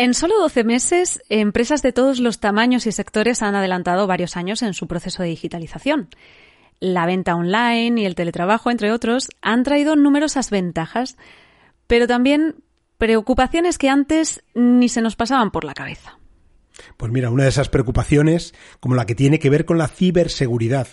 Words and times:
En 0.00 0.14
solo 0.14 0.38
12 0.38 0.62
meses, 0.62 1.20
empresas 1.28 1.82
de 1.82 1.92
todos 1.92 2.20
los 2.20 2.38
tamaños 2.38 2.86
y 2.86 2.92
sectores 2.92 3.42
han 3.42 3.56
adelantado 3.56 4.06
varios 4.06 4.36
años 4.36 4.62
en 4.62 4.72
su 4.72 4.86
proceso 4.86 5.24
de 5.24 5.30
digitalización. 5.30 6.08
La 6.78 7.04
venta 7.04 7.34
online 7.34 8.00
y 8.00 8.04
el 8.04 8.14
teletrabajo, 8.14 8.70
entre 8.70 8.92
otros, 8.92 9.28
han 9.42 9.64
traído 9.64 9.96
numerosas 9.96 10.50
ventajas, 10.50 11.16
pero 11.88 12.06
también 12.06 12.62
preocupaciones 12.96 13.76
que 13.76 13.88
antes 13.88 14.44
ni 14.54 14.88
se 14.88 15.00
nos 15.00 15.16
pasaban 15.16 15.50
por 15.50 15.64
la 15.64 15.74
cabeza. 15.74 16.16
Pues 16.96 17.10
mira, 17.10 17.30
una 17.30 17.42
de 17.42 17.48
esas 17.48 17.68
preocupaciones, 17.68 18.54
como 18.78 18.94
la 18.94 19.04
que 19.04 19.16
tiene 19.16 19.40
que 19.40 19.50
ver 19.50 19.64
con 19.64 19.78
la 19.78 19.88
ciberseguridad, 19.88 20.86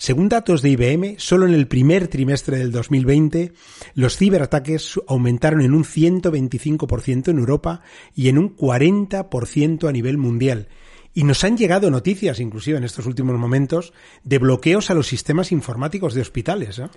según 0.00 0.30
datos 0.30 0.62
de 0.62 0.70
IBM, 0.70 1.16
solo 1.18 1.44
en 1.44 1.52
el 1.52 1.68
primer 1.68 2.08
trimestre 2.08 2.56
del 2.56 2.72
2020 2.72 3.52
los 3.92 4.16
ciberataques 4.16 4.98
aumentaron 5.06 5.60
en 5.60 5.74
un 5.74 5.84
125% 5.84 7.28
en 7.28 7.38
Europa 7.38 7.82
y 8.14 8.30
en 8.30 8.38
un 8.38 8.56
40% 8.56 9.86
a 9.86 9.92
nivel 9.92 10.16
mundial. 10.16 10.68
Y 11.12 11.24
nos 11.24 11.44
han 11.44 11.58
llegado 11.58 11.90
noticias, 11.90 12.40
inclusive 12.40 12.78
en 12.78 12.84
estos 12.84 13.04
últimos 13.04 13.38
momentos, 13.38 13.92
de 14.24 14.38
bloqueos 14.38 14.88
a 14.88 14.94
los 14.94 15.06
sistemas 15.06 15.52
informáticos 15.52 16.14
de 16.14 16.22
hospitales. 16.22 16.78
¿eh? 16.78 16.88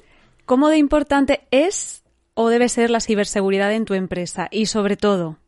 ¿Cómo 0.45 0.70
de 0.70 0.77
importante 0.77 1.41
es 1.51 2.04
o 2.35 2.48
debe 2.48 2.70
ser 2.70 2.90
la 2.90 3.01
ciberseguridad 3.01 3.73
en 3.73 3.84
tu 3.84 3.95
empresa? 3.95 4.48
Y 4.49 4.67
sobre 4.67 4.95
todo, 4.95 5.40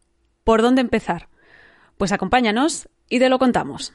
¿por 0.44 0.62
dónde 0.62 0.82
empezar? 0.82 1.30
Pues 1.96 2.12
acompáñanos 2.12 2.90
y 3.10 3.20
te 3.20 3.30
lo 3.30 3.40
contamos. 3.40 3.94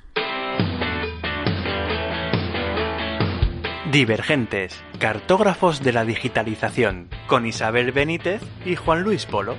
Divergentes, 3.93 4.81
cartógrafos 5.01 5.83
de 5.83 5.93
la 5.93 6.05
digitalización, 6.05 7.09
con 7.27 7.45
Isabel 7.45 7.91
Benítez 7.91 8.41
y 8.65 8.77
Juan 8.77 9.03
Luis 9.03 9.27
Polo. 9.27 9.57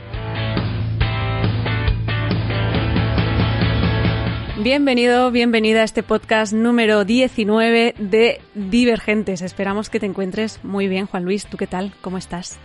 Bienvenido, 4.57 5.31
bienvenida 5.31 5.81
a 5.81 5.83
este 5.83 6.01
podcast 6.01 6.53
número 6.53 7.03
19 7.03 7.93
de 7.97 8.39
Divergentes. 8.55 9.41
Esperamos 9.41 9.89
que 9.89 9.99
te 9.99 10.05
encuentres 10.05 10.63
muy 10.63 10.87
bien, 10.87 11.07
Juan 11.07 11.25
Luis. 11.25 11.45
¿Tú 11.47 11.57
qué 11.57 11.67
tal? 11.67 11.91
¿Cómo 11.99 12.17
estás? 12.17 12.57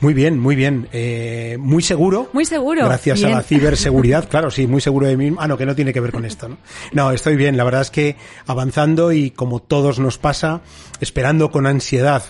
Muy 0.00 0.14
bien, 0.14 0.38
muy 0.38 0.56
bien. 0.56 0.88
Eh, 0.92 1.56
muy 1.58 1.82
seguro. 1.82 2.28
Muy 2.32 2.44
seguro. 2.44 2.84
Gracias 2.84 3.24
a 3.24 3.28
la 3.28 3.42
ciberseguridad. 3.42 4.28
claro, 4.28 4.50
sí, 4.50 4.66
muy 4.66 4.80
seguro 4.80 5.06
de 5.06 5.16
mí. 5.16 5.34
Ah, 5.38 5.48
no, 5.48 5.56
que 5.56 5.66
no 5.66 5.74
tiene 5.74 5.92
que 5.92 6.00
ver 6.00 6.12
con 6.12 6.24
esto, 6.24 6.48
¿no? 6.48 6.58
No, 6.92 7.10
estoy 7.12 7.36
bien. 7.36 7.56
La 7.56 7.64
verdad 7.64 7.82
es 7.82 7.90
que 7.90 8.16
avanzando 8.46 9.12
y 9.12 9.30
como 9.30 9.60
todos 9.60 9.98
nos 9.98 10.18
pasa, 10.18 10.62
esperando 11.00 11.50
con 11.50 11.66
ansiedad 11.66 12.22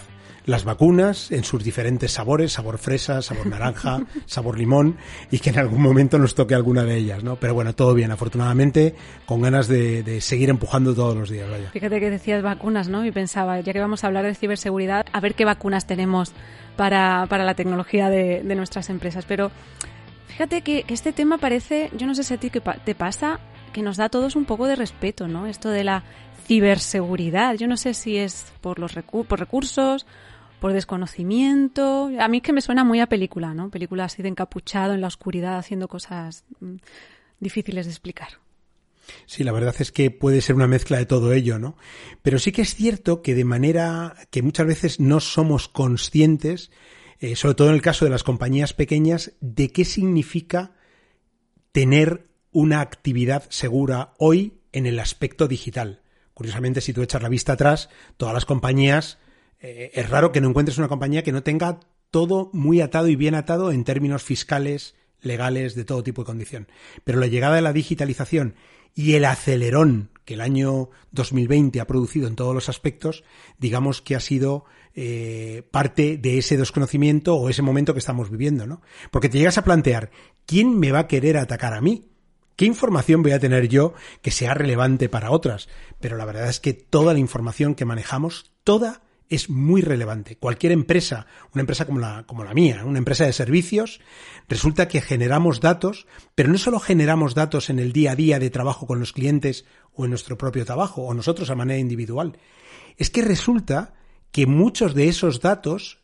las 0.45 0.65
vacunas 0.65 1.31
en 1.31 1.45
sus 1.45 1.63
diferentes 1.63 2.13
sabores, 2.13 2.53
sabor 2.53 2.79
fresa, 2.79 3.23
sabor 3.23 3.47
naranja, 3.47 4.01
sabor 4.27 4.59
limón, 4.59 4.97
y 5.31 5.39
que 5.39 5.51
en 5.51 5.59
algún 5.59 5.81
momento 5.81 6.19
nos 6.19 6.35
toque 6.35 6.55
alguna 6.55 6.85
de 6.85 6.97
ellas, 6.97 7.23
¿no? 7.23 7.37
Pero 7.37 7.55
bueno, 7.55 7.75
todo 7.75 7.95
bien, 7.95 8.11
afortunadamente, 8.11 8.95
con 9.27 9.41
ganas 9.41 9.69
de, 9.69 10.03
de 10.03 10.20
seguir 10.20 10.51
empujando 10.51 10.95
todos 10.95 11.17
los 11.17 11.31
días, 11.31 11.48
vaya. 11.48 11.70
Fíjate 11.70 12.01
que 12.01 12.11
decías 12.11 12.43
vacunas, 12.43 12.89
¿no? 12.89 13.05
Y 13.07 13.13
pensaba, 13.13 13.61
ya 13.61 13.73
que 13.73 13.81
vamos 13.81 14.05
a 14.05 14.09
hablar 14.09 14.25
de 14.25 14.35
ciberseguridad, 14.35 15.07
a 15.13 15.20
ver 15.20 15.35
qué 15.35 15.45
vacunas 15.45 15.87
tenemos 15.87 16.33
para, 16.77 17.27
para 17.28 17.45
la 17.45 17.55
tecnología 17.55 18.09
de, 18.09 18.42
de, 18.42 18.55
nuestras 18.55 18.91
empresas. 18.91 19.25
Pero 19.27 19.51
fíjate 20.27 20.62
que, 20.62 20.84
que, 20.84 20.95
este 20.95 21.12
tema 21.12 21.39
parece, 21.39 21.91
yo 21.97 22.06
no 22.06 22.14
sé 22.14 22.25
si 22.25 22.34
a 22.34 22.39
ti 22.39 22.51
qué 22.51 22.61
te 22.61 22.95
pasa, 22.95 23.41
que 23.73 23.83
nos 23.83 23.97
da 23.97 24.06
a 24.06 24.09
todos 24.09 24.37
un 24.37 24.45
poco 24.45 24.67
de 24.67 24.77
respeto, 24.77 25.29
¿no? 25.29 25.47
Esto 25.47 25.70
de 25.70 25.84
la 25.84 26.05
ciberseguridad. 26.47 27.55
Yo 27.55 27.67
no 27.67 27.77
sé 27.77 27.95
si 27.95 28.17
es 28.17 28.53
por 28.61 28.79
los 28.79 28.95
recu 28.95 29.25
por 29.25 29.41
recursos, 29.41 30.06
por 30.61 30.73
desconocimiento. 30.73 32.11
A 32.19 32.29
mí 32.29 32.39
es 32.39 32.42
que 32.42 32.53
me 32.53 32.61
suena 32.61 32.84
muy 32.84 33.01
a 33.01 33.07
película, 33.07 33.55
¿no? 33.55 33.70
Película 33.70 34.05
así 34.05 34.23
de 34.23 34.29
encapuchado 34.29 34.95
en 34.95 35.01
la 35.01 35.09
oscuridad 35.09 35.59
haciendo 35.59 35.89
cosas 35.89 36.45
mm, 36.61 36.77
difíciles 37.41 37.86
de 37.86 37.92
explicar. 37.92 38.29
Sí, 39.27 39.45
la 39.45 39.53
verdad 39.53 39.75
es 39.78 39.92
que 39.92 40.11
puede 40.11 40.41
ser 40.41 40.55
una 40.55 40.67
mezcla 40.67 40.98
de 40.98 41.06
todo 41.06 41.33
ello, 41.33 41.58
¿no? 41.58 41.77
Pero 42.22 42.39
sí 42.39 42.53
que 42.53 42.62
es 42.62 42.75
cierto 42.75 43.22
que 43.22 43.34
de 43.34 43.45
manera 43.45 44.14
que 44.31 44.42
muchas 44.42 44.67
veces 44.67 45.01
no 45.01 45.20
somos 45.20 45.68
conscientes, 45.68 46.70
eh, 47.18 47.36
sobre 47.36 47.55
todo 47.55 47.68
en 47.68 47.74
el 47.74 47.83
caso 47.83 48.05
de 48.05 48.11
las 48.11 48.24
compañías 48.24 48.73
pequeñas, 48.73 49.33
de 49.40 49.70
qué 49.70 49.85
significa 49.85 50.73
tener 51.73 52.29
una 52.52 52.80
actividad 52.80 53.45
segura 53.51 54.13
hoy 54.18 54.61
en 54.73 54.86
el 54.86 54.98
aspecto 54.98 55.48
digital. 55.48 56.02
Curiosamente, 56.34 56.80
si 56.80 56.92
tú 56.92 57.02
echas 57.02 57.23
la 57.23 57.29
vista 57.29 57.55
atrás, 57.55 57.89
todas 58.17 58.34
las 58.34 58.46
compañías, 58.46 59.19
eh, 59.61 59.90
es 59.95 60.08
raro 60.08 60.33
que 60.33 60.40
no 60.40 60.48
encuentres 60.48 60.79
una 60.79 60.89
compañía 60.89 61.23
que 61.23 61.33
no 61.33 61.42
tenga 61.42 61.80
todo 62.11 62.51
muy 62.52 62.80
atado 62.80 63.08
y 63.08 63.17
bien 63.17 63.34
atado 63.34 63.73
en 63.73 63.84
términos 63.84 64.23
fiscales, 64.23 64.95
legales, 65.20 65.74
de 65.74 65.84
todo 65.84 66.02
tipo 66.02 66.23
de 66.23 66.27
condición. 66.27 66.69
Pero 67.05 67.20
la 67.20 67.27
llegada 67.27 67.57
de 67.57 67.63
la 67.63 67.73
digitalización 67.73 68.55
y 68.95 69.14
el 69.14 69.25
acelerón 69.25 70.11
que 70.25 70.35
el 70.35 70.41
año 70.41 70.91
2020 71.13 71.80
ha 71.80 71.86
producido 71.86 72.29
en 72.29 72.36
todos 72.36 72.55
los 72.55 72.69
aspectos, 72.69 73.25
digamos 73.58 74.01
que 74.03 74.14
ha 74.14 74.20
sido 74.20 74.64
eh, 74.95 75.63
parte 75.70 76.17
de 76.17 76.39
ese 76.39 76.57
desconocimiento 76.57 77.36
o 77.36 77.48
ese 77.48 77.63
momento 77.63 77.92
que 77.92 77.98
estamos 77.98 78.31
viviendo, 78.31 78.67
¿no? 78.67 78.83
Porque 79.11 79.29
te 79.29 79.39
llegas 79.39 79.58
a 79.58 79.64
plantear, 79.64 80.11
¿quién 80.47 80.79
me 80.79 80.92
va 80.92 81.01
a 81.01 81.08
querer 81.08 81.36
atacar 81.39 81.75
a 81.75 81.81
mí? 81.81 82.08
¿Qué 82.57 82.67
información 82.67 83.23
voy 83.23 83.33
a 83.33 83.41
tener 83.41 83.69
yo 83.69 83.95
que 84.20 84.31
sea 84.31 84.55
relevante 84.55 85.08
para 85.08 85.31
otras? 85.31 85.69
Pero 86.01 86.17
la 86.17 86.25
verdad 86.25 86.48
es 86.48 86.61
que 86.61 86.75
toda 86.75 87.14
la 87.14 87.19
información 87.19 87.75
que 87.75 87.86
manejamos, 87.86 88.52
toda 88.63 89.02
es 89.35 89.48
muy 89.48 89.81
relevante. 89.81 90.37
Cualquier 90.37 90.73
empresa, 90.73 91.27
una 91.55 91.63
empresa 91.63 91.87
como 91.87 91.98
la, 91.98 92.25
como 92.27 92.45
la 92.45 92.53
mía, 92.53 92.83
una 92.85 92.98
empresa 92.98 93.25
de 93.25 93.33
servicios, 93.33 94.01
resulta 94.48 94.89
que 94.89 95.01
generamos 95.01 95.61
datos, 95.61 96.07
pero 96.35 96.51
no 96.51 96.59
solo 96.59 96.79
generamos 96.79 97.35
datos 97.35 97.70
en 97.70 97.79
el 97.79 97.93
día 97.93 98.13
a 98.13 98.17
día 98.17 98.39
de 98.39 98.51
trabajo 98.51 98.87
con 98.87 99.01
los 99.01 99.13
clientes 99.13 99.65
o 99.95 100.05
en 100.05 100.11
nuestro 100.11 100.37
propio 100.37 100.67
trabajo, 100.67 101.03
o 101.03 101.15
nosotros 101.15 101.48
a 101.48 101.55
manera 101.55 101.79
individual. 101.79 102.37
Es 102.98 103.09
que 103.09 103.23
resulta 103.23 103.95
que 104.33 104.47
muchos 104.47 104.95
de 104.95 105.09
esos 105.09 105.41
datos 105.41 106.01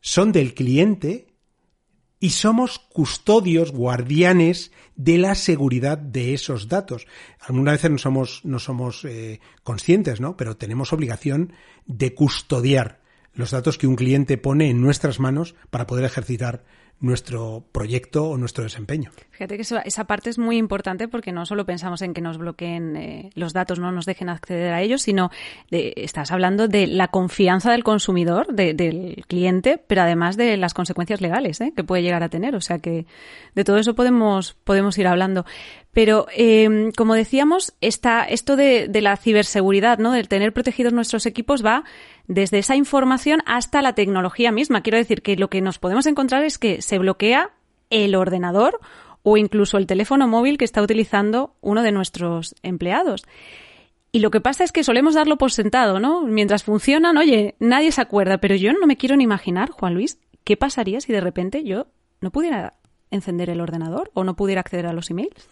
son 0.00 0.30
del 0.30 0.54
cliente 0.54 1.29
y 2.20 2.30
somos 2.30 2.78
custodios, 2.78 3.72
guardianes 3.72 4.72
de 4.94 5.16
la 5.16 5.34
seguridad 5.34 5.96
de 5.96 6.34
esos 6.34 6.68
datos. 6.68 7.06
Algunas 7.40 7.74
veces 7.74 7.90
no 7.90 7.98
somos, 7.98 8.40
no 8.44 8.58
somos 8.58 9.04
eh, 9.06 9.40
conscientes, 9.62 10.20
¿no? 10.20 10.36
Pero 10.36 10.58
tenemos 10.58 10.92
obligación 10.92 11.54
de 11.86 12.14
custodiar 12.14 13.00
los 13.32 13.52
datos 13.52 13.78
que 13.78 13.86
un 13.86 13.96
cliente 13.96 14.36
pone 14.36 14.68
en 14.68 14.82
nuestras 14.82 15.18
manos 15.18 15.54
para 15.70 15.86
poder 15.86 16.04
ejercitar 16.04 16.64
nuestro 17.00 17.64
proyecto 17.72 18.28
o 18.28 18.36
nuestro 18.36 18.62
desempeño. 18.64 19.10
Fíjate 19.30 19.56
que 19.56 19.62
esa 19.62 20.04
parte 20.04 20.28
es 20.28 20.38
muy 20.38 20.58
importante 20.58 21.08
porque 21.08 21.32
no 21.32 21.46
solo 21.46 21.64
pensamos 21.64 22.02
en 22.02 22.12
que 22.12 22.20
nos 22.20 22.36
bloqueen 22.36 22.96
eh, 22.96 23.30
los 23.34 23.54
datos, 23.54 23.78
no 23.78 23.90
nos 23.90 24.04
dejen 24.04 24.28
acceder 24.28 24.72
a 24.74 24.82
ellos, 24.82 25.00
sino 25.02 25.30
de, 25.70 25.94
estás 25.96 26.30
hablando 26.30 26.68
de 26.68 26.86
la 26.86 27.08
confianza 27.08 27.72
del 27.72 27.84
consumidor, 27.84 28.54
de, 28.54 28.74
del 28.74 29.24
cliente, 29.26 29.82
pero 29.86 30.02
además 30.02 30.36
de 30.36 30.58
las 30.58 30.74
consecuencias 30.74 31.22
legales 31.22 31.60
¿eh? 31.62 31.72
que 31.74 31.84
puede 31.84 32.02
llegar 32.02 32.22
a 32.22 32.28
tener. 32.28 32.54
O 32.54 32.60
sea 32.60 32.78
que 32.78 33.06
de 33.54 33.64
todo 33.64 33.78
eso 33.78 33.94
podemos, 33.94 34.54
podemos 34.64 34.98
ir 34.98 35.06
hablando. 35.06 35.46
Pero, 35.92 36.26
eh, 36.36 36.90
como 36.96 37.14
decíamos, 37.14 37.74
esta, 37.80 38.22
esto 38.22 38.54
de, 38.54 38.88
la 39.00 39.16
ciberseguridad, 39.16 39.98
¿no? 39.98 40.12
Del 40.12 40.28
tener 40.28 40.52
protegidos 40.52 40.92
nuestros 40.92 41.26
equipos 41.26 41.64
va 41.64 41.84
desde 42.28 42.58
esa 42.58 42.76
información 42.76 43.42
hasta 43.44 43.82
la 43.82 43.94
tecnología 43.94 44.52
misma. 44.52 44.82
Quiero 44.82 44.98
decir 44.98 45.22
que 45.22 45.36
lo 45.36 45.50
que 45.50 45.60
nos 45.60 45.78
podemos 45.78 46.06
encontrar 46.06 46.44
es 46.44 46.58
que 46.58 46.80
se 46.80 46.98
bloquea 46.98 47.50
el 47.90 48.14
ordenador 48.14 48.78
o 49.22 49.36
incluso 49.36 49.78
el 49.78 49.86
teléfono 49.86 50.28
móvil 50.28 50.58
que 50.58 50.64
está 50.64 50.80
utilizando 50.80 51.56
uno 51.60 51.82
de 51.82 51.92
nuestros 51.92 52.54
empleados. 52.62 53.24
Y 54.12 54.20
lo 54.20 54.30
que 54.30 54.40
pasa 54.40 54.64
es 54.64 54.72
que 54.72 54.84
solemos 54.84 55.14
darlo 55.14 55.38
por 55.38 55.52
sentado, 55.52 56.00
¿no? 56.00 56.22
Mientras 56.22 56.64
funcionan, 56.64 57.16
oye, 57.16 57.56
nadie 57.58 57.92
se 57.92 58.00
acuerda, 58.00 58.38
pero 58.38 58.54
yo 58.54 58.72
no 58.72 58.86
me 58.86 58.96
quiero 58.96 59.16
ni 59.16 59.24
imaginar, 59.24 59.70
Juan 59.70 59.94
Luis, 59.94 60.18
qué 60.44 60.56
pasaría 60.56 61.00
si 61.00 61.12
de 61.12 61.20
repente 61.20 61.64
yo 61.64 61.88
no 62.20 62.30
pudiera 62.30 62.74
encender 63.10 63.50
el 63.50 63.60
ordenador 63.60 64.10
o 64.14 64.24
no 64.24 64.36
pudiera 64.36 64.60
acceder 64.60 64.86
a 64.86 64.92
los 64.92 65.10
emails. 65.10 65.48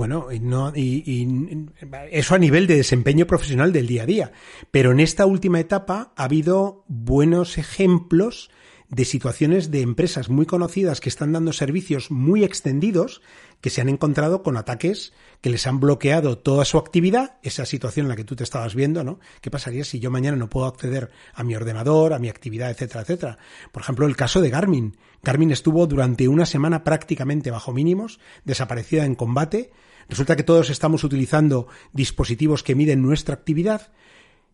Bueno, 0.00 0.28
no, 0.40 0.72
y, 0.74 1.02
y, 1.04 1.68
eso 2.10 2.34
a 2.34 2.38
nivel 2.38 2.66
de 2.66 2.76
desempeño 2.76 3.26
profesional 3.26 3.70
del 3.70 3.86
día 3.86 4.04
a 4.04 4.06
día. 4.06 4.32
Pero 4.70 4.92
en 4.92 5.00
esta 5.00 5.26
última 5.26 5.60
etapa 5.60 6.14
ha 6.16 6.24
habido 6.24 6.86
buenos 6.88 7.58
ejemplos 7.58 8.50
de 8.90 9.04
situaciones 9.04 9.70
de 9.70 9.82
empresas 9.82 10.28
muy 10.28 10.46
conocidas 10.46 11.00
que 11.00 11.08
están 11.08 11.32
dando 11.32 11.52
servicios 11.52 12.10
muy 12.10 12.44
extendidos 12.44 13.22
que 13.60 13.70
se 13.70 13.80
han 13.80 13.88
encontrado 13.88 14.42
con 14.42 14.56
ataques 14.56 15.12
que 15.40 15.50
les 15.50 15.66
han 15.66 15.80
bloqueado 15.80 16.38
toda 16.38 16.64
su 16.64 16.76
actividad, 16.76 17.36
esa 17.42 17.66
situación 17.66 18.06
en 18.06 18.10
la 18.10 18.16
que 18.16 18.24
tú 18.24 18.34
te 18.36 18.44
estabas 18.44 18.74
viendo, 18.74 19.04
¿no? 19.04 19.20
¿Qué 19.40 19.50
pasaría 19.50 19.84
si 19.84 20.00
yo 20.00 20.10
mañana 20.10 20.36
no 20.36 20.50
puedo 20.50 20.66
acceder 20.66 21.10
a 21.34 21.44
mi 21.44 21.54
ordenador, 21.54 22.12
a 22.12 22.18
mi 22.18 22.28
actividad, 22.28 22.70
etcétera, 22.70 23.02
etcétera? 23.02 23.38
Por 23.70 23.82
ejemplo, 23.82 24.06
el 24.06 24.16
caso 24.16 24.40
de 24.40 24.50
Garmin. 24.50 24.96
Garmin 25.22 25.50
estuvo 25.50 25.86
durante 25.86 26.26
una 26.28 26.46
semana 26.46 26.82
prácticamente 26.82 27.50
bajo 27.50 27.72
mínimos, 27.72 28.18
desaparecida 28.44 29.04
en 29.04 29.14
combate. 29.14 29.70
Resulta 30.08 30.36
que 30.36 30.42
todos 30.42 30.70
estamos 30.70 31.04
utilizando 31.04 31.68
dispositivos 31.92 32.62
que 32.62 32.74
miden 32.74 33.02
nuestra 33.02 33.34
actividad 33.34 33.92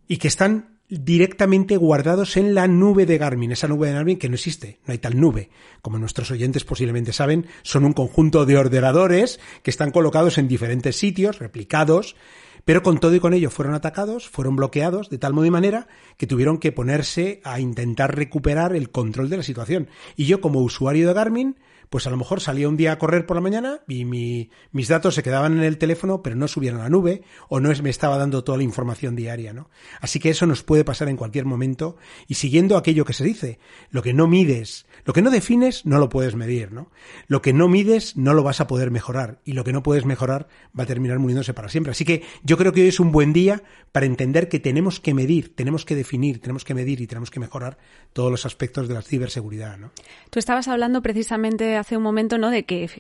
y 0.08 0.18
que 0.18 0.28
están 0.28 0.75
directamente 0.88 1.76
guardados 1.76 2.36
en 2.36 2.54
la 2.54 2.68
nube 2.68 3.06
de 3.06 3.18
Garmin, 3.18 3.52
esa 3.52 3.68
nube 3.68 3.88
de 3.88 3.94
Garmin 3.94 4.18
que 4.18 4.28
no 4.28 4.34
existe, 4.36 4.78
no 4.86 4.92
hay 4.92 4.98
tal 4.98 5.18
nube. 5.18 5.50
Como 5.82 5.98
nuestros 5.98 6.30
oyentes 6.30 6.64
posiblemente 6.64 7.12
saben, 7.12 7.46
son 7.62 7.84
un 7.84 7.92
conjunto 7.92 8.46
de 8.46 8.56
ordenadores 8.56 9.40
que 9.62 9.70
están 9.70 9.90
colocados 9.90 10.38
en 10.38 10.48
diferentes 10.48 10.96
sitios, 10.96 11.38
replicados, 11.38 12.16
pero 12.64 12.82
con 12.82 12.98
todo 12.98 13.14
y 13.14 13.20
con 13.20 13.34
ello 13.34 13.50
fueron 13.50 13.74
atacados, 13.74 14.28
fueron 14.28 14.56
bloqueados 14.56 15.08
de 15.08 15.18
tal 15.18 15.32
modo 15.32 15.46
y 15.46 15.50
manera 15.50 15.86
que 16.16 16.26
tuvieron 16.26 16.58
que 16.58 16.72
ponerse 16.72 17.40
a 17.44 17.60
intentar 17.60 18.16
recuperar 18.16 18.74
el 18.74 18.90
control 18.90 19.30
de 19.30 19.36
la 19.36 19.42
situación. 19.42 19.88
Y 20.16 20.26
yo 20.26 20.40
como 20.40 20.60
usuario 20.60 21.06
de 21.06 21.14
Garmin 21.14 21.56
pues 21.90 22.06
a 22.06 22.10
lo 22.10 22.16
mejor 22.16 22.40
salía 22.40 22.68
un 22.68 22.76
día 22.76 22.92
a 22.92 22.98
correr 22.98 23.26
por 23.26 23.36
la 23.36 23.40
mañana 23.40 23.80
y 23.88 24.04
mis 24.04 24.88
datos 24.88 25.14
se 25.14 25.22
quedaban 25.22 25.58
en 25.58 25.64
el 25.64 25.78
teléfono, 25.78 26.22
pero 26.22 26.36
no 26.36 26.48
subían 26.48 26.76
a 26.76 26.84
la 26.84 26.88
nube 26.88 27.22
o 27.48 27.60
no 27.60 27.70
es, 27.70 27.82
me 27.82 27.90
estaba 27.90 28.18
dando 28.18 28.44
toda 28.44 28.58
la 28.58 28.64
información 28.64 29.16
diaria, 29.16 29.52
¿no? 29.52 29.70
Así 30.00 30.18
que 30.18 30.30
eso 30.30 30.46
nos 30.46 30.62
puede 30.62 30.84
pasar 30.84 31.08
en 31.08 31.16
cualquier 31.16 31.44
momento 31.44 31.96
y 32.26 32.34
siguiendo 32.34 32.76
aquello 32.76 33.04
que 33.04 33.12
se 33.12 33.24
dice, 33.24 33.58
lo 33.90 34.02
que 34.02 34.14
no 34.14 34.26
mides, 34.26 34.86
lo 35.04 35.12
que 35.12 35.22
no 35.22 35.30
defines 35.30 35.86
no 35.86 35.98
lo 35.98 36.08
puedes 36.08 36.34
medir, 36.34 36.72
¿no? 36.72 36.90
Lo 37.26 37.42
que 37.42 37.52
no 37.52 37.68
mides 37.68 38.16
no 38.16 38.34
lo 38.34 38.42
vas 38.42 38.60
a 38.60 38.66
poder 38.66 38.90
mejorar 38.90 39.40
y 39.44 39.52
lo 39.52 39.64
que 39.64 39.72
no 39.72 39.82
puedes 39.82 40.04
mejorar 40.04 40.48
va 40.78 40.84
a 40.84 40.86
terminar 40.86 41.18
muriéndose 41.18 41.54
para 41.54 41.68
siempre. 41.68 41.92
Así 41.92 42.04
que 42.04 42.22
yo 42.42 42.56
creo 42.56 42.72
que 42.72 42.82
hoy 42.82 42.88
es 42.88 43.00
un 43.00 43.12
buen 43.12 43.32
día 43.32 43.62
para 43.92 44.06
entender 44.06 44.48
que 44.48 44.60
tenemos 44.60 45.00
que 45.00 45.14
medir, 45.14 45.54
tenemos 45.54 45.84
que 45.84 45.94
definir, 45.94 46.40
tenemos 46.40 46.64
que 46.64 46.74
medir 46.74 47.00
y 47.00 47.06
tenemos 47.06 47.30
que 47.30 47.40
mejorar 47.40 47.78
todos 48.12 48.30
los 48.30 48.46
aspectos 48.46 48.88
de 48.88 48.94
la 48.94 49.02
ciberseguridad, 49.02 49.78
¿no? 49.78 49.92
Tú 50.30 50.38
estabas 50.38 50.68
hablando 50.68 51.02
precisamente 51.02 51.75
hace 51.76 51.96
un 51.96 52.02
momento, 52.02 52.38
¿no? 52.38 52.50
De 52.50 52.64
que 52.64 52.90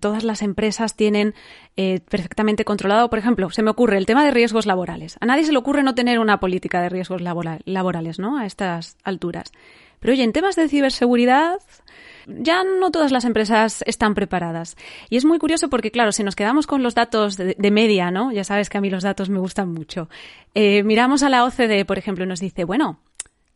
todas 0.00 0.24
las 0.24 0.42
empresas 0.42 0.96
tienen 0.96 1.34
eh, 1.76 2.00
perfectamente 2.08 2.64
controlado, 2.64 3.10
por 3.10 3.18
ejemplo, 3.18 3.50
se 3.50 3.62
me 3.62 3.70
ocurre 3.70 3.98
el 3.98 4.06
tema 4.06 4.24
de 4.24 4.30
riesgos 4.30 4.66
laborales. 4.66 5.16
A 5.20 5.26
nadie 5.26 5.44
se 5.44 5.52
le 5.52 5.58
ocurre 5.58 5.82
no 5.82 5.94
tener 5.94 6.18
una 6.18 6.40
política 6.40 6.80
de 6.80 6.88
riesgos 6.88 7.20
laborales, 7.20 8.18
¿no? 8.18 8.38
A 8.38 8.46
estas 8.46 8.96
alturas. 9.04 9.52
Pero 10.00 10.12
oye, 10.12 10.24
en 10.24 10.32
temas 10.32 10.56
de 10.56 10.68
ciberseguridad, 10.68 11.58
ya 12.26 12.64
no 12.64 12.90
todas 12.90 13.12
las 13.12 13.24
empresas 13.24 13.82
están 13.86 14.14
preparadas. 14.14 14.76
Y 15.08 15.16
es 15.16 15.24
muy 15.24 15.38
curioso 15.38 15.70
porque, 15.70 15.90
claro, 15.90 16.12
si 16.12 16.22
nos 16.22 16.36
quedamos 16.36 16.66
con 16.66 16.82
los 16.82 16.94
datos 16.94 17.36
de, 17.36 17.70
media, 17.70 18.10
¿no? 18.10 18.32
Ya 18.32 18.44
sabes 18.44 18.68
que 18.68 18.78
a 18.78 18.80
mí 18.80 18.90
los 18.90 19.02
datos 19.02 19.30
me 19.30 19.38
gustan 19.38 19.72
mucho. 19.72 20.08
Eh, 20.54 20.82
miramos 20.82 21.22
a 21.22 21.28
la 21.28 21.44
OCDE, 21.44 21.84
por 21.84 21.98
ejemplo, 21.98 22.24
y 22.24 22.28
nos 22.28 22.40
dice, 22.40 22.64
bueno, 22.64 23.00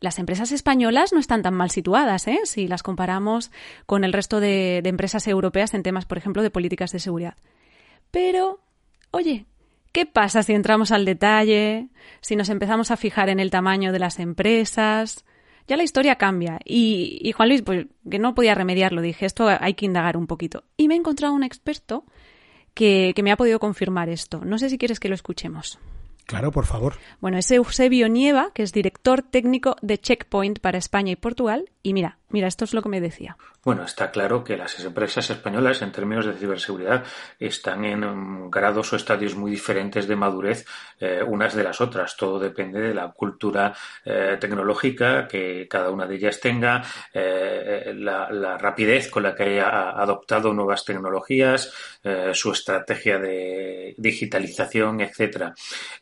las 0.01 0.19
empresas 0.19 0.51
españolas 0.51 1.13
no 1.13 1.21
están 1.21 1.43
tan 1.43 1.55
mal 1.55 1.71
situadas, 1.71 2.27
¿eh? 2.27 2.41
si 2.45 2.67
las 2.67 2.83
comparamos 2.83 3.51
con 3.85 4.03
el 4.03 4.15
resto 4.15 4.41
de, 4.41 4.79
empresas 4.79 5.29
europeas 5.29 5.75
en 5.75 5.83
temas, 5.83 6.07
por 6.07 6.17
ejemplo, 6.17 6.43
de 6.43 6.51
políticas 6.51 6.91
de 6.91 6.99
seguridad. 6.99 7.37
Pero, 8.11 8.61
oye, 9.11 9.45
¿qué 9.93 10.07
pasa 10.07 10.43
si 10.43 10.55
entramos 10.55 10.91
al 10.91 11.05
detalle? 11.05 11.89
Si 12.23 12.35
nos 12.35 12.49
empezamos 12.49 12.91
a 12.91 12.97
fijar 12.97 13.29
en 13.29 13.41
el 13.41 13.51
tamaño 13.51 13.93
de 13.93 13.99
las 13.99 14.19
empresas. 14.19 15.25
Ya 15.69 15.77
la 15.77 15.85
historia 15.85 16.17
cambia. 16.17 16.59
Y, 16.65 17.33
Juan 17.37 17.51
Luis, 17.51 17.63
pues 17.63 17.87
que 18.11 18.19
no 18.19 18.35
podía 18.35 18.55
remediarlo, 18.55 19.03
dije, 19.03 19.27
esto 19.27 19.49
hay 19.49 19.75
que 19.75 19.85
indagar 19.85 20.17
un 20.17 20.27
poquito. 20.27 20.65
Y 20.79 20.89
me 20.89 20.95
he 20.95 20.97
encontrado 20.97 21.35
un 21.35 21.45
experto 21.45 22.05
que 22.75 23.15
me 23.23 23.31
ha 23.31 23.37
podido 23.37 23.61
confirmar 23.61 24.09
esto. 24.09 24.43
No 24.45 24.59
sé 24.59 24.71
si 24.71 24.79
quieres 24.79 24.99
que 24.99 25.11
lo 25.11 25.15
escuchemos. 25.15 25.79
Claro, 26.31 26.53
por 26.53 26.65
favor. 26.65 26.95
Bueno, 27.21 27.39
es 27.39 27.51
Eusebio 27.51 28.09
Nieva, 28.09 28.53
que 28.55 28.63
es 28.63 28.73
director 28.73 29.21
técnico 29.21 29.75
de 29.83 29.99
Checkpoint 29.99 30.61
para 30.61 30.79
España 30.79 31.11
y 31.11 31.17
Portugal. 31.17 31.73
Y 31.83 31.93
mira, 31.93 32.20
mira, 32.31 32.49
esto 32.49 32.65
es 32.65 32.75
lo 32.75 32.83
que 32.83 32.89
me 32.89 33.01
decía. 33.01 33.37
Bueno, 33.63 33.85
está 33.85 34.11
claro 34.11 34.43
que 34.43 34.57
las 34.57 34.83
empresas 34.83 35.29
españolas 35.29 35.83
en 35.83 35.93
términos 35.93 36.25
de 36.25 36.33
ciberseguridad 36.33 37.05
están 37.39 37.85
en 37.85 38.05
um, 38.05 38.51
grados 38.51 38.93
o 38.93 38.97
estadios 38.97 39.35
muy 39.35 39.51
diferentes 39.51 40.09
de 40.09 40.17
madurez 40.17 40.65
eh, 40.99 41.23
unas 41.27 41.55
de 41.55 41.65
las 41.65 41.81
otras. 41.81 42.17
Todo 42.17 42.39
depende 42.39 42.81
de 42.81 42.95
la 42.95 43.11
cultura 43.13 43.75
eh, 44.05 44.39
tecnológica 44.41 45.29
que 45.29 45.69
cada 45.69 45.91
una 45.91 46.07
de 46.07 46.15
ellas 46.17 46.41
tenga, 46.41 46.83
eh, 47.13 47.93
la, 47.95 48.57
rapidez 48.57 49.11
con 49.11 49.25
la 49.25 49.35
que 49.35 49.43
haya 49.45 49.91
adoptado 49.91 50.53
nuevas 50.53 50.85
tecnologías, 50.85 51.73
su 52.33 52.53
estrategia 52.53 53.19
de 53.19 53.95
digitalización, 53.99 55.01
etcétera. 55.01 55.55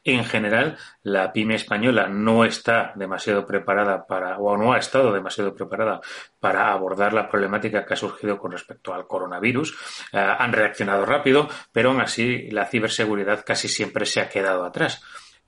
En 0.05 0.25
general, 0.25 0.77
la 1.03 1.33
pyme 1.33 1.57
española 1.57 2.09
no 2.09 2.45
está 2.45 2.93
demasiado 2.95 3.45
preparada 3.47 4.07
para, 4.07 4.39
o 4.39 4.57
no 4.57 4.73
ha 4.73 4.79
estado 4.79 5.13
demasiado 5.13 5.55
preparada 5.55 6.01
para 6.41 6.73
abordar 6.73 7.12
la 7.12 7.29
problemática 7.29 7.85
que 7.85 7.94
ha 7.94 7.97
surgido 7.97 8.38
con 8.38 8.53
respecto 8.53 8.94
al 8.94 9.06
coronavirus. 9.06 9.76
Eh, 10.12 10.19
han 10.19 10.53
reaccionado 10.53 11.05
rápido, 11.05 11.49
pero 11.73 11.91
aún 11.91 12.00
así 12.00 12.50
la 12.50 12.67
ciberseguridad 12.67 13.44
casi 13.44 13.69
siempre 13.69 14.06
se 14.06 14.20
ha 14.20 14.29
quedado 14.29 14.65
atrás. 14.65 15.03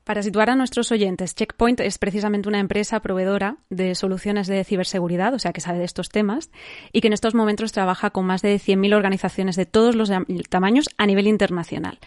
Para 0.05 0.23
situar 0.23 0.51
a 0.51 0.57
nuestros 0.57 0.91
oyentes, 0.93 1.35
Checkpoint 1.35 1.79
es 1.81 1.99
precisamente 1.99 2.49
una 2.49 2.59
empresa 2.59 3.01
proveedora 3.01 3.59
de 3.69 3.95
soluciones 3.95 4.47
de 4.47 4.65
ciberseguridad, 4.65 5.35
o 5.35 5.39
sea, 5.39 5.53
que 5.53 5.61
sabe 5.61 5.79
de 5.79 5.85
estos 5.85 6.09
temas, 6.09 6.51
y 6.91 7.01
que 7.01 7.09
en 7.09 7.13
estos 7.13 7.35
momentos 7.35 7.73
trabaja 7.73 8.11
con 8.11 8.27
más 8.27 8.43
de 8.43 8.57
100.000 8.57 8.95
organizaciones 8.95 9.57
de 9.57 9.67
todos 9.67 9.95
los 9.95 10.11
tamaños 10.49 10.89
a 10.97 11.07
nivel 11.07 11.27
internacional. 11.27 11.99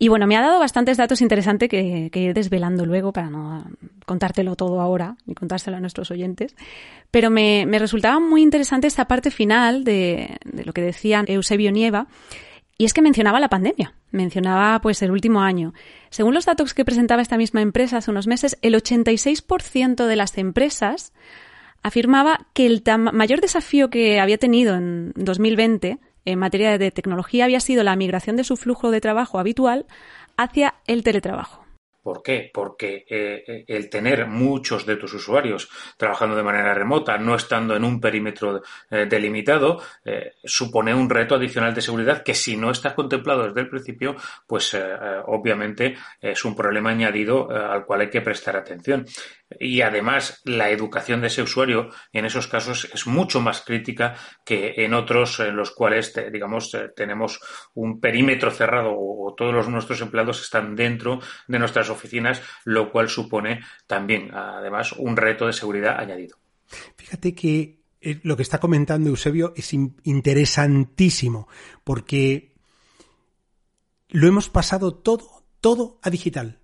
Y 0.00 0.08
bueno, 0.08 0.28
me 0.28 0.36
ha 0.36 0.40
dado 0.40 0.60
bastantes 0.60 0.96
datos 0.96 1.20
interesantes 1.20 1.68
que, 1.68 2.08
que 2.12 2.20
ir 2.20 2.34
desvelando 2.34 2.86
luego 2.86 3.12
para 3.12 3.30
no 3.30 3.64
contártelo 4.06 4.54
todo 4.54 4.80
ahora 4.80 5.16
y 5.26 5.34
contárselo 5.34 5.76
a 5.76 5.80
nuestros 5.80 6.10
oyentes. 6.12 6.54
Pero 7.10 7.30
me, 7.30 7.66
resultaba 7.78 8.20
muy 8.20 8.42
interesante 8.42 8.86
esta 8.86 9.06
parte 9.06 9.30
final 9.30 9.82
de, 9.82 10.38
de 10.44 10.64
lo 10.64 10.72
que 10.72 10.82
decía 10.82 11.24
Eusebio 11.26 11.72
Nieva. 11.72 12.06
Y 12.80 12.84
es 12.84 12.94
que 12.94 13.02
mencionaba 13.02 13.40
la 13.40 13.48
pandemia, 13.48 13.94
mencionaba 14.12 14.80
pues 14.80 15.02
el 15.02 15.10
último 15.10 15.40
año. 15.40 15.74
Según 16.10 16.32
los 16.32 16.46
datos 16.46 16.74
que 16.74 16.84
presentaba 16.84 17.20
esta 17.20 17.36
misma 17.36 17.60
empresa 17.60 17.96
hace 17.96 18.12
unos 18.12 18.28
meses, 18.28 18.56
el 18.62 18.74
86% 18.74 20.06
de 20.06 20.16
las 20.16 20.38
empresas 20.38 21.12
afirmaba 21.82 22.46
que 22.52 22.66
el 22.66 22.84
mayor 23.12 23.40
desafío 23.40 23.90
que 23.90 24.20
había 24.20 24.38
tenido 24.38 24.76
en 24.76 25.12
2020 25.16 25.98
en 26.24 26.38
materia 26.38 26.78
de 26.78 26.90
tecnología 26.90 27.44
había 27.44 27.60
sido 27.60 27.82
la 27.82 27.96
migración 27.96 28.36
de 28.36 28.44
su 28.44 28.56
flujo 28.56 28.90
de 28.90 29.00
trabajo 29.00 29.38
habitual 29.38 29.86
hacia 30.36 30.74
el 30.86 31.02
teletrabajo. 31.02 31.68
¿Por 32.08 32.22
qué? 32.22 32.50
Porque 32.54 33.04
eh, 33.06 33.44
eh, 33.46 33.64
el 33.68 33.90
tener 33.90 34.26
muchos 34.26 34.86
de 34.86 34.96
tus 34.96 35.12
usuarios 35.12 35.68
trabajando 35.98 36.36
de 36.36 36.42
manera 36.42 36.72
remota, 36.72 37.18
no 37.18 37.34
estando 37.34 37.76
en 37.76 37.84
un 37.84 38.00
perímetro 38.00 38.62
eh, 38.90 39.04
delimitado, 39.04 39.82
supone 40.42 40.94
un 40.94 41.10
reto 41.10 41.34
adicional 41.34 41.74
de 41.74 41.82
seguridad 41.82 42.22
que 42.22 42.32
si 42.34 42.56
no 42.56 42.70
está 42.70 42.94
contemplado 42.94 43.46
desde 43.46 43.60
el 43.60 43.68
principio, 43.68 44.16
pues 44.46 44.74
obviamente 45.26 45.98
es 46.18 46.44
un 46.46 46.56
problema 46.56 46.88
añadido 46.88 47.50
al 47.50 47.84
cual 47.84 48.00
hay 48.00 48.10
que 48.10 48.22
prestar 48.22 48.56
atención 48.56 49.04
y 49.58 49.80
además 49.80 50.40
la 50.44 50.70
educación 50.70 51.20
de 51.20 51.28
ese 51.28 51.42
usuario 51.42 51.90
en 52.12 52.26
esos 52.26 52.46
casos 52.46 52.88
es 52.92 53.06
mucho 53.06 53.40
más 53.40 53.62
crítica 53.62 54.16
que 54.44 54.74
en 54.76 54.94
otros 54.94 55.40
en 55.40 55.56
los 55.56 55.70
cuales 55.70 56.12
digamos 56.30 56.74
eh, 56.74 56.90
tenemos 56.94 57.40
un 57.74 58.00
perímetro 58.00 58.50
cerrado 58.50 58.94
o 58.94 59.34
todos 59.36 59.54
los, 59.54 59.68
nuestros 59.68 60.00
empleados 60.00 60.42
están 60.42 60.76
dentro 60.76 61.20
de 61.46 61.58
nuestras 61.58 61.88
oficinas 61.88 62.42
lo 62.64 62.90
cual 62.90 63.08
supone 63.08 63.60
también 63.86 64.34
además 64.34 64.92
un 64.92 65.16
reto 65.16 65.46
de 65.46 65.52
seguridad 65.52 65.98
añadido. 65.98 66.36
Fíjate 66.96 67.34
que 67.34 67.80
eh, 68.00 68.20
lo 68.22 68.36
que 68.36 68.42
está 68.42 68.58
comentando 68.58 69.08
Eusebio 69.08 69.54
es 69.56 69.72
interesantísimo 69.72 71.48
porque 71.84 72.54
lo 74.08 74.28
hemos 74.28 74.50
pasado 74.50 74.94
todo 74.94 75.38
todo 75.60 75.98
a 76.02 76.10
digital 76.10 76.60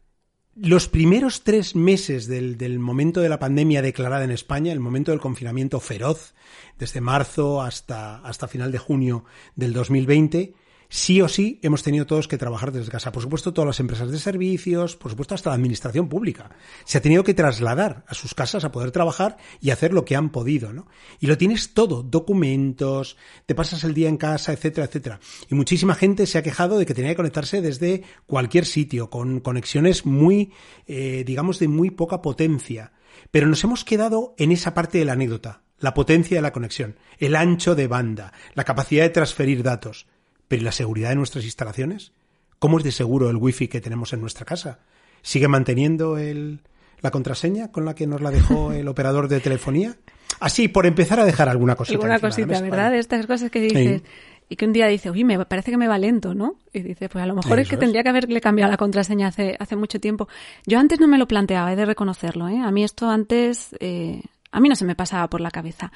los 0.56 0.88
primeros 0.88 1.42
tres 1.42 1.74
meses 1.74 2.26
del, 2.26 2.56
del, 2.56 2.78
momento 2.78 3.20
de 3.20 3.28
la 3.28 3.38
pandemia 3.38 3.82
declarada 3.82 4.24
en 4.24 4.30
España, 4.30 4.72
el 4.72 4.80
momento 4.80 5.10
del 5.10 5.20
confinamiento 5.20 5.80
feroz, 5.80 6.34
desde 6.78 7.00
marzo 7.00 7.62
hasta, 7.62 8.18
hasta 8.18 8.48
final 8.48 8.72
de 8.72 8.78
junio 8.78 9.24
del 9.56 9.72
2020, 9.72 10.54
sí 10.94 11.20
o 11.20 11.28
sí 11.28 11.58
hemos 11.62 11.82
tenido 11.82 12.06
todos 12.06 12.28
que 12.28 12.38
trabajar 12.38 12.70
desde 12.70 12.92
casa. 12.92 13.10
Por 13.10 13.20
supuesto, 13.20 13.52
todas 13.52 13.66
las 13.66 13.80
empresas 13.80 14.12
de 14.12 14.18
servicios, 14.20 14.94
por 14.94 15.10
supuesto, 15.10 15.34
hasta 15.34 15.50
la 15.50 15.56
administración 15.56 16.08
pública. 16.08 16.50
Se 16.84 16.98
ha 16.98 17.02
tenido 17.02 17.24
que 17.24 17.34
trasladar 17.34 18.04
a 18.06 18.14
sus 18.14 18.32
casas 18.32 18.62
a 18.62 18.70
poder 18.70 18.92
trabajar 18.92 19.36
y 19.60 19.70
hacer 19.70 19.92
lo 19.92 20.04
que 20.04 20.14
han 20.14 20.30
podido, 20.30 20.72
¿no? 20.72 20.86
Y 21.18 21.26
lo 21.26 21.36
tienes 21.36 21.74
todo, 21.74 22.04
documentos, 22.04 23.16
te 23.44 23.56
pasas 23.56 23.82
el 23.82 23.92
día 23.92 24.08
en 24.08 24.18
casa, 24.18 24.52
etcétera, 24.52 24.86
etcétera. 24.86 25.18
Y 25.50 25.56
muchísima 25.56 25.96
gente 25.96 26.26
se 26.26 26.38
ha 26.38 26.44
quejado 26.44 26.78
de 26.78 26.86
que 26.86 26.94
tenía 26.94 27.10
que 27.10 27.16
conectarse 27.16 27.60
desde 27.60 28.04
cualquier 28.26 28.64
sitio, 28.64 29.10
con 29.10 29.40
conexiones 29.40 30.06
muy, 30.06 30.52
eh, 30.86 31.24
digamos, 31.26 31.58
de 31.58 31.66
muy 31.66 31.90
poca 31.90 32.22
potencia. 32.22 32.92
Pero 33.32 33.48
nos 33.48 33.64
hemos 33.64 33.84
quedado 33.84 34.36
en 34.38 34.52
esa 34.52 34.74
parte 34.74 34.98
de 34.98 35.06
la 35.06 35.14
anécdota, 35.14 35.64
la 35.80 35.92
potencia 35.92 36.36
de 36.36 36.42
la 36.42 36.52
conexión, 36.52 37.00
el 37.18 37.34
ancho 37.34 37.74
de 37.74 37.88
banda, 37.88 38.32
la 38.54 38.62
capacidad 38.62 39.02
de 39.02 39.10
transferir 39.10 39.64
datos. 39.64 40.06
Pero 40.54 40.62
¿y 40.62 40.64
la 40.66 40.72
seguridad 40.72 41.08
de 41.08 41.16
nuestras 41.16 41.44
instalaciones? 41.44 42.12
¿Cómo 42.60 42.78
es 42.78 42.84
de 42.84 42.92
seguro 42.92 43.28
el 43.28 43.36
wifi 43.36 43.66
que 43.66 43.80
tenemos 43.80 44.12
en 44.12 44.20
nuestra 44.20 44.46
casa? 44.46 44.78
¿Sigue 45.20 45.48
manteniendo 45.48 46.16
el, 46.16 46.60
la 47.00 47.10
contraseña 47.10 47.72
con 47.72 47.84
la 47.84 47.96
que 47.96 48.06
nos 48.06 48.20
la 48.20 48.30
dejó 48.30 48.72
el 48.72 48.86
operador 48.86 49.26
de 49.26 49.40
telefonía? 49.40 49.96
Así, 50.38 50.68
por 50.68 50.86
empezar 50.86 51.18
a 51.18 51.24
dejar 51.24 51.48
alguna 51.48 51.74
cosita. 51.74 51.96
Alguna 51.96 52.20
cosita, 52.20 52.60
¿verdad? 52.60 52.94
Estas 52.94 53.26
cosas 53.26 53.50
que 53.50 53.62
dices. 53.62 54.02
y 54.48 54.54
que 54.54 54.64
un 54.64 54.72
día 54.72 54.86
dice, 54.86 55.10
uy, 55.10 55.24
me 55.24 55.44
parece 55.44 55.72
que 55.72 55.76
me 55.76 55.88
va 55.88 55.98
lento, 55.98 56.34
¿no? 56.34 56.54
Y 56.72 56.82
dice, 56.82 57.08
pues 57.08 57.24
a 57.24 57.26
lo 57.26 57.34
mejor 57.34 57.58
es 57.58 57.68
que 57.68 57.76
tendría 57.76 58.04
que 58.04 58.10
haberle 58.10 58.40
cambiado 58.40 58.70
la 58.70 58.76
contraseña 58.76 59.26
hace, 59.26 59.56
hace 59.58 59.74
mucho 59.74 59.98
tiempo. 59.98 60.28
Yo 60.66 60.78
antes 60.78 61.00
no 61.00 61.08
me 61.08 61.18
lo 61.18 61.26
planteaba, 61.26 61.72
he 61.72 61.76
de 61.76 61.84
reconocerlo, 61.84 62.48
¿eh? 62.48 62.60
A 62.60 62.70
mí 62.70 62.84
esto 62.84 63.10
antes, 63.10 63.74
eh, 63.80 64.22
a 64.52 64.60
mí 64.60 64.68
no 64.68 64.76
se 64.76 64.84
me 64.84 64.94
pasaba 64.94 65.28
por 65.28 65.40
la 65.40 65.50
cabeza. 65.50 65.90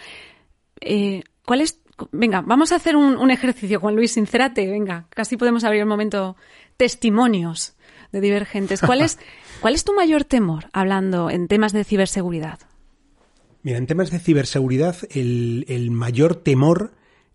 Eh, 0.81 1.23
¿Cuál 1.45 1.61
es? 1.61 1.79
Venga, 2.12 2.43
vamos 2.43 2.73
a 2.73 2.76
hacer 2.76 2.97
un, 2.97 3.17
un 3.17 3.31
ejercicio, 3.31 3.81
Juan 3.81 3.97
Luis, 3.97 4.12
sincérate, 4.12 4.67
venga, 4.69 5.07
casi 5.11 5.37
podemos 5.37 5.64
abrir 5.64 5.81
el 5.81 5.87
momento 5.87 6.37
testimonios 6.76 7.75
de 8.12 8.21
divergentes. 8.21 8.81
¿Cuál 8.81 9.02
es, 9.02 9.19
¿Cuál 9.61 9.75
es 9.75 9.85
tu 9.85 9.95
mayor 9.95 10.25
temor 10.25 10.69
hablando 10.73 11.31
en 11.31 11.49
temas 11.49 11.73
de 11.73 11.85
ciberseguridad? 11.85 12.61
Mira, 13.62 13.78
en 13.78 13.87
temas 13.87 14.11
de 14.11 14.19
ciberseguridad, 14.19 14.97
el, 15.11 15.67
el 15.69 15.90
mayor 15.90 16.37
temor 16.37 16.93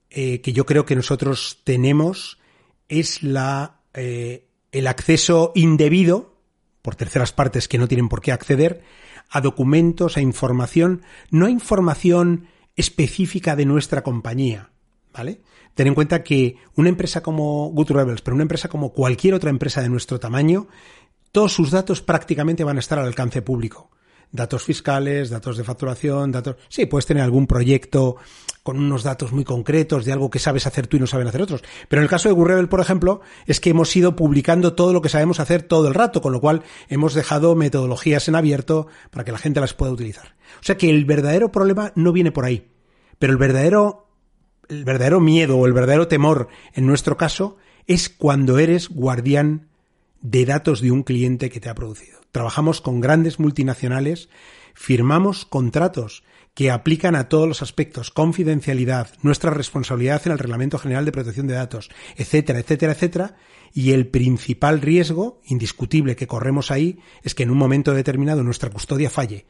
eh, 0.10 0.41
que 0.41 0.53
yo 0.53 0.65
creo 0.65 0.86
que 0.86 0.96
nosotros 0.96 1.62
tenemos 1.63 2.39
es 2.88 3.24
la, 3.24 3.82
eh, 3.93 4.48
el 4.72 4.88
acceso 4.88 5.51
indebido 5.55 6.38
por 6.82 6.96
terceras 6.96 7.32
partes 7.32 7.67
que 7.67 7.77
no 7.77 7.88
tienen 7.88 8.10
por 8.10 8.22
qué 8.22 8.32
acceder 8.32 8.84
a 9.29 9.41
documentos, 9.41 10.15
a 10.15 10.22
información, 10.22 11.01
no 11.32 11.48
a 11.48 11.50
información 11.50 12.48
específica 12.75 13.56
de 13.56 13.65
nuestra 13.65 14.03
compañía, 14.03 14.72
¿vale? 15.13 15.42
Ten 15.74 15.88
en 15.88 15.96
cuenta 15.96 16.24
que 16.24 16.58
una 16.75 16.89
empresa 16.89 17.22
como 17.22 17.70
Good 17.70 17.92
Rebels, 17.92 18.22
pero 18.22 18.36
una 18.36 18.44
empresa 18.44 18.70
como 18.70 18.94
cualquier 18.94 19.34
otra 19.34 19.50
empresa 19.50 19.82
de 19.82 19.89
nuestro 19.89 20.20
tamaño, 20.20 20.68
todos 21.32 21.53
sus 21.53 21.72
datos 21.72 22.01
prácticamente 22.01 22.63
van 22.63 22.77
a 22.77 22.80
estar 22.80 23.00
al 23.00 23.08
alcance 23.08 23.42
público 23.42 23.89
datos 24.33 24.63
fiscales, 24.63 25.29
datos 25.29 25.55
de 25.55 25.63
facturación, 25.63 26.31
datos... 26.31 26.57
Sí, 26.67 26.87
puedes 26.87 27.05
tener 27.05 27.23
algún 27.23 27.47
proyecto 27.47 28.17
con 28.63 28.79
unos 28.79 29.03
datos 29.03 29.31
muy 29.31 29.43
concretos 29.43 30.05
de 30.05 30.11
algo 30.11 30.29
que 30.29 30.39
sabes 30.39 30.65
hacer 30.65 30.87
tú 30.87 30.97
y 30.97 30.99
no 30.99 31.07
saben 31.07 31.27
hacer 31.27 31.41
otros. 31.41 31.63
Pero 31.87 32.01
en 32.01 32.03
el 32.03 32.09
caso 32.09 32.29
de 32.29 32.35
Gurrebel, 32.35 32.67
por 32.67 32.79
ejemplo, 32.79 33.21
es 33.45 33.59
que 33.59 33.69
hemos 33.69 33.95
ido 33.95 34.15
publicando 34.15 34.73
todo 34.73 34.91
lo 34.91 35.01
que 35.01 35.09
sabemos 35.09 35.39
hacer 35.39 35.61
todo 35.61 35.87
el 35.87 35.93
rato, 35.93 36.21
con 36.21 36.33
lo 36.33 36.41
cual 36.41 36.63
hemos 36.89 37.13
dejado 37.13 37.55
metodologías 37.55 38.27
en 38.27 38.35
abierto 38.35 38.87
para 39.11 39.23
que 39.23 39.31
la 39.31 39.37
gente 39.37 39.61
las 39.61 39.75
pueda 39.75 39.91
utilizar. 39.91 40.35
O 40.59 40.63
sea 40.63 40.77
que 40.77 40.89
el 40.89 41.05
verdadero 41.05 41.51
problema 41.51 41.93
no 41.95 42.11
viene 42.11 42.31
por 42.31 42.45
ahí. 42.45 42.67
Pero 43.19 43.33
el 43.33 43.37
verdadero, 43.37 44.07
el 44.67 44.83
verdadero 44.83 45.19
miedo 45.19 45.57
o 45.57 45.67
el 45.67 45.73
verdadero 45.73 46.07
temor 46.07 46.47
en 46.73 46.87
nuestro 46.87 47.17
caso 47.17 47.57
es 47.85 48.09
cuando 48.09 48.57
eres 48.57 48.89
guardián 48.89 49.67
de 50.21 50.45
datos 50.45 50.81
de 50.81 50.91
un 50.91 51.03
cliente 51.03 51.51
que 51.51 51.59
te 51.59 51.69
ha 51.69 51.75
producido. 51.75 52.23
Trabajamos 52.33 52.81
con 52.81 52.99
grandes 52.99 53.39
multinacionales, 53.39 54.27
firmamos 54.73 55.45
contratos 55.45 56.23
que 56.55 56.71
aplican 56.71 57.15
a 57.15 57.29
todos 57.29 57.47
los 57.47 57.61
aspectos, 57.61 58.09
confidencialidad, 58.09 59.11
nuestra 59.21 59.51
responsabilidad 59.51 60.23
en 60.25 60.31
el 60.31 60.39
Reglamento 60.39 60.79
General 60.79 61.05
de 61.05 61.11
Protección 61.11 61.45
de 61.45 61.53
Datos, 61.53 61.91
etcétera, 62.15 62.57
etcétera, 62.57 62.93
etcétera, 62.93 63.35
y 63.71 63.91
el 63.91 64.07
principal 64.07 64.81
riesgo 64.81 65.41
indiscutible 65.45 66.15
que 66.15 66.25
corremos 66.25 66.71
ahí 66.71 66.97
es 67.21 67.35
que 67.35 67.43
en 67.43 67.51
un 67.51 67.57
momento 67.59 67.93
determinado 67.93 68.43
nuestra 68.43 68.71
custodia 68.71 69.11
falle 69.11 69.45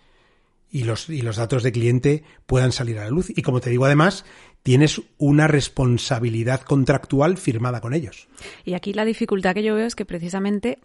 y 0.69 0.83
los, 0.83 1.09
y 1.09 1.21
los 1.21 1.37
datos 1.37 1.63
de 1.63 1.71
cliente 1.71 2.23
puedan 2.45 2.73
salir 2.73 2.99
a 2.99 3.05
la 3.05 3.11
luz. 3.11 3.29
Y 3.29 3.43
como 3.43 3.61
te 3.61 3.69
digo, 3.69 3.85
además, 3.85 4.25
tienes 4.61 5.01
una 5.17 5.47
responsabilidad 5.47 6.63
contractual 6.63 7.37
firmada 7.37 7.79
con 7.79 7.93
ellos. 7.93 8.27
Y 8.65 8.73
aquí 8.73 8.91
la 8.91 9.05
dificultad 9.05 9.53
que 9.53 9.63
yo 9.63 9.73
veo 9.73 9.87
es 9.87 9.95
que 9.95 10.03
precisamente 10.03 10.79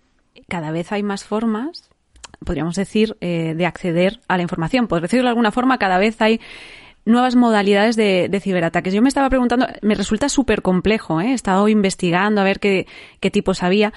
cada 0.49 0.71
vez 0.71 0.93
hay 0.93 1.03
más 1.03 1.25
formas, 1.25 1.91
podríamos 2.45 2.77
decir, 2.77 3.17
eh, 3.21 3.55
de 3.57 3.67
acceder 3.67 4.21
a 4.29 4.37
la 4.37 4.43
información. 4.43 4.89
Por 4.89 5.01
decirlo 5.01 5.25
de 5.25 5.31
alguna 5.31 5.53
forma, 5.53 5.79
cada 5.79 5.99
vez 5.99 6.21
hay 6.21 6.41
nuevas 7.05 7.37
modalidades 7.37 7.97
de, 7.97 8.41
ciberataques. 8.43 8.93
Yo 8.95 9.03
me 9.03 9.09
estaba 9.09 9.29
preguntando, 9.29 9.67
me 9.83 9.95
resulta 9.95 10.29
súper 10.29 10.63
complejo, 10.63 11.21
¿eh? 11.21 11.31
he 11.31 11.35
estado 11.35 11.69
investigando 11.69 12.41
a 12.41 12.45
ver 12.45 12.61
qué, 12.61 12.87
tipos 13.33 13.63
había. 13.63 13.93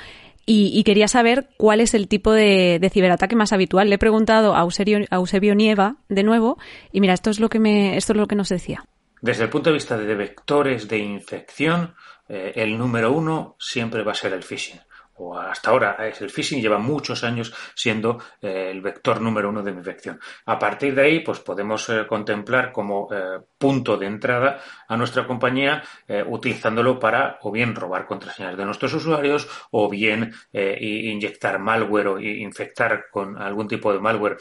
Y, 0.45 0.83
quería 0.83 1.07
saber 1.07 1.47
cuál 1.55 1.79
es 1.79 1.93
el 1.93 2.07
tipo 2.07 2.33
de, 2.33 2.89
ciberataque 2.91 3.35
más 3.35 3.53
habitual. 3.53 3.89
Le 3.89 3.95
he 3.95 3.99
preguntado 3.99 4.55
a 4.55 4.61
Eusebio, 4.61 5.55
Nieva 5.55 5.97
de 6.09 6.23
nuevo 6.23 6.57
y 6.91 6.99
mira, 6.99 7.13
esto 7.13 7.29
es 7.29 7.39
lo 7.39 7.47
que 7.47 7.59
me, 7.59 7.95
esto 7.95 8.13
es 8.13 8.17
lo 8.17 8.27
que 8.27 8.35
nos 8.35 8.49
decía. 8.49 8.83
Desde 9.21 9.43
el 9.43 9.49
punto 9.49 9.69
de 9.69 9.75
vista 9.75 9.97
de 9.97 10.15
vectores 10.15 10.87
de 10.87 10.97
infección, 10.97 11.93
eh, 12.27 12.53
el 12.55 12.77
número 12.77 13.13
uno 13.13 13.55
siempre 13.59 14.03
va 14.03 14.11
a 14.11 14.15
ser 14.15 14.33
el 14.33 14.43
phishing 14.43 14.79
o 15.21 15.37
hasta 15.37 15.69
ahora 15.69 15.95
es 16.07 16.19
el 16.21 16.31
phishing, 16.31 16.61
lleva 16.61 16.79
muchos 16.79 17.23
años 17.23 17.53
siendo 17.75 18.19
eh, 18.41 18.69
el 18.71 18.81
vector 18.81 19.21
número 19.21 19.49
uno 19.49 19.61
de 19.61 19.71
infección. 19.71 20.19
A 20.45 20.57
partir 20.57 20.95
de 20.95 21.03
ahí, 21.03 21.19
pues 21.19 21.39
podemos 21.39 21.87
eh, 21.89 22.05
contemplar 22.07 22.71
como 22.71 23.07
eh, 23.11 23.39
punto 23.57 23.97
de 23.97 24.07
entrada 24.07 24.59
a 24.87 24.97
nuestra 24.97 25.27
compañía 25.27 25.83
utilizándolo 26.27 26.99
para 26.99 27.37
o 27.41 27.51
bien 27.51 27.75
robar 27.75 28.05
contraseñas 28.05 28.57
de 28.57 28.65
nuestros 28.65 28.93
usuarios 28.93 29.47
o 29.71 29.89
bien 29.89 30.33
inyectar 30.51 31.59
malware 31.59 32.07
o 32.07 32.19
infectar 32.19 33.05
con 33.09 33.37
algún 33.37 33.67
tipo 33.67 33.93
de 33.93 33.99
malware 33.99 34.37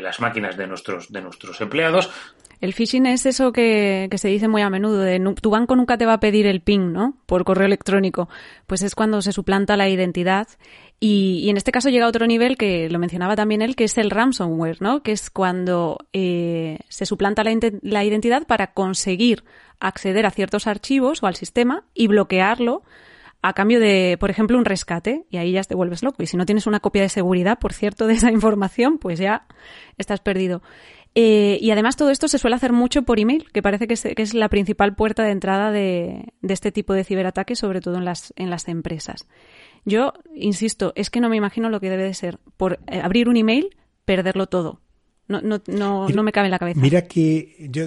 las 0.00 0.18
máquinas 0.20 0.56
de 0.56 0.66
nuestros, 0.66 1.12
de 1.12 1.20
nuestros 1.20 1.60
empleados 1.60 2.10
el 2.60 2.72
phishing 2.72 3.06
es 3.06 3.26
eso 3.26 3.52
que, 3.52 4.08
se 4.16 4.28
dice 4.28 4.48
muy 4.48 4.62
a 4.62 4.70
menudo, 4.70 5.00
de 5.00 5.20
tu 5.40 5.50
banco 5.50 5.76
nunca 5.76 5.98
te 5.98 6.06
va 6.06 6.14
a 6.14 6.20
pedir 6.20 6.46
el 6.46 6.60
PIN, 6.60 6.92
¿no? 6.92 7.16
Por 7.26 7.44
correo 7.44 7.66
electrónico. 7.66 8.28
Pues 8.66 8.82
es 8.82 8.94
cuando 8.94 9.20
se 9.22 9.32
suplanta 9.32 9.76
la 9.76 9.88
identidad. 9.88 10.48
Y, 10.98 11.48
en 11.50 11.56
este 11.56 11.72
caso 11.72 11.90
llega 11.90 12.06
a 12.06 12.08
otro 12.08 12.26
nivel 12.26 12.56
que 12.56 12.88
lo 12.88 12.98
mencionaba 12.98 13.36
también 13.36 13.60
él, 13.60 13.76
que 13.76 13.84
es 13.84 13.98
el 13.98 14.10
ransomware, 14.10 14.80
¿no? 14.80 15.02
Que 15.02 15.12
es 15.12 15.30
cuando 15.30 15.98
eh, 16.12 16.78
se 16.88 17.04
suplanta 17.04 17.44
la, 17.44 17.52
la 17.82 18.04
identidad 18.04 18.46
para 18.46 18.72
conseguir 18.72 19.44
acceder 19.78 20.24
a 20.24 20.30
ciertos 20.30 20.66
archivos 20.66 21.22
o 21.22 21.26
al 21.26 21.36
sistema 21.36 21.84
y 21.92 22.06
bloquearlo 22.06 22.82
a 23.42 23.52
cambio 23.52 23.78
de, 23.78 24.16
por 24.18 24.30
ejemplo, 24.30 24.58
un 24.58 24.64
rescate, 24.64 25.24
y 25.30 25.36
ahí 25.36 25.52
ya 25.52 25.62
te 25.62 25.76
vuelves 25.76 26.02
loco. 26.02 26.22
Y 26.22 26.26
si 26.26 26.36
no 26.36 26.46
tienes 26.46 26.66
una 26.66 26.80
copia 26.80 27.02
de 27.02 27.08
seguridad, 27.08 27.58
por 27.58 27.72
cierto, 27.72 28.06
de 28.06 28.14
esa 28.14 28.30
información, 28.32 28.98
pues 28.98 29.18
ya 29.18 29.46
estás 29.98 30.20
perdido. 30.20 30.62
Eh, 31.18 31.56
y 31.62 31.70
además 31.70 31.96
todo 31.96 32.10
esto 32.10 32.28
se 32.28 32.36
suele 32.36 32.56
hacer 32.56 32.74
mucho 32.74 33.02
por 33.02 33.18
email, 33.18 33.50
que 33.50 33.62
parece 33.62 33.86
que 33.86 33.94
es, 33.94 34.34
la 34.34 34.50
principal 34.50 34.94
puerta 34.94 35.24
de 35.24 35.30
entrada 35.30 35.72
de, 35.72 36.34
este 36.42 36.72
tipo 36.72 36.92
de 36.92 37.04
ciberataques, 37.04 37.58
sobre 37.58 37.80
todo 37.80 37.96
en 37.96 38.04
las, 38.04 38.34
en 38.36 38.50
las 38.50 38.68
empresas. 38.68 39.26
Yo, 39.86 40.12
insisto, 40.34 40.92
es 40.94 41.08
que 41.08 41.20
no 41.20 41.30
me 41.30 41.36
imagino 41.36 41.70
lo 41.70 41.80
que 41.80 41.88
debe 41.88 42.02
de 42.02 42.12
ser 42.12 42.38
por 42.58 42.80
eh, 42.86 43.00
abrir 43.02 43.30
un 43.30 43.38
email, 43.38 43.74
perderlo 44.04 44.46
todo. 44.46 44.82
No, 45.26 45.40
no, 45.40 45.62
no, 45.66 46.06
no 46.06 46.22
me 46.22 46.32
cabe 46.32 46.48
en 46.48 46.50
la 46.50 46.58
cabeza. 46.58 46.80
Mira 46.80 47.06
que 47.06 47.66
yo, 47.70 47.86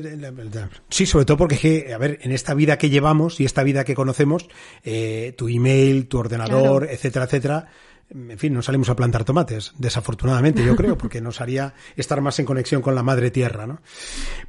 sí, 0.89 1.05
sobre 1.05 1.25
todo 1.25 1.37
porque, 1.37 1.93
a 1.93 1.99
ver, 1.99 2.17
en 2.23 2.31
esta 2.31 2.55
vida 2.55 2.79
que 2.79 2.89
llevamos 2.89 3.39
y 3.39 3.45
esta 3.45 3.61
vida 3.61 3.83
que 3.85 3.93
conocemos, 3.93 4.49
eh, 4.83 5.35
tu 5.37 5.47
email, 5.49 6.07
tu 6.07 6.17
ordenador, 6.17 6.87
etcétera, 6.89 7.25
etcétera, 7.25 7.67
en 8.09 8.39
fin, 8.39 8.53
no 8.53 8.61
salimos 8.61 8.89
a 8.89 8.95
plantar 8.95 9.23
tomates, 9.23 9.73
desafortunadamente, 9.77 10.65
yo 10.65 10.75
creo, 10.75 10.97
porque 10.97 11.21
nos 11.21 11.41
haría 11.41 11.75
estar 11.95 12.21
más 12.21 12.39
en 12.39 12.45
conexión 12.45 12.81
con 12.81 12.95
la 12.95 13.03
madre 13.03 13.29
tierra, 13.29 13.67
¿no? 13.67 13.81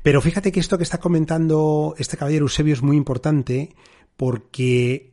Pero 0.02 0.22
fíjate 0.22 0.50
que 0.50 0.60
esto 0.60 0.78
que 0.78 0.84
está 0.84 0.98
comentando 0.98 1.94
este 1.98 2.16
caballero 2.16 2.44
Eusebio 2.44 2.72
es 2.72 2.82
muy 2.82 2.96
importante 2.96 3.74
porque 4.16 5.12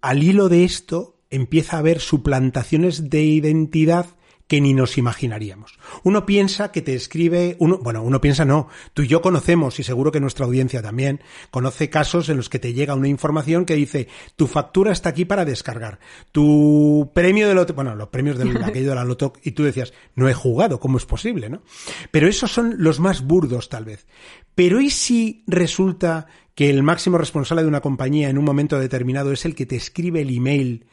al 0.00 0.22
hilo 0.22 0.48
de 0.48 0.64
esto 0.64 1.20
empieza 1.28 1.76
a 1.76 1.80
haber 1.80 2.00
suplantaciones 2.00 3.10
de 3.10 3.22
identidad 3.22 4.06
que 4.50 4.60
ni 4.60 4.74
nos 4.74 4.98
imaginaríamos. 4.98 5.78
Uno 6.02 6.26
piensa 6.26 6.72
que 6.72 6.82
te 6.82 6.96
escribe, 6.96 7.54
uno, 7.60 7.78
bueno, 7.78 8.02
uno 8.02 8.20
piensa 8.20 8.44
no, 8.44 8.66
tú 8.94 9.02
y 9.02 9.06
yo 9.06 9.22
conocemos, 9.22 9.78
y 9.78 9.84
seguro 9.84 10.10
que 10.10 10.18
nuestra 10.18 10.44
audiencia 10.44 10.82
también, 10.82 11.20
conoce 11.52 11.88
casos 11.88 12.28
en 12.28 12.36
los 12.36 12.48
que 12.48 12.58
te 12.58 12.72
llega 12.72 12.96
una 12.96 13.06
información 13.06 13.64
que 13.64 13.76
dice, 13.76 14.08
tu 14.34 14.48
factura 14.48 14.90
está 14.90 15.10
aquí 15.10 15.24
para 15.24 15.44
descargar, 15.44 16.00
tu 16.32 17.12
premio 17.14 17.46
de 17.46 17.54
loto, 17.54 17.74
bueno, 17.74 17.94
los 17.94 18.08
premios 18.08 18.38
del 18.38 18.56
aquello 18.64 18.88
de 18.88 18.94
la 18.96 19.04
loto, 19.04 19.34
y 19.44 19.52
tú 19.52 19.62
decías, 19.62 19.92
no 20.16 20.28
he 20.28 20.34
jugado, 20.34 20.80
¿cómo 20.80 20.98
es 20.98 21.06
posible, 21.06 21.48
no? 21.48 21.62
Pero 22.10 22.26
esos 22.26 22.50
son 22.50 22.74
los 22.78 22.98
más 22.98 23.22
burdos, 23.22 23.68
tal 23.68 23.84
vez. 23.84 24.08
Pero 24.56 24.80
¿y 24.80 24.90
si 24.90 25.44
resulta 25.46 26.26
que 26.56 26.70
el 26.70 26.82
máximo 26.82 27.18
responsable 27.18 27.62
de 27.62 27.68
una 27.68 27.82
compañía 27.82 28.28
en 28.28 28.36
un 28.36 28.44
momento 28.44 28.80
determinado 28.80 29.30
es 29.30 29.44
el 29.44 29.54
que 29.54 29.66
te 29.66 29.76
escribe 29.76 30.22
el 30.22 30.36
email 30.36 30.86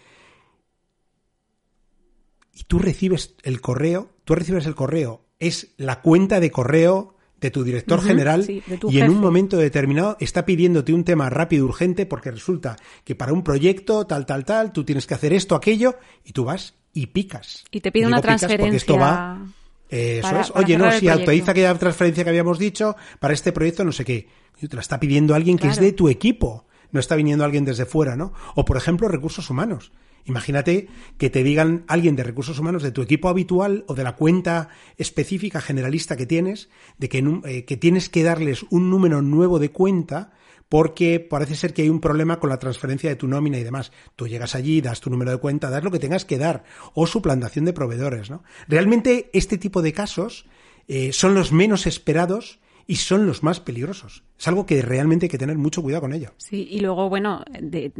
y 2.57 2.63
tú 2.63 2.79
recibes 2.79 3.35
el 3.43 3.61
correo, 3.61 4.09
tú 4.23 4.33
recibes 4.33 4.65
el 4.65 4.73
correo, 4.73 5.25
es 5.37 5.75
la 5.77 6.01
cuenta 6.01 6.39
de 6.39 6.49
correo 6.49 7.13
de 7.39 7.51
tu 7.51 7.63
director 7.63 8.01
general 8.01 8.49
y 8.49 8.99
en 8.99 9.11
un 9.11 9.19
momento 9.19 9.57
determinado 9.57 10.17
está 10.19 10.43
pidiéndote 10.43 10.91
un 10.91 11.03
tema 11.03 11.29
rápido, 11.29 11.65
urgente, 11.65 12.07
porque 12.07 12.31
resulta 12.31 12.75
que 13.03 13.13
para 13.13 13.31
un 13.31 13.43
proyecto, 13.43 14.07
tal, 14.07 14.25
tal, 14.25 14.43
tal, 14.43 14.73
tú 14.73 14.83
tienes 14.83 15.05
que 15.05 15.13
hacer 15.13 15.33
esto, 15.33 15.53
aquello, 15.53 15.97
y 16.25 16.31
tú 16.31 16.45
vas 16.45 16.73
y 16.93 17.05
picas. 17.05 17.63
Y 17.69 17.79
te 17.79 17.91
pide 17.91 18.07
una 18.07 18.21
transferencia. 18.21 18.65
Porque 18.65 18.77
esto 18.77 18.97
va. 18.97 19.45
eso 19.87 20.39
es. 20.39 20.51
Oye, 20.55 20.79
no, 20.79 20.91
si 20.93 21.07
autoriza 21.09 21.51
aquella 21.51 21.75
transferencia 21.75 22.23
que 22.23 22.31
habíamos 22.31 22.57
dicho 22.57 22.95
para 23.19 23.35
este 23.35 23.51
proyecto, 23.51 23.85
no 23.85 23.91
sé 23.91 24.03
qué. 24.03 24.27
Y 24.59 24.67
te 24.67 24.75
la 24.75 24.81
está 24.81 24.99
pidiendo 24.99 25.35
alguien 25.35 25.59
que 25.59 25.67
es 25.67 25.79
de 25.79 25.91
tu 25.91 26.09
equipo. 26.09 26.65
No 26.89 26.99
está 26.99 27.15
viniendo 27.15 27.45
alguien 27.45 27.65
desde 27.65 27.85
fuera, 27.85 28.15
¿no? 28.15 28.33
O, 28.55 28.65
por 28.65 28.77
ejemplo, 28.77 29.07
recursos 29.09 29.47
humanos. 29.51 29.91
Imagínate 30.27 30.89
que 31.17 31.29
te 31.29 31.41
digan 31.41 31.85
alguien 31.87 32.17
de 32.17 32.23
recursos 32.23 32.59
humanos 32.59 32.83
de 32.83 32.91
tu 32.91 33.01
equipo 33.01 33.29
habitual 33.29 33.85
o 33.87 33.95
de 33.95 34.03
la 34.03 34.15
cuenta 34.15 34.69
específica 34.97 35.61
generalista 35.61 36.17
que 36.17 36.25
tienes, 36.25 36.69
de 36.97 37.07
que, 37.07 37.23
eh, 37.45 37.65
que 37.65 37.77
tienes 37.77 38.09
que 38.09 38.23
darles 38.23 38.65
un 38.69 38.89
número 38.89 39.21
nuevo 39.21 39.57
de 39.57 39.71
cuenta 39.71 40.33
porque 40.67 41.21
parece 41.21 41.55
ser 41.55 41.73
que 41.73 41.83
hay 41.83 41.89
un 41.89 42.01
problema 42.01 42.39
con 42.39 42.49
la 42.49 42.59
transferencia 42.59 43.09
de 43.09 43.15
tu 43.15 43.27
nómina 43.29 43.57
y 43.57 43.63
demás. 43.63 43.93
Tú 44.17 44.27
llegas 44.27 44.53
allí, 44.53 44.81
das 44.81 44.99
tu 44.99 45.09
número 45.09 45.31
de 45.31 45.37
cuenta, 45.37 45.69
das 45.69 45.83
lo 45.83 45.91
que 45.91 45.99
tengas 45.99 46.25
que 46.25 46.37
dar, 46.37 46.65
o 46.93 47.07
suplantación 47.07 47.63
de 47.63 47.71
proveedores, 47.71 48.29
¿no? 48.29 48.43
Realmente 48.67 49.29
este 49.31 49.57
tipo 49.57 49.81
de 49.81 49.93
casos 49.93 50.45
eh, 50.89 51.13
son 51.13 51.35
los 51.35 51.53
menos 51.53 51.87
esperados 51.87 52.59
y 52.85 52.97
son 52.97 53.25
los 53.27 53.43
más 53.43 53.61
peligrosos. 53.61 54.23
Es 54.39 54.47
algo 54.47 54.65
que 54.65 54.81
realmente 54.83 55.25
hay 55.25 55.29
que 55.29 55.37
tener 55.37 55.57
mucho 55.57 55.81
cuidado 55.81 56.01
con 56.01 56.13
ello. 56.13 56.31
Sí, 56.37 56.67
y 56.69 56.79
luego, 56.79 57.09
bueno, 57.09 57.43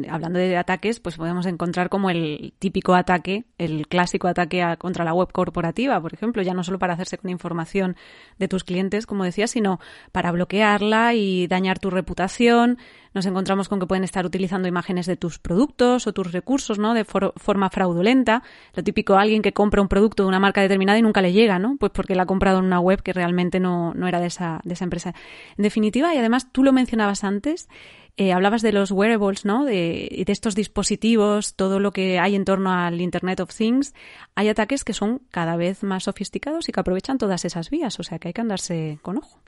hablando 0.09 0.37
de 0.37 0.55
ataques, 0.55 0.99
pues 0.99 1.17
podemos 1.17 1.47
encontrar 1.47 1.89
como 1.89 2.11
el 2.11 2.53
típico 2.59 2.93
ataque, 2.93 3.45
el 3.57 3.87
clásico 3.87 4.27
ataque 4.27 4.63
contra 4.77 5.03
la 5.03 5.13
web 5.13 5.31
corporativa, 5.31 5.99
por 5.99 6.13
ejemplo, 6.13 6.43
ya 6.43 6.53
no 6.53 6.63
solo 6.63 6.77
para 6.77 6.93
hacerse 6.93 7.17
con 7.17 7.31
información 7.31 7.95
de 8.37 8.47
tus 8.47 8.63
clientes, 8.63 9.07
como 9.07 9.23
decía, 9.23 9.47
sino 9.47 9.79
para 10.11 10.31
bloquearla 10.31 11.15
y 11.15 11.47
dañar 11.47 11.79
tu 11.79 11.89
reputación. 11.89 12.77
Nos 13.13 13.25
encontramos 13.25 13.67
con 13.67 13.79
que 13.79 13.87
pueden 13.87 14.03
estar 14.03 14.27
utilizando 14.27 14.67
imágenes 14.67 15.07
de 15.07 15.15
tus 15.15 15.39
productos 15.39 16.05
o 16.05 16.13
tus 16.13 16.31
recursos, 16.31 16.77
¿no? 16.77 16.93
De 16.93 17.03
forma 17.03 17.69
fraudulenta. 17.71 18.43
Lo 18.75 18.83
típico, 18.83 19.15
alguien 19.15 19.41
que 19.41 19.53
compra 19.53 19.81
un 19.81 19.87
producto 19.87 20.21
de 20.21 20.29
una 20.29 20.39
marca 20.39 20.61
determinada 20.61 20.99
y 20.99 21.01
nunca 21.01 21.23
le 21.23 21.33
llega, 21.33 21.57
¿no? 21.57 21.77
Pues 21.79 21.91
porque 21.91 22.13
la 22.13 22.23
ha 22.23 22.25
comprado 22.27 22.59
en 22.59 22.65
una 22.65 22.79
web 22.79 23.01
que 23.01 23.13
realmente 23.13 23.59
no, 23.59 23.95
no 23.95 24.07
era 24.07 24.19
de 24.19 24.27
esa, 24.27 24.61
de 24.63 24.73
esa 24.73 24.83
empresa. 24.83 25.15
En 25.57 25.63
definitiva, 25.63 26.13
y 26.13 26.19
además 26.27 26.51
tú 26.51 26.63
lo 26.63 26.73
mencionabas 26.73 27.23
antes, 27.23 27.67
eh, 28.17 28.33
hablabas 28.33 28.61
de 28.61 28.71
los 28.71 28.91
wearables, 28.91 29.45
¿no? 29.45 29.63
De, 29.63 30.23
de 30.25 30.33
estos 30.33 30.55
dispositivos, 30.55 31.55
todo 31.55 31.79
lo 31.79 31.91
que 31.91 32.19
hay 32.19 32.35
en 32.35 32.45
torno 32.45 32.71
al 32.71 32.99
Internet 32.99 33.39
of 33.39 33.55
Things. 33.55 33.93
Hay 34.35 34.49
ataques 34.49 34.83
que 34.83 34.93
son 34.93 35.21
cada 35.31 35.55
vez 35.55 35.83
más 35.83 36.05
sofisticados 36.05 36.67
y 36.67 36.71
que 36.71 36.79
aprovechan 36.79 37.17
todas 37.17 37.45
esas 37.45 37.69
vías, 37.69 37.99
o 37.99 38.03
sea 38.03 38.17
que 38.17 38.29
hay 38.29 38.33
que 38.33 38.41
andarse 38.41 38.99
con 39.03 39.17
ojo. 39.17 39.39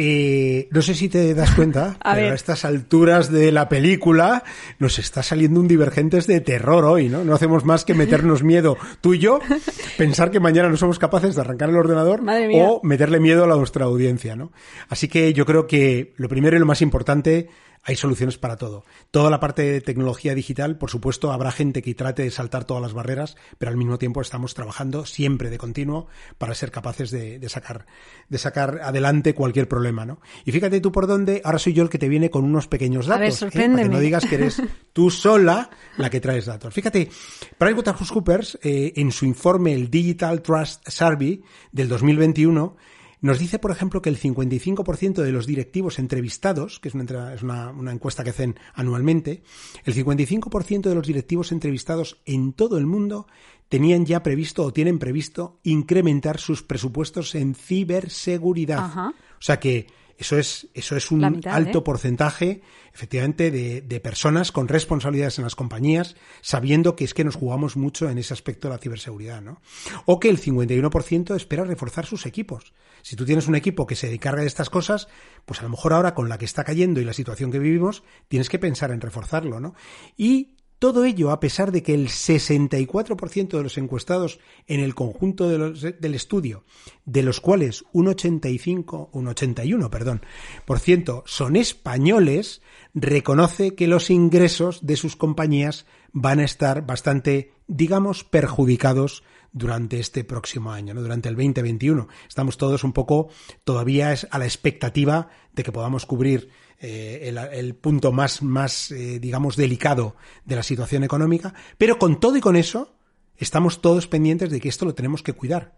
Eh, 0.00 0.68
no 0.70 0.80
sé 0.80 0.94
si 0.94 1.08
te 1.08 1.34
das 1.34 1.50
cuenta, 1.56 1.98
pero 2.14 2.30
a 2.30 2.34
estas 2.34 2.64
alturas 2.64 3.32
de 3.32 3.50
la 3.50 3.68
película 3.68 4.44
nos 4.78 5.00
está 5.00 5.24
saliendo 5.24 5.58
un 5.58 5.66
Divergentes 5.66 6.28
de 6.28 6.40
terror 6.40 6.84
hoy, 6.84 7.08
¿no? 7.08 7.24
No 7.24 7.34
hacemos 7.34 7.64
más 7.64 7.84
que 7.84 7.94
meternos 7.94 8.44
miedo 8.44 8.76
tú 9.00 9.14
y 9.14 9.18
yo, 9.18 9.40
pensar 9.98 10.30
que 10.30 10.38
mañana 10.38 10.68
no 10.68 10.76
somos 10.76 11.00
capaces 11.00 11.34
de 11.34 11.40
arrancar 11.40 11.70
el 11.70 11.76
ordenador 11.76 12.22
o 12.54 12.80
meterle 12.84 13.18
miedo 13.18 13.42
a 13.42 13.56
nuestra 13.56 13.86
audiencia, 13.86 14.36
¿no? 14.36 14.52
Así 14.88 15.08
que 15.08 15.32
yo 15.32 15.44
creo 15.44 15.66
que 15.66 16.12
lo 16.16 16.28
primero 16.28 16.56
y 16.56 16.60
lo 16.60 16.66
más 16.66 16.80
importante 16.80 17.48
hay 17.88 17.96
soluciones 17.96 18.36
para 18.36 18.56
todo. 18.56 18.84
Toda 19.10 19.30
la 19.30 19.40
parte 19.40 19.62
de 19.62 19.80
tecnología 19.80 20.34
digital, 20.34 20.76
por 20.76 20.90
supuesto, 20.90 21.32
habrá 21.32 21.50
gente 21.50 21.80
que 21.80 21.94
trate 21.94 22.22
de 22.22 22.30
saltar 22.30 22.64
todas 22.64 22.82
las 22.82 22.92
barreras, 22.92 23.34
pero 23.56 23.70
al 23.70 23.78
mismo 23.78 23.98
tiempo 23.98 24.20
estamos 24.20 24.52
trabajando 24.52 25.06
siempre 25.06 25.48
de 25.48 25.56
continuo 25.56 26.06
para 26.36 26.54
ser 26.54 26.70
capaces 26.70 27.10
de, 27.10 27.48
sacar, 27.48 27.86
de 28.28 28.36
sacar 28.36 28.80
adelante 28.82 29.34
cualquier 29.34 29.68
problema, 29.68 30.04
¿no? 30.04 30.20
Y 30.44 30.52
fíjate 30.52 30.82
tú 30.82 30.92
por 30.92 31.06
dónde, 31.06 31.40
ahora 31.46 31.58
soy 31.58 31.72
yo 31.72 31.82
el 31.82 31.88
que 31.88 31.96
te 31.96 32.10
viene 32.10 32.28
con 32.28 32.44
unos 32.44 32.68
pequeños 32.68 33.06
datos, 33.06 33.40
¿eh? 33.40 33.50
para 33.50 33.76
que 33.76 33.88
no 33.88 34.00
digas 34.00 34.26
que 34.26 34.34
eres 34.34 34.60
tú 34.92 35.10
sola 35.10 35.70
la 35.96 36.10
que 36.10 36.20
traes 36.20 36.44
datos. 36.44 36.74
Fíjate, 36.74 37.08
PricewaterhouseCoopers, 37.56 38.58
eh, 38.64 38.92
en 38.96 39.12
su 39.12 39.24
informe, 39.24 39.72
el 39.72 39.88
Digital 39.88 40.42
Trust 40.42 40.86
Survey 40.86 41.42
del 41.72 41.88
2021, 41.88 42.76
nos 43.20 43.38
dice, 43.38 43.58
por 43.58 43.70
ejemplo, 43.70 44.00
que 44.00 44.10
el 44.10 44.18
55% 44.18 45.22
de 45.22 45.32
los 45.32 45.46
directivos 45.46 45.98
entrevistados, 45.98 46.78
que 46.80 46.88
es, 46.88 46.94
una, 46.94 47.70
una, 47.70 47.92
encuesta 47.92 48.22
que 48.22 48.30
hacen 48.30 48.58
anualmente, 48.74 49.42
el 49.84 49.94
55% 49.94 50.82
de 50.82 50.94
los 50.94 51.06
directivos 51.06 51.50
entrevistados 51.52 52.20
en 52.26 52.52
todo 52.52 52.78
el 52.78 52.86
mundo 52.86 53.26
tenían 53.68 54.06
ya 54.06 54.22
previsto 54.22 54.64
o 54.64 54.72
tienen 54.72 54.98
previsto 54.98 55.58
incrementar 55.62 56.38
sus 56.38 56.62
presupuestos 56.62 57.34
en 57.34 57.54
ciberseguridad. 57.54 58.90
O 59.08 59.42
sea 59.42 59.60
que 59.60 59.86
eso 60.18 60.36
es, 60.36 60.66
eso 60.74 60.96
es 60.96 61.12
un 61.12 61.24
alto 61.24 61.78
¿eh? 61.78 61.82
porcentaje, 61.82 62.60
efectivamente, 62.92 63.52
de, 63.52 63.82
de, 63.82 64.00
personas 64.00 64.50
con 64.50 64.66
responsabilidades 64.66 65.38
en 65.38 65.44
las 65.44 65.54
compañías, 65.54 66.16
sabiendo 66.40 66.96
que 66.96 67.04
es 67.04 67.14
que 67.14 67.22
nos 67.22 67.36
jugamos 67.36 67.76
mucho 67.76 68.10
en 68.10 68.18
ese 68.18 68.34
aspecto 68.34 68.66
de 68.66 68.74
la 68.74 68.80
ciberseguridad, 68.80 69.40
¿no? 69.40 69.60
O 70.06 70.18
que 70.18 70.28
el 70.28 70.40
51% 70.40 71.36
espera 71.36 71.64
reforzar 71.64 72.04
sus 72.04 72.26
equipos. 72.26 72.74
Si 73.02 73.14
tú 73.14 73.24
tienes 73.24 73.46
un 73.46 73.54
equipo 73.54 73.86
que 73.86 73.94
se 73.94 74.12
encarga 74.12 74.40
de 74.40 74.48
estas 74.48 74.70
cosas, 74.70 75.06
pues 75.46 75.60
a 75.60 75.62
lo 75.62 75.68
mejor 75.68 75.92
ahora 75.92 76.14
con 76.14 76.28
la 76.28 76.36
que 76.36 76.46
está 76.46 76.64
cayendo 76.64 77.00
y 77.00 77.04
la 77.04 77.12
situación 77.12 77.52
que 77.52 77.60
vivimos, 77.60 78.02
tienes 78.26 78.48
que 78.48 78.58
pensar 78.58 78.90
en 78.90 79.00
reforzarlo, 79.00 79.60
¿no? 79.60 79.76
Y 80.16 80.56
todo 80.78 81.04
ello 81.04 81.30
a 81.30 81.40
pesar 81.40 81.72
de 81.72 81.82
que 81.82 81.94
el 81.94 82.08
64% 82.08 83.56
de 83.56 83.62
los 83.62 83.78
encuestados 83.78 84.38
en 84.66 84.80
el 84.80 84.94
conjunto 84.94 85.48
del 85.48 86.14
estudio, 86.14 86.64
de 87.04 87.22
los 87.22 87.40
cuales 87.40 87.84
un 87.92 88.08
85, 88.08 89.10
un 89.12 89.28
81, 89.28 89.90
perdón, 89.90 90.22
por 90.64 90.78
ciento 90.78 91.24
son 91.26 91.56
españoles, 91.56 92.62
reconoce 92.94 93.74
que 93.74 93.88
los 93.88 94.10
ingresos 94.10 94.86
de 94.86 94.96
sus 94.96 95.16
compañías 95.16 95.86
van 96.12 96.40
a 96.40 96.44
estar 96.44 96.86
bastante, 96.86 97.52
digamos, 97.66 98.24
perjudicados 98.24 99.24
durante 99.52 99.98
este 99.98 100.24
próximo 100.24 100.72
año, 100.72 100.94
¿no? 100.94 101.02
durante 101.02 101.28
el 101.28 101.36
2021. 101.36 102.08
Estamos 102.28 102.56
todos 102.58 102.84
un 102.84 102.92
poco 102.92 103.28
todavía 103.64 104.14
a 104.30 104.38
la 104.38 104.44
expectativa 104.44 105.28
de 105.52 105.62
que 105.62 105.72
podamos 105.72 106.06
cubrir 106.06 106.50
eh, 106.80 107.32
el, 107.52 107.74
punto 107.74 108.12
más, 108.12 108.42
más 108.42 108.92
eh, 108.92 109.18
digamos, 109.18 109.56
delicado 109.56 110.14
de 110.44 110.56
la 110.56 110.62
situación 110.62 111.02
económica, 111.02 111.52
pero 111.76 111.98
con 111.98 112.20
todo 112.20 112.36
y 112.36 112.40
con 112.40 112.56
eso, 112.56 112.94
estamos 113.36 113.80
todos 113.80 114.06
pendientes 114.06 114.50
de 114.50 114.60
que 114.60 114.68
esto 114.68 114.84
lo 114.84 114.94
tenemos 114.94 115.22
que 115.22 115.32
cuidar, 115.32 115.74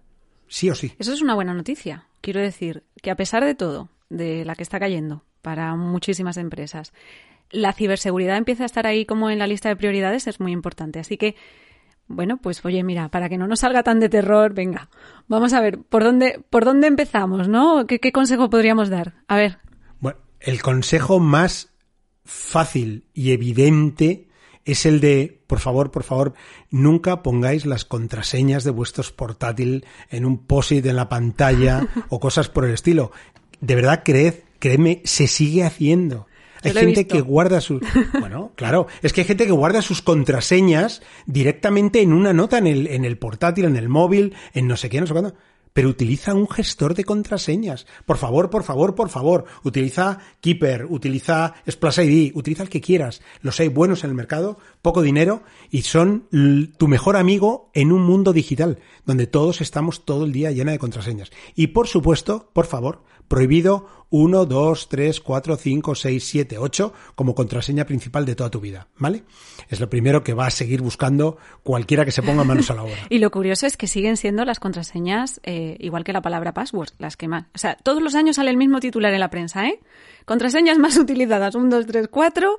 sí 0.47 0.69
o 0.69 0.75
sí. 0.75 0.93
Eso 0.99 1.13
es 1.13 1.23
una 1.23 1.35
buena 1.35 1.55
noticia. 1.55 2.07
Quiero 2.21 2.41
decir 2.41 2.85
que 3.03 3.11
a 3.11 3.17
pesar 3.17 3.45
de 3.45 3.55
todo, 3.55 3.89
de 4.11 4.45
la 4.45 4.55
que 4.55 4.63
está 4.63 4.79
cayendo 4.79 5.25
para 5.41 5.75
muchísimas 5.75 6.37
empresas, 6.37 6.93
la 7.51 7.73
ciberseguridad 7.73 8.37
empieza 8.37 8.65
a 8.65 8.67
estar 8.67 8.87
ahí 8.87 9.07
como 9.07 9.31
en 9.31 9.39
la 9.39 9.47
lista 9.47 9.69
de 9.69 9.77
prioridades, 9.77 10.27
es 10.27 10.39
muy 10.39 10.53
importante. 10.53 10.99
Así 10.99 11.17
que, 11.17 11.35
bueno, 12.09 12.37
pues 12.37 12.65
oye, 12.65 12.83
mira, 12.83 13.09
para 13.09 13.29
que 13.29 13.39
no 13.39 13.47
nos 13.47 13.61
salga 13.61 13.83
tan 13.83 14.01
de 14.01 14.09
terror, 14.09 14.53
venga, 14.53 14.91
vamos 15.29 15.53
a 15.55 15.61
ver, 15.61 15.79
¿por 15.79 16.05
dónde, 16.05 16.45
por 16.51 16.65
dónde 16.65 16.89
empezamos, 16.89 17.49
no? 17.49 17.87
¿Qué, 17.87 17.99
qué 17.99 18.13
consejo 18.13 18.51
podríamos 18.51 18.91
dar? 18.91 19.15
A 19.29 19.37
ver, 19.37 19.59
el 20.41 20.63
consejo 20.63 21.21
más 21.21 21.71
fácil 22.25 23.07
y 23.15 23.33
evidente 23.33 24.29
es 24.65 24.87
el 24.87 25.01
de, 25.01 25.43
por 25.47 25.59
favor, 25.59 25.91
por 25.91 26.03
favor, 26.03 26.35
nunca 26.71 27.23
pongáis 27.23 27.67
las 27.67 27.85
contraseñas 27.85 28.65
de 28.65 28.71
vuestros 28.71 29.11
portátil 29.11 29.85
en 30.11 30.25
un 30.25 30.47
post-it 30.47 30.85
en 30.87 30.97
la 30.97 31.09
pantalla 31.09 31.89
o 32.09 32.21
cosas 32.21 32.49
por 32.49 32.65
el 32.65 32.73
estilo. 32.73 33.11
De 33.61 33.75
verdad, 33.75 34.03
creed, 34.05 34.35
créeme, 34.59 35.03
se 35.05 35.27
sigue 35.27 35.65
haciendo. 35.65 36.27
Hay 36.63 36.73
gente 36.73 37.07
que 37.07 37.23
guarda 37.23 37.63
sus, 37.63 37.81
bueno, 38.21 38.53
claro, 38.55 38.87
es 39.03 39.15
que 39.15 39.23
hay 39.23 39.27
gente 39.27 39.47
que 39.47 39.53
guarda 39.53 39.81
sus 39.81 40.03
contraseñas 40.03 41.01
directamente 41.25 42.03
en 42.03 42.13
una 42.13 42.35
nota 42.35 42.59
en 42.59 42.67
el, 42.67 42.87
en 42.87 43.07
el 43.07 43.17
portátil, 43.17 43.65
en 43.65 43.77
el 43.77 43.89
móvil, 43.89 44.35
en 44.53 44.69
no 44.69 44.77
sé 44.77 44.91
qué, 44.91 45.01
no 45.01 45.07
sé 45.07 45.15
cuándo 45.15 45.35
pero 45.73 45.89
utiliza 45.89 46.35
un 46.35 46.49
gestor 46.49 46.95
de 46.95 47.05
contraseñas. 47.05 47.87
Por 48.07 48.17
favor, 48.17 48.51
por 48.51 48.63
favor, 48.63 48.95
por 48.95 49.09
favor. 49.09 49.45
Utiliza 49.63 50.19
Keeper, 50.41 50.87
utiliza 50.89 51.55
Splash 51.69 52.01
ID, 52.01 52.33
utiliza 52.35 52.63
el 52.63 52.69
que 52.69 52.81
quieras. 52.81 53.23
Los 53.41 53.61
hay 53.61 53.69
buenos 53.69 54.05
en 54.05 54.11
el 54.11 54.17
mercado, 54.17 54.59
poco 54.83 55.03
dinero 55.03 55.43
y 55.71 55.83
son 55.83 56.29
tu 56.79 56.89
mejor 56.89 57.17
amigo 57.17 57.71
en 57.75 57.93
un 57.93 58.03
mundo 58.03 58.33
digital, 58.33 58.79
donde 59.07 59.27
todos 59.27 59.61
estamos 59.61 60.05
todo 60.05 60.25
el 60.25 60.33
día 60.33 60.51
llena 60.51 60.73
de 60.73 60.79
contraseñas. 60.79 61.31
Y 61.55 61.69
por 61.69 61.87
supuesto, 61.89 62.51
por 62.53 62.67
favor, 62.67 63.03
prohibido 63.31 63.87
1, 64.11 64.45
2, 64.45 64.89
3, 64.89 65.21
4, 65.21 65.57
5, 65.57 65.95
6, 65.95 66.25
7, 66.25 66.59
8 66.59 66.93
como 67.15 67.37
contraseña 67.37 67.85
principal 67.85 68.27
de 68.27 68.35
toda 68.35 68.51
tu 68.51 68.61
vida, 68.61 68.89
¿vale? 68.99 69.23
Es 69.69 69.79
lo 69.79 69.89
primero 69.89 70.25
que 70.25 70.35
va 70.35 70.47
a 70.47 70.51
seguir 70.51 70.83
buscando 70.83 71.39
cualquiera 71.63 72.05
que 72.05 72.11
se 72.11 72.23
ponga 72.23 72.43
manos 72.43 72.71
a 72.73 72.75
la 72.75 72.83
obra. 72.83 72.97
y 73.09 73.19
lo 73.19 73.31
curioso 73.31 73.67
es 73.67 73.77
que 73.77 73.87
siguen 73.87 74.17
siendo 74.17 74.45
las 74.45 74.59
contraseñas, 74.59 75.41
eh, 75.45 75.60
igual 75.79 76.05
que 76.05 76.13
la 76.13 76.23
palabra 76.23 76.53
password, 76.53 76.91
las 76.99 77.17
que 77.17 77.29
más. 77.29 77.45
O 77.55 77.59
sea, 77.59 77.77
todos 77.77 78.03
los 78.03 78.15
años 78.15 78.37
sale 78.37 78.51
el 78.51 78.57
mismo 78.57 78.81
titular 78.81 79.13
en 79.13 79.21
la 79.21 79.31
prensa, 79.31 79.67
¿eh? 79.67 79.81
Contraseñas 80.25 80.79
más 80.79 80.97
utilizadas, 80.99 81.55
1, 81.55 81.69
2, 81.69 81.87
3, 81.87 82.09
4, 82.11 82.59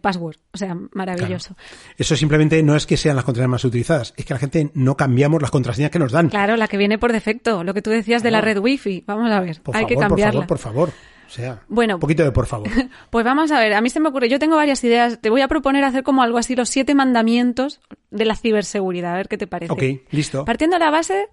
password. 0.00 0.36
O 0.52 0.58
sea, 0.58 0.76
maravilloso. 0.92 1.56
Eso 1.96 2.16
simplemente 2.16 2.62
no 2.62 2.76
es 2.76 2.86
que 2.86 2.96
sean 2.96 3.16
las 3.16 3.24
contraseñas 3.24 3.50
más 3.50 3.64
utilizadas, 3.64 4.14
es 4.16 4.24
que 4.24 4.34
la 4.34 4.40
gente 4.40 4.70
no 4.74 4.96
cambiamos 4.96 5.40
las 5.40 5.50
contraseñas 5.50 5.90
que 5.90 5.98
nos 5.98 6.12
dan. 6.12 6.28
Claro, 6.28 6.56
la 6.56 6.68
que 6.68 6.76
viene 6.76 6.98
por 6.98 7.12
defecto, 7.12 7.64
lo 7.64 7.74
que 7.74 7.82
tú 7.82 7.90
decías 7.90 8.22
de 8.22 8.30
la 8.30 8.40
red 8.40 8.58
wifi. 8.58 9.04
Vamos 9.06 9.30
a 9.30 9.40
ver, 9.40 9.60
hay 9.72 9.86
que 9.86 9.96
cambiarla. 9.96 10.46
Por 10.46 10.58
favor, 10.58 10.88
por 10.88 10.92
favor. 10.92 11.14
O 11.26 11.30
sea, 11.30 11.62
bueno, 11.68 11.94
un 11.94 12.00
poquito 12.00 12.22
de 12.22 12.32
por 12.32 12.46
favor. 12.46 12.68
Pues 13.10 13.24
vamos 13.24 13.50
a 13.50 13.60
ver, 13.60 13.74
a 13.74 13.80
mí 13.80 13.90
se 13.90 14.00
me 14.00 14.08
ocurre, 14.08 14.28
yo 14.28 14.38
tengo 14.38 14.56
varias 14.56 14.82
ideas, 14.84 15.20
te 15.20 15.30
voy 15.30 15.40
a 15.40 15.48
proponer 15.48 15.84
hacer 15.84 16.02
como 16.02 16.22
algo 16.22 16.38
así, 16.38 16.54
los 16.54 16.68
siete 16.68 16.94
mandamientos 16.94 17.80
de 18.10 18.24
la 18.24 18.36
ciberseguridad, 18.36 19.14
a 19.14 19.16
ver 19.16 19.28
qué 19.28 19.38
te 19.38 19.46
parece. 19.46 19.72
Ok, 19.72 19.82
listo. 20.10 20.44
Partiendo 20.44 20.76
de 20.76 20.84
la 20.84 20.90
base 20.90 21.28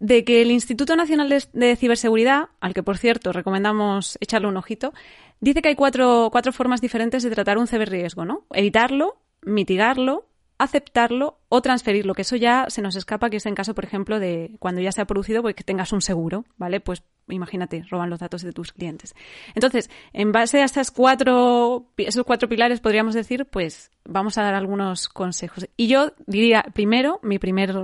de 0.00 0.24
que 0.24 0.42
el 0.42 0.50
Instituto 0.50 0.96
Nacional 0.96 1.28
de, 1.52 1.76
Ciberseguridad, 1.76 2.48
al 2.60 2.74
que 2.74 2.82
por 2.82 2.98
cierto 2.98 3.32
recomendamos 3.32 4.16
echarle 4.20 4.48
un 4.48 4.56
ojito, 4.56 4.92
dice 5.40 5.62
que 5.62 5.70
hay 5.70 5.74
cuatro, 5.74 6.28
cuatro 6.30 6.52
formas 6.52 6.80
diferentes 6.80 7.22
de 7.22 7.30
tratar 7.30 7.58
un 7.58 7.66
ciberriesgo, 7.66 8.24
¿no? 8.24 8.44
Evitarlo, 8.52 9.18
mitigarlo, 9.42 10.26
aceptarlo 10.58 11.38
o 11.48 11.62
transferirlo, 11.62 12.14
que 12.14 12.22
eso 12.22 12.36
ya 12.36 12.66
se 12.68 12.82
nos 12.82 12.96
escapa, 12.96 13.30
que 13.30 13.36
es 13.36 13.46
en 13.46 13.54
caso, 13.54 13.74
por 13.74 13.84
ejemplo, 13.84 14.18
de 14.18 14.56
cuando 14.58 14.80
ya 14.80 14.92
se 14.92 15.00
ha 15.00 15.06
producido, 15.06 15.40
pues 15.42 15.54
que 15.54 15.64
tengas 15.64 15.92
un 15.92 16.02
seguro, 16.02 16.44
¿vale? 16.56 16.80
Pues 16.80 17.02
imagínate, 17.28 17.84
roban 17.90 18.10
los 18.10 18.18
datos 18.18 18.42
de 18.42 18.52
tus 18.52 18.72
clientes. 18.72 19.14
Entonces, 19.54 19.90
en 20.12 20.32
base 20.32 20.60
a 20.60 20.64
estas 20.64 20.90
cuatro, 20.90 21.86
esos 21.96 22.24
cuatro 22.24 22.48
pilares, 22.48 22.80
podríamos 22.80 23.14
decir, 23.14 23.46
pues 23.46 23.90
vamos 24.04 24.36
a 24.36 24.42
dar 24.42 24.54
algunos 24.54 25.08
consejos. 25.08 25.68
Y 25.76 25.86
yo 25.86 26.12
diría, 26.26 26.64
primero, 26.74 27.20
mi 27.22 27.38
primer, 27.38 27.74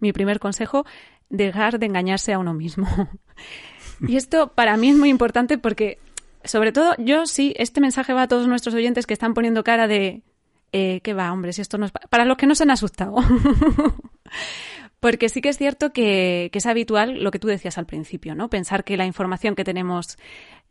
mi 0.00 0.12
primer 0.12 0.40
consejo, 0.40 0.86
dejar 1.28 1.78
de 1.78 1.86
engañarse 1.86 2.32
a 2.32 2.38
uno 2.38 2.54
mismo. 2.54 2.86
y 4.06 4.16
esto 4.16 4.52
para 4.52 4.76
mí 4.76 4.90
es 4.90 4.96
muy 4.96 5.08
importante 5.08 5.58
porque, 5.58 5.98
sobre 6.44 6.72
todo, 6.72 6.94
yo 6.98 7.26
sí, 7.26 7.54
este 7.56 7.80
mensaje 7.80 8.12
va 8.12 8.22
a 8.22 8.28
todos 8.28 8.48
nuestros 8.48 8.74
oyentes 8.74 9.06
que 9.06 9.14
están 9.14 9.34
poniendo 9.34 9.64
cara 9.64 9.86
de 9.86 10.22
eh, 10.72 11.00
¿qué 11.02 11.14
va, 11.14 11.32
hombre? 11.32 11.52
Si 11.52 11.62
esto 11.62 11.78
no 11.78 11.86
es 11.86 11.92
para 11.92 12.24
los 12.24 12.36
que 12.36 12.46
no 12.46 12.54
se 12.54 12.64
han 12.64 12.70
asustado. 12.70 13.16
Porque 15.06 15.28
sí 15.28 15.40
que 15.40 15.50
es 15.50 15.56
cierto 15.56 15.92
que, 15.92 16.50
es 16.52 16.66
habitual 16.66 17.22
lo 17.22 17.30
que 17.30 17.38
tú 17.38 17.46
decías 17.46 17.78
al 17.78 17.86
principio, 17.86 18.34
¿no? 18.34 18.50
Pensar 18.50 18.82
que 18.82 18.96
la 18.96 19.06
información 19.06 19.54
que 19.54 19.62
tenemos 19.62 20.18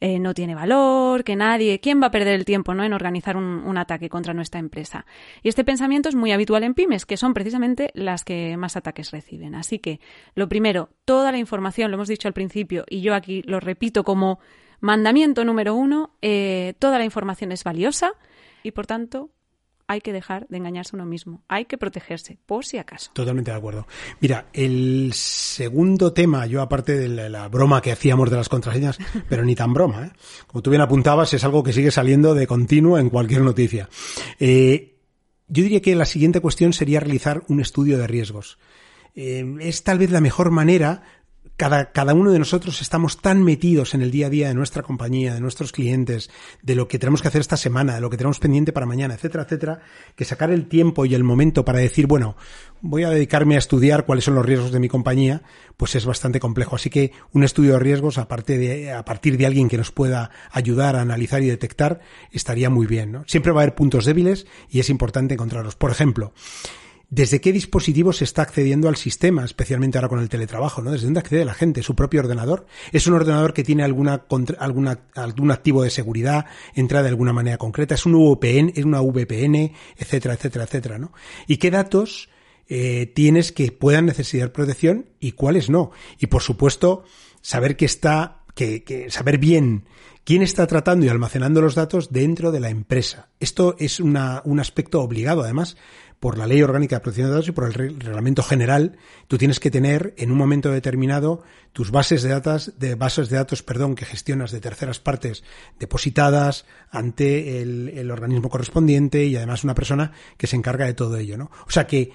eh, 0.02 0.20
no 0.20 0.34
tiene 0.34 0.56
valor, 0.56 1.24
que 1.24 1.38
nadie, 1.38 1.80
¿quién 1.80 2.02
va 2.02 2.08
a 2.08 2.12
perder 2.12 2.36
el 2.36 2.44
tiempo, 2.44 2.74
¿no? 2.74 2.84
En 2.84 2.92
organizar 2.92 3.38
un, 3.38 3.78
ataque 3.78 4.10
contra 4.10 4.34
nuestra 4.34 4.60
empresa. 4.60 5.06
Y 5.42 5.48
este 5.48 5.64
pensamiento 5.64 6.10
es 6.10 6.16
muy 6.16 6.34
habitual 6.34 6.66
en 6.66 6.74
pymes, 6.74 7.06
que 7.06 7.16
son 7.16 7.34
precisamente 7.34 7.92
las 7.94 8.26
que 8.26 8.58
más 8.58 8.76
ataques 8.76 9.12
reciben. 9.12 9.56
Así 9.56 9.80
que, 9.80 10.02
lo 10.34 10.50
primero, 10.50 10.90
toda 11.06 11.32
la 11.32 11.38
información, 11.38 11.90
lo 11.90 11.96
hemos 11.96 12.10
dicho 12.10 12.28
al 12.28 12.34
principio, 12.34 12.84
y 12.90 13.00
yo 13.00 13.16
aquí 13.16 13.42
lo 13.44 13.62
repito 13.62 14.04
como 14.04 14.40
mandamiento 14.82 15.46
número 15.46 15.76
uno, 15.76 16.12
eh, 16.22 16.74
toda 16.80 16.98
la 16.98 17.06
información 17.06 17.54
es 17.54 17.64
valiosa 17.64 18.12
y 18.64 18.72
por 18.72 18.86
tanto 18.86 19.30
hay 19.88 20.02
que 20.02 20.14
dejar 20.14 20.48
de 20.48 20.58
engañarse 20.58 20.96
a 20.96 20.98
uno 20.98 21.06
mismo. 21.06 21.44
Hay 21.48 21.66
que 21.66 21.78
protegerse, 21.78 22.38
por 22.46 22.66
si 22.66 22.78
acaso. 22.78 23.12
Totalmente 23.14 23.52
de 23.52 23.58
acuerdo. 23.58 23.88
Mira, 24.20 24.48
el 24.54 25.12
segundo 25.14 26.14
tema, 26.14 26.46
yo 26.48 26.62
aparte 26.62 26.98
de 26.98 27.30
la, 27.30 27.48
broma 27.48 27.82
que 27.82 27.92
hacíamos 27.92 28.30
de 28.30 28.38
las 28.38 28.50
contraseñas, 28.50 28.98
pero 29.30 29.46
ni 29.46 29.56
tan 29.56 29.74
broma, 29.74 30.08
¿eh? 30.08 30.12
como 30.48 30.62
tú 30.62 30.70
bien 30.72 30.82
apuntabas, 30.82 31.34
es 31.34 31.44
algo 31.44 31.64
que 31.64 31.74
sigue 31.74 31.92
saliendo 31.92 32.34
de 32.34 32.48
continuo 32.48 32.98
en 32.98 33.10
cualquier 33.10 33.42
noticia. 33.42 33.90
Eh, 34.40 34.98
yo 35.48 35.64
diría 35.64 35.82
que 35.82 35.96
la 35.96 36.06
siguiente 36.06 36.42
cuestión 36.42 36.74
sería 36.74 37.00
realizar 37.00 37.44
un 37.48 37.60
estudio 37.60 37.98
de 37.98 38.08
riesgos. 38.08 38.58
Eh, 39.14 39.46
es 39.62 39.84
tal 39.84 40.00
vez 40.00 40.12
la 40.12 40.22
mejor 40.22 40.52
manera 40.52 41.04
cada, 41.58 41.92
cada 41.92 42.14
uno 42.14 42.32
de 42.32 42.40
nosotros 42.40 42.82
estamos 42.82 43.22
tan 43.22 43.44
metidos 43.44 43.94
en 43.94 44.02
el 44.02 44.12
día 44.12 44.28
a 44.28 44.30
día 44.30 44.48
de 44.50 44.54
nuestra 44.54 44.84
compañía, 44.84 45.34
de 45.34 45.42
nuestros 45.42 45.72
clientes, 45.72 46.30
de 46.62 46.76
lo 46.76 46.88
que 46.88 47.00
tenemos 47.00 47.22
que 47.22 47.30
hacer 47.30 47.42
esta 47.42 47.58
semana, 47.58 47.96
de 47.96 48.02
lo 48.02 48.10
que 48.10 48.18
tenemos 48.18 48.40
pendiente 48.40 48.74
para 48.74 48.86
mañana, 48.86 49.14
etcétera, 49.14 49.44
etcétera, 49.44 49.80
que 50.16 50.26
sacar 50.26 50.52
el 50.52 50.68
tiempo 50.68 51.06
y 51.06 51.16
el 51.16 51.24
momento 51.24 51.64
para 51.64 51.80
decir, 51.80 52.08
bueno, 52.08 52.36
voy 52.82 53.04
a 53.04 53.10
dedicarme 53.10 53.56
a 53.56 53.60
estudiar 53.60 54.06
cuáles 54.06 54.26
son 54.26 54.36
los 54.36 54.46
riesgos 54.46 54.72
de 54.72 54.80
mi 54.80 54.90
compañía, 54.90 55.44
pues 55.78 55.96
es 55.96 56.06
bastante 56.06 56.40
complejo. 56.40 56.76
Así 56.76 56.90
que 56.90 57.14
un 57.32 57.44
estudio 57.44 57.74
de 57.74 57.80
riesgos, 57.80 58.18
aparte 58.18 58.58
de, 58.58 58.92
a 58.92 59.06
partir 59.06 59.38
de 59.38 59.46
alguien 59.46 59.70
que 59.70 59.78
nos 59.78 59.92
pueda 59.92 60.32
ayudar 60.52 60.96
a 60.96 61.02
analizar 61.02 61.42
y 61.42 61.48
detectar, 61.48 62.02
estaría 62.32 62.70
muy 62.70 62.86
bien, 62.86 63.12
¿no? 63.12 63.24
Siempre 63.28 63.52
va 63.52 63.62
a 63.62 63.64
haber 63.64 63.76
puntos 63.76 64.06
débiles 64.06 64.46
y 64.70 64.80
es 64.80 64.90
importante 64.90 65.36
encontrarlos. 65.36 65.76
Por 65.76 65.92
ejemplo, 65.92 66.34
desde 67.10 67.42
qué 67.42 67.52
dispositivo 67.52 68.14
se 68.14 68.24
está 68.24 68.42
accediendo 68.42 68.90
al 68.90 68.96
sistema, 68.96 69.46
especialmente 69.46 69.98
ahora 69.98 70.10
con 70.10 70.20
el 70.20 70.30
teletrabajo, 70.30 70.82
¿no? 70.82 70.92
Desde 70.92 71.06
dónde 71.06 71.20
accede 71.20 71.46
la 71.46 71.54
gente, 71.54 71.84
su 71.84 71.96
propio 71.96 72.22
ordenador. 72.22 72.66
Es 72.92 73.08
un 73.08 73.14
ordenador 73.14 73.54
que 73.54 73.64
tiene 73.64 73.84
alguna, 73.84 74.26
alguna 74.60 75.00
algún 75.14 75.52
activo 75.52 75.84
de 75.84 75.90
seguridad, 75.90 76.46
entra 76.74 77.04
de 77.04 77.10
alguna 77.10 77.34
manera 77.34 77.58
concreta, 77.58 77.96
es 77.96 78.06
un 78.06 78.14
VPN, 78.14 78.74
es 78.76 78.86
una 78.86 79.02
VPN, 79.02 79.74
etcétera, 79.98 80.34
etcétera, 80.34 80.66
etcétera, 80.66 80.98
¿no? 80.98 81.12
Y 81.48 81.58
qué 81.58 81.72
datos 81.72 82.30
eh, 82.68 83.12
tienes 83.14 83.52
que 83.52 83.72
puedan 83.72 84.08
necesitar 84.08 84.52
protección 84.52 85.10
y 85.20 85.34
cuáles 85.34 85.70
no. 85.70 85.92
Y 86.20 86.28
por 86.28 86.42
supuesto, 86.42 87.04
saber 87.42 87.78
que 87.78 87.86
está, 87.86 88.44
que, 88.56 88.84
que 88.84 89.12
saber 89.12 89.38
bien 89.38 89.86
quién 90.26 90.42
está 90.42 90.66
tratando 90.68 91.06
y 91.06 91.10
almacenando 91.10 91.62
los 91.62 91.76
datos 91.76 92.12
dentro 92.12 92.52
de 92.52 92.60
la 92.60 92.70
empresa. 92.70 93.30
Esto 93.40 93.76
es 93.80 94.00
una, 94.00 94.42
un 94.44 94.60
aspecto 94.60 95.02
obligado, 95.02 95.44
además, 95.44 95.78
por 96.20 96.38
la 96.38 96.48
Ley 96.48 96.62
Orgánica 96.62 96.98
de 96.98 97.00
Protección 97.02 97.28
de 97.28 97.34
Datos 97.34 97.50
y 97.50 97.52
por 97.52 97.66
el 97.66 97.74
Reglamento 97.74 98.44
General, 98.44 98.98
tú 99.28 99.38
tienes 99.38 99.60
que 99.60 99.72
tener 99.72 100.14
en 100.18 100.32
un 100.32 100.38
momento 100.38 100.72
determinado 100.72 101.44
tus 101.74 101.92
bases 101.92 102.24
de 102.24 102.30
datos, 102.30 102.74
de 102.80 102.96
bases 102.96 103.30
de 103.30 103.38
datos, 103.38 103.64
perdón, 103.64 103.96
que 103.96 104.06
gestionas 104.06 104.52
de 104.52 104.62
terceras 104.62 105.00
partes 105.00 105.44
depositadas 105.80 106.66
ante 106.90 107.62
el, 107.62 107.90
el 107.90 108.12
organismo 108.12 108.50
correspondiente 108.50 109.26
y 109.26 109.36
además 109.36 109.64
una 109.64 109.76
persona 109.76 110.12
que 110.38 110.48
se 110.48 110.56
encarga 110.56 110.86
de 110.86 110.94
todo 110.94 111.18
ello, 111.18 111.38
¿no? 111.38 111.52
O 111.68 111.72
sea 111.72 111.88
que 111.88 112.12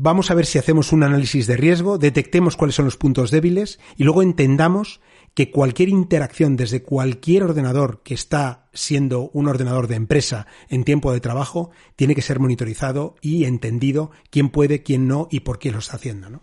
vamos 0.00 0.30
a 0.30 0.34
ver 0.34 0.46
si 0.46 0.58
hacemos 0.58 0.92
un 0.92 1.02
análisis 1.02 1.46
de 1.46 1.56
riesgo, 1.56 1.98
detectemos 1.98 2.56
cuáles 2.56 2.76
son 2.76 2.84
los 2.84 2.96
puntos 2.96 3.32
débiles 3.32 3.80
y 3.96 4.04
luego 4.04 4.22
entendamos 4.22 5.00
que 5.38 5.52
cualquier 5.52 5.88
interacción 5.88 6.56
desde 6.56 6.82
cualquier 6.82 7.44
ordenador 7.44 8.02
que 8.02 8.12
está 8.12 8.66
siendo 8.72 9.30
un 9.32 9.46
ordenador 9.46 9.86
de 9.86 9.94
empresa 9.94 10.48
en 10.68 10.82
tiempo 10.82 11.12
de 11.12 11.20
trabajo 11.20 11.70
tiene 11.94 12.16
que 12.16 12.22
ser 12.22 12.40
monitorizado 12.40 13.14
y 13.20 13.44
entendido 13.44 14.10
quién 14.30 14.48
puede, 14.50 14.82
quién 14.82 15.06
no 15.06 15.28
y 15.30 15.38
por 15.38 15.60
qué 15.60 15.70
lo 15.70 15.78
está 15.78 15.94
haciendo, 15.94 16.28
¿no? 16.28 16.42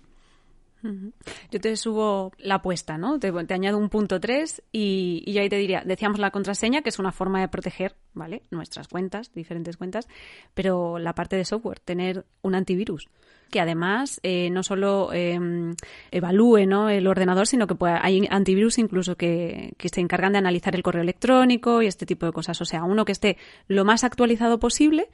Yo 1.51 1.59
te 1.59 1.75
subo 1.75 2.31
la 2.37 2.55
apuesta, 2.55 2.97
¿no? 2.97 3.19
Te, 3.19 3.33
añado 3.53 3.77
un 3.77 3.89
punto 3.89 4.21
3 4.21 4.63
y, 4.71 5.23
y, 5.25 5.33
yo 5.33 5.41
ahí 5.41 5.49
te 5.49 5.57
diría, 5.57 5.83
decíamos 5.85 6.19
la 6.19 6.31
contraseña, 6.31 6.81
que 6.81 6.87
es 6.87 6.97
una 6.97 7.11
forma 7.11 7.41
de 7.41 7.49
proteger, 7.49 7.97
¿vale? 8.13 8.43
Nuestras 8.49 8.87
cuentas, 8.87 9.33
diferentes 9.33 9.75
cuentas, 9.75 10.07
pero 10.53 10.99
la 10.99 11.13
parte 11.15 11.35
de 11.35 11.43
software, 11.43 11.81
tener 11.81 12.25
un 12.43 12.55
antivirus 12.55 13.09
que 13.49 13.59
además 13.59 14.19
eh, 14.23 14.49
no 14.49 14.63
solo 14.63 15.11
em, 15.13 15.75
evalúe 16.11 16.65
¿no? 16.65 16.89
el 16.89 17.07
ordenador, 17.07 17.47
sino 17.47 17.67
que 17.67 17.75
pueda, 17.75 17.99
hay 18.03 18.27
antivirus 18.29 18.77
incluso 18.77 19.15
que, 19.15 19.73
que 19.77 19.89
se 19.89 20.01
encargan 20.01 20.33
de 20.33 20.39
analizar 20.39 20.75
el 20.75 20.83
correo 20.83 21.01
electrónico 21.01 21.81
y 21.81 21.87
este 21.87 22.05
tipo 22.05 22.25
de 22.25 22.31
cosas. 22.31 22.59
O 22.61 22.65
sea, 22.65 22.83
uno 22.83 23.05
que 23.05 23.11
esté 23.11 23.37
lo 23.67 23.85
más 23.85 24.03
actualizado 24.03 24.59
posible. 24.59 25.09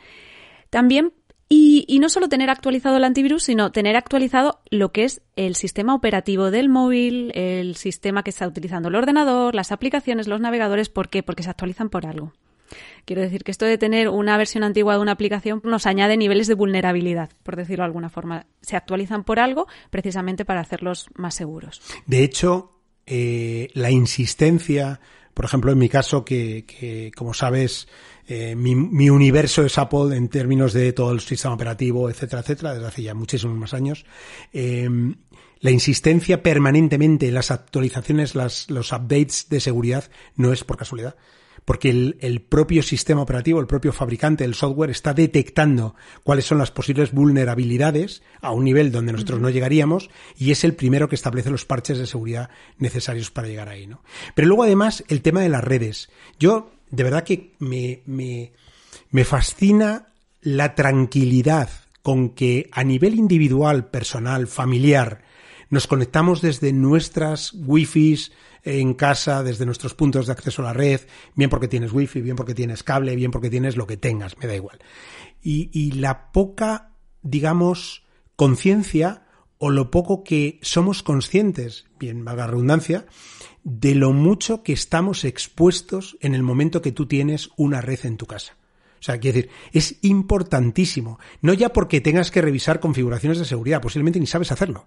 También 0.69 1.13
y, 1.53 1.83
y, 1.89 1.99
no 1.99 2.07
solo 2.07 2.29
tener 2.29 2.49
actualizado 2.49 2.95
el 2.95 3.03
antivirus, 3.03 3.43
sino 3.43 3.73
tener 3.73 3.97
actualizado 3.97 4.61
lo 4.69 4.93
que 4.93 5.03
es 5.03 5.21
el 5.35 5.55
sistema 5.55 5.93
operativo 5.93 6.49
del 6.49 6.69
móvil, 6.69 7.33
el 7.35 7.75
sistema 7.75 8.23
que 8.23 8.29
está 8.29 8.47
utilizando 8.47 8.87
el 8.87 8.95
ordenador, 8.95 9.53
las 9.53 9.73
aplicaciones, 9.73 10.29
los 10.29 10.39
navegadores. 10.39 10.87
¿Por 10.87 11.09
qué? 11.09 11.23
Porque 11.23 11.43
se 11.43 11.49
actualizan 11.49 11.89
por 11.89 12.05
algo. 12.05 12.31
Quiero 13.05 13.21
decir 13.21 13.43
que 13.43 13.51
esto 13.51 13.65
de 13.65 13.77
tener 13.77 14.09
una 14.09 14.37
versión 14.37 14.63
antigua 14.63 14.95
de 14.95 15.01
una 15.01 15.13
aplicación 15.13 15.61
nos 15.63 15.85
añade 15.85 16.17
niveles 16.17 16.47
de 16.47 16.53
vulnerabilidad, 16.53 17.29
por 17.43 17.55
decirlo 17.55 17.83
de 17.83 17.87
alguna 17.87 18.09
forma. 18.09 18.45
Se 18.61 18.75
actualizan 18.75 19.23
por 19.23 19.39
algo 19.39 19.67
precisamente 19.89 20.45
para 20.45 20.61
hacerlos 20.61 21.07
más 21.15 21.35
seguros. 21.35 21.81
De 22.05 22.23
hecho, 22.23 22.71
eh, 23.05 23.69
la 23.73 23.91
insistencia, 23.91 24.99
por 25.33 25.45
ejemplo, 25.45 25.71
en 25.71 25.77
mi 25.77 25.89
caso, 25.89 26.23
que, 26.23 27.11
como 27.15 27.33
sabes, 27.33 27.87
eh, 28.27 28.55
mi, 28.55 29.09
universo 29.09 29.65
es 29.65 29.77
Apple 29.77 30.15
en 30.15 30.29
términos 30.29 30.73
de 30.73 30.93
todo 30.93 31.11
el 31.11 31.19
sistema 31.19 31.55
operativo, 31.55 32.09
etcétera, 32.09 32.41
etcétera, 32.41 32.73
desde 32.73 32.87
hace 32.87 33.03
ya 33.03 33.13
muchísimos 33.13 33.57
más 33.57 33.73
años. 33.73 34.05
Eh, 34.53 34.87
la 35.59 35.71
insistencia 35.71 36.41
permanentemente 36.41 37.27
en 37.27 37.33
las 37.33 37.51
actualizaciones, 37.51 38.33
las, 38.33 38.69
los 38.69 38.91
updates 38.91 39.47
de 39.49 39.59
seguridad, 39.59 40.09
no 40.35 40.53
es 40.53 40.63
por 40.63 40.77
casualidad 40.77 41.15
porque 41.65 41.89
el, 41.89 42.41
propio 42.41 42.83
sistema 42.83 43.21
operativo, 43.21 43.59
el 43.59 43.67
propio 43.67 43.93
fabricante 43.93 44.43
del 44.43 44.55
software 44.55 44.89
está 44.89 45.13
detectando 45.13 45.95
cuáles 46.23 46.45
son 46.45 46.57
las 46.57 46.71
posibles 46.71 47.11
vulnerabilidades 47.11 48.23
a 48.41 48.51
un 48.51 48.63
nivel 48.63 48.91
donde 48.91 49.13
nosotros 49.13 49.39
no 49.39 49.49
llegaríamos 49.49 50.09
y 50.37 50.51
es 50.51 50.63
el 50.63 50.73
primero 50.73 51.07
que 51.07 51.15
establece 51.15 51.49
los 51.49 51.65
parches 51.65 51.97
de 51.97 52.07
seguridad 52.07 52.49
necesarios 52.77 53.31
para 53.31 53.47
llegar 53.47 53.69
ahí, 53.69 53.87
¿no? 53.87 54.03
Pero 54.35 54.47
luego 54.47 54.63
además 54.63 55.03
el 55.07 55.21
tema 55.21 55.41
de 55.41 55.49
las 55.49 55.63
redes. 55.63 56.09
Yo 56.39 56.71
de 56.89 57.03
verdad 57.03 57.23
que 57.23 57.53
me, 57.59 58.01
me, 58.05 58.51
me 59.11 59.23
fascina 59.23 60.07
la 60.41 60.75
tranquilidad 60.75 61.69
con 62.01 62.29
que 62.29 62.69
a 62.71 62.83
nivel 62.83 63.15
individual, 63.15 63.89
personal, 63.89 64.47
familiar, 64.47 65.23
nos 65.69 65.87
conectamos 65.87 66.41
desde 66.41 66.73
nuestras 66.73 67.53
wifis, 67.53 68.31
en 68.63 68.93
casa 68.93 69.43
desde 69.43 69.65
nuestros 69.65 69.93
puntos 69.93 70.27
de 70.27 70.33
acceso 70.33 70.61
a 70.61 70.65
la 70.65 70.73
red, 70.73 71.01
bien 71.35 71.49
porque 71.49 71.67
tienes 71.67 71.91
wifi, 71.91 72.21
bien 72.21 72.35
porque 72.35 72.53
tienes 72.53 72.83
cable, 72.83 73.15
bien 73.15 73.31
porque 73.31 73.49
tienes 73.49 73.77
lo 73.77 73.87
que 73.87 73.97
tengas, 73.97 74.37
me 74.37 74.47
da 74.47 74.55
igual. 74.55 74.79
Y, 75.41 75.69
y 75.73 75.93
la 75.93 76.31
poca, 76.31 76.91
digamos, 77.21 78.03
conciencia 78.35 79.25
o 79.57 79.69
lo 79.69 79.91
poco 79.91 80.23
que 80.23 80.59
somos 80.63 81.03
conscientes, 81.03 81.85
bien 81.99 82.25
valga 82.25 82.47
redundancia, 82.47 83.05
de 83.63 83.93
lo 83.93 84.11
mucho 84.11 84.63
que 84.63 84.73
estamos 84.73 85.23
expuestos 85.23 86.17
en 86.21 86.33
el 86.33 86.41
momento 86.41 86.81
que 86.81 86.91
tú 86.91 87.05
tienes 87.05 87.49
una 87.57 87.81
red 87.81 87.99
en 88.05 88.17
tu 88.17 88.25
casa. 88.25 88.57
O 88.99 89.03
sea, 89.03 89.19
quiero 89.19 89.35
decir, 89.35 89.51
es 89.71 89.97
importantísimo. 90.03 91.19
No 91.41 91.53
ya 91.53 91.73
porque 91.73 92.01
tengas 92.01 92.29
que 92.29 92.41
revisar 92.41 92.79
configuraciones 92.79 93.39
de 93.39 93.45
seguridad, 93.45 93.81
posiblemente 93.81 94.19
ni 94.19 94.27
sabes 94.27 94.51
hacerlo. 94.51 94.85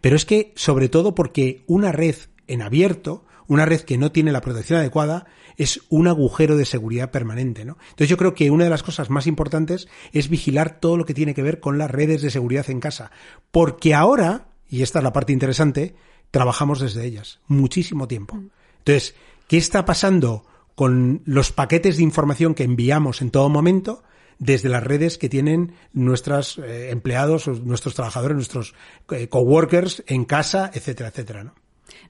Pero 0.00 0.16
es 0.16 0.26
que, 0.26 0.52
sobre 0.54 0.88
todo 0.88 1.14
porque 1.14 1.64
una 1.66 1.92
red 1.92 2.16
en 2.46 2.62
abierto, 2.62 3.24
una 3.46 3.66
red 3.66 3.80
que 3.80 3.98
no 3.98 4.12
tiene 4.12 4.32
la 4.32 4.40
protección 4.40 4.78
adecuada 4.78 5.26
es 5.56 5.80
un 5.88 6.08
agujero 6.08 6.56
de 6.56 6.64
seguridad 6.64 7.10
permanente, 7.10 7.64
¿no? 7.64 7.76
Entonces 7.82 8.08
yo 8.08 8.16
creo 8.16 8.34
que 8.34 8.50
una 8.50 8.64
de 8.64 8.70
las 8.70 8.82
cosas 8.82 9.10
más 9.10 9.26
importantes 9.26 9.88
es 10.12 10.28
vigilar 10.28 10.80
todo 10.80 10.96
lo 10.96 11.04
que 11.04 11.14
tiene 11.14 11.34
que 11.34 11.42
ver 11.42 11.60
con 11.60 11.78
las 11.78 11.90
redes 11.90 12.22
de 12.22 12.30
seguridad 12.30 12.68
en 12.70 12.80
casa, 12.80 13.10
porque 13.50 13.94
ahora, 13.94 14.48
y 14.68 14.82
esta 14.82 14.98
es 14.98 15.04
la 15.04 15.12
parte 15.12 15.32
interesante, 15.32 15.94
trabajamos 16.30 16.80
desde 16.80 17.04
ellas 17.04 17.40
muchísimo 17.46 18.08
tiempo. 18.08 18.40
Entonces, 18.78 19.14
¿qué 19.46 19.56
está 19.56 19.84
pasando 19.84 20.44
con 20.74 21.22
los 21.24 21.52
paquetes 21.52 21.98
de 21.98 22.02
información 22.02 22.54
que 22.54 22.64
enviamos 22.64 23.22
en 23.22 23.30
todo 23.30 23.48
momento? 23.48 24.02
desde 24.40 24.68
las 24.68 24.82
redes 24.82 25.16
que 25.16 25.28
tienen 25.28 25.74
nuestros 25.92 26.58
eh, 26.58 26.90
empleados, 26.90 27.46
nuestros 27.46 27.94
trabajadores, 27.94 28.34
nuestros 28.34 28.74
eh, 29.12 29.28
coworkers 29.28 30.02
en 30.08 30.24
casa, 30.24 30.72
etcétera, 30.74 31.10
etcétera, 31.10 31.44
¿no? 31.44 31.54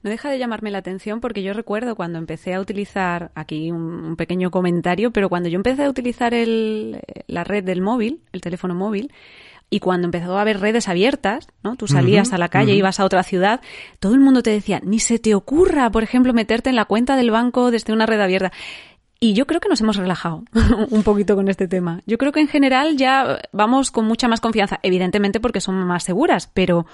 No 0.03 0.09
deja 0.09 0.29
de 0.29 0.39
llamarme 0.39 0.71
la 0.71 0.79
atención 0.79 1.19
porque 1.19 1.43
yo 1.43 1.53
recuerdo 1.53 1.95
cuando 1.95 2.19
empecé 2.19 2.53
a 2.53 2.59
utilizar, 2.59 3.31
aquí 3.35 3.71
un, 3.71 4.15
pequeño 4.15 4.51
comentario, 4.51 5.11
pero 5.11 5.29
cuando 5.29 5.49
yo 5.49 5.55
empecé 5.55 5.83
a 5.83 5.89
utilizar 5.89 6.33
el, 6.33 6.99
la 7.27 7.43
red 7.43 7.63
del 7.63 7.81
móvil, 7.81 8.21
el 8.31 8.41
teléfono 8.41 8.75
móvil, 8.75 9.11
y 9.69 9.79
cuando 9.79 10.05
empezó 10.05 10.37
a 10.37 10.41
haber 10.41 10.59
redes 10.59 10.87
abiertas, 10.87 11.47
¿no? 11.63 11.75
Tú 11.75 11.87
salías 11.87 12.33
a 12.33 12.37
la 12.37 12.49
calle, 12.49 12.75
ibas 12.75 12.99
a 12.99 13.05
otra 13.05 13.23
ciudad, 13.23 13.61
todo 13.99 14.13
el 14.13 14.19
mundo 14.19 14.43
te 14.43 14.51
decía, 14.51 14.79
ni 14.83 14.99
se 14.99 15.17
te 15.17 15.33
ocurra, 15.33 15.89
por 15.89 16.03
ejemplo, 16.03 16.33
meterte 16.33 16.69
en 16.69 16.75
la 16.75 16.85
cuenta 16.85 17.15
del 17.15 17.31
banco 17.31 17.71
desde 17.71 17.91
una 17.91 18.05
red 18.05 18.21
abierta. 18.21 18.51
Y 19.19 19.33
yo 19.33 19.47
creo 19.47 19.61
que 19.61 19.69
nos 19.69 19.79
hemos 19.81 19.95
relajado 19.95 20.43
un 20.89 21.03
poquito 21.03 21.35
con 21.35 21.47
este 21.47 21.67
tema. 21.67 22.01
Yo 22.05 22.17
creo 22.17 22.31
que 22.31 22.41
en 22.41 22.47
general 22.47 22.97
ya 22.97 23.39
vamos 23.51 23.91
con 23.91 24.05
mucha 24.05 24.27
más 24.27 24.41
confianza, 24.41 24.79
evidentemente 24.83 25.39
porque 25.39 25.61
son 25.61 25.75
más 25.75 26.03
seguras, 26.03 26.49
pero 26.53 26.85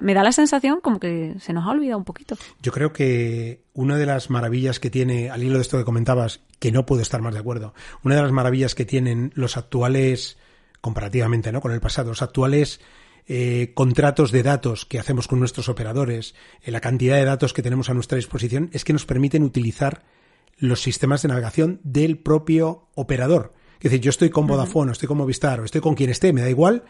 me 0.00 0.14
da 0.14 0.22
la 0.22 0.32
sensación 0.32 0.80
como 0.80 1.00
que 1.00 1.34
se 1.40 1.52
nos 1.52 1.66
ha 1.66 1.70
olvidado 1.70 1.98
un 1.98 2.04
poquito. 2.04 2.36
Yo 2.62 2.72
creo 2.72 2.92
que 2.92 3.62
una 3.74 3.96
de 3.96 4.06
las 4.06 4.30
maravillas 4.30 4.78
que 4.78 4.90
tiene, 4.90 5.30
al 5.30 5.42
hilo 5.42 5.56
de 5.56 5.62
esto 5.62 5.78
que 5.78 5.84
comentabas, 5.84 6.40
que 6.58 6.70
no 6.70 6.86
puedo 6.86 7.02
estar 7.02 7.20
más 7.20 7.34
de 7.34 7.40
acuerdo, 7.40 7.74
una 8.04 8.16
de 8.16 8.22
las 8.22 8.32
maravillas 8.32 8.74
que 8.74 8.84
tienen 8.84 9.32
los 9.34 9.56
actuales, 9.56 10.38
comparativamente 10.80 11.50
¿no? 11.50 11.60
con 11.60 11.72
el 11.72 11.80
pasado, 11.80 12.10
los 12.10 12.22
actuales 12.22 12.80
eh, 13.28 13.72
contratos 13.74 14.30
de 14.30 14.44
datos 14.44 14.86
que 14.86 15.00
hacemos 15.00 15.26
con 15.26 15.40
nuestros 15.40 15.68
operadores, 15.68 16.36
eh, 16.62 16.70
la 16.70 16.80
cantidad 16.80 17.16
de 17.16 17.24
datos 17.24 17.52
que 17.52 17.62
tenemos 17.62 17.90
a 17.90 17.94
nuestra 17.94 18.16
disposición, 18.16 18.70
es 18.72 18.84
que 18.84 18.92
nos 18.92 19.04
permiten 19.04 19.42
utilizar 19.42 20.04
los 20.56 20.82
sistemas 20.82 21.22
de 21.22 21.28
navegación 21.28 21.80
del 21.84 22.18
propio 22.18 22.88
operador. 22.94 23.54
Es 23.78 23.84
decir, 23.84 24.00
yo 24.00 24.10
estoy 24.10 24.30
con 24.30 24.46
Vodafone, 24.46 24.90
o 24.90 24.92
estoy 24.92 25.08
con 25.08 25.18
Movistar, 25.18 25.60
o 25.60 25.64
estoy 25.64 25.80
con 25.80 25.94
quien 25.94 26.10
esté, 26.10 26.32
me 26.32 26.40
da 26.40 26.50
igual, 26.50 26.84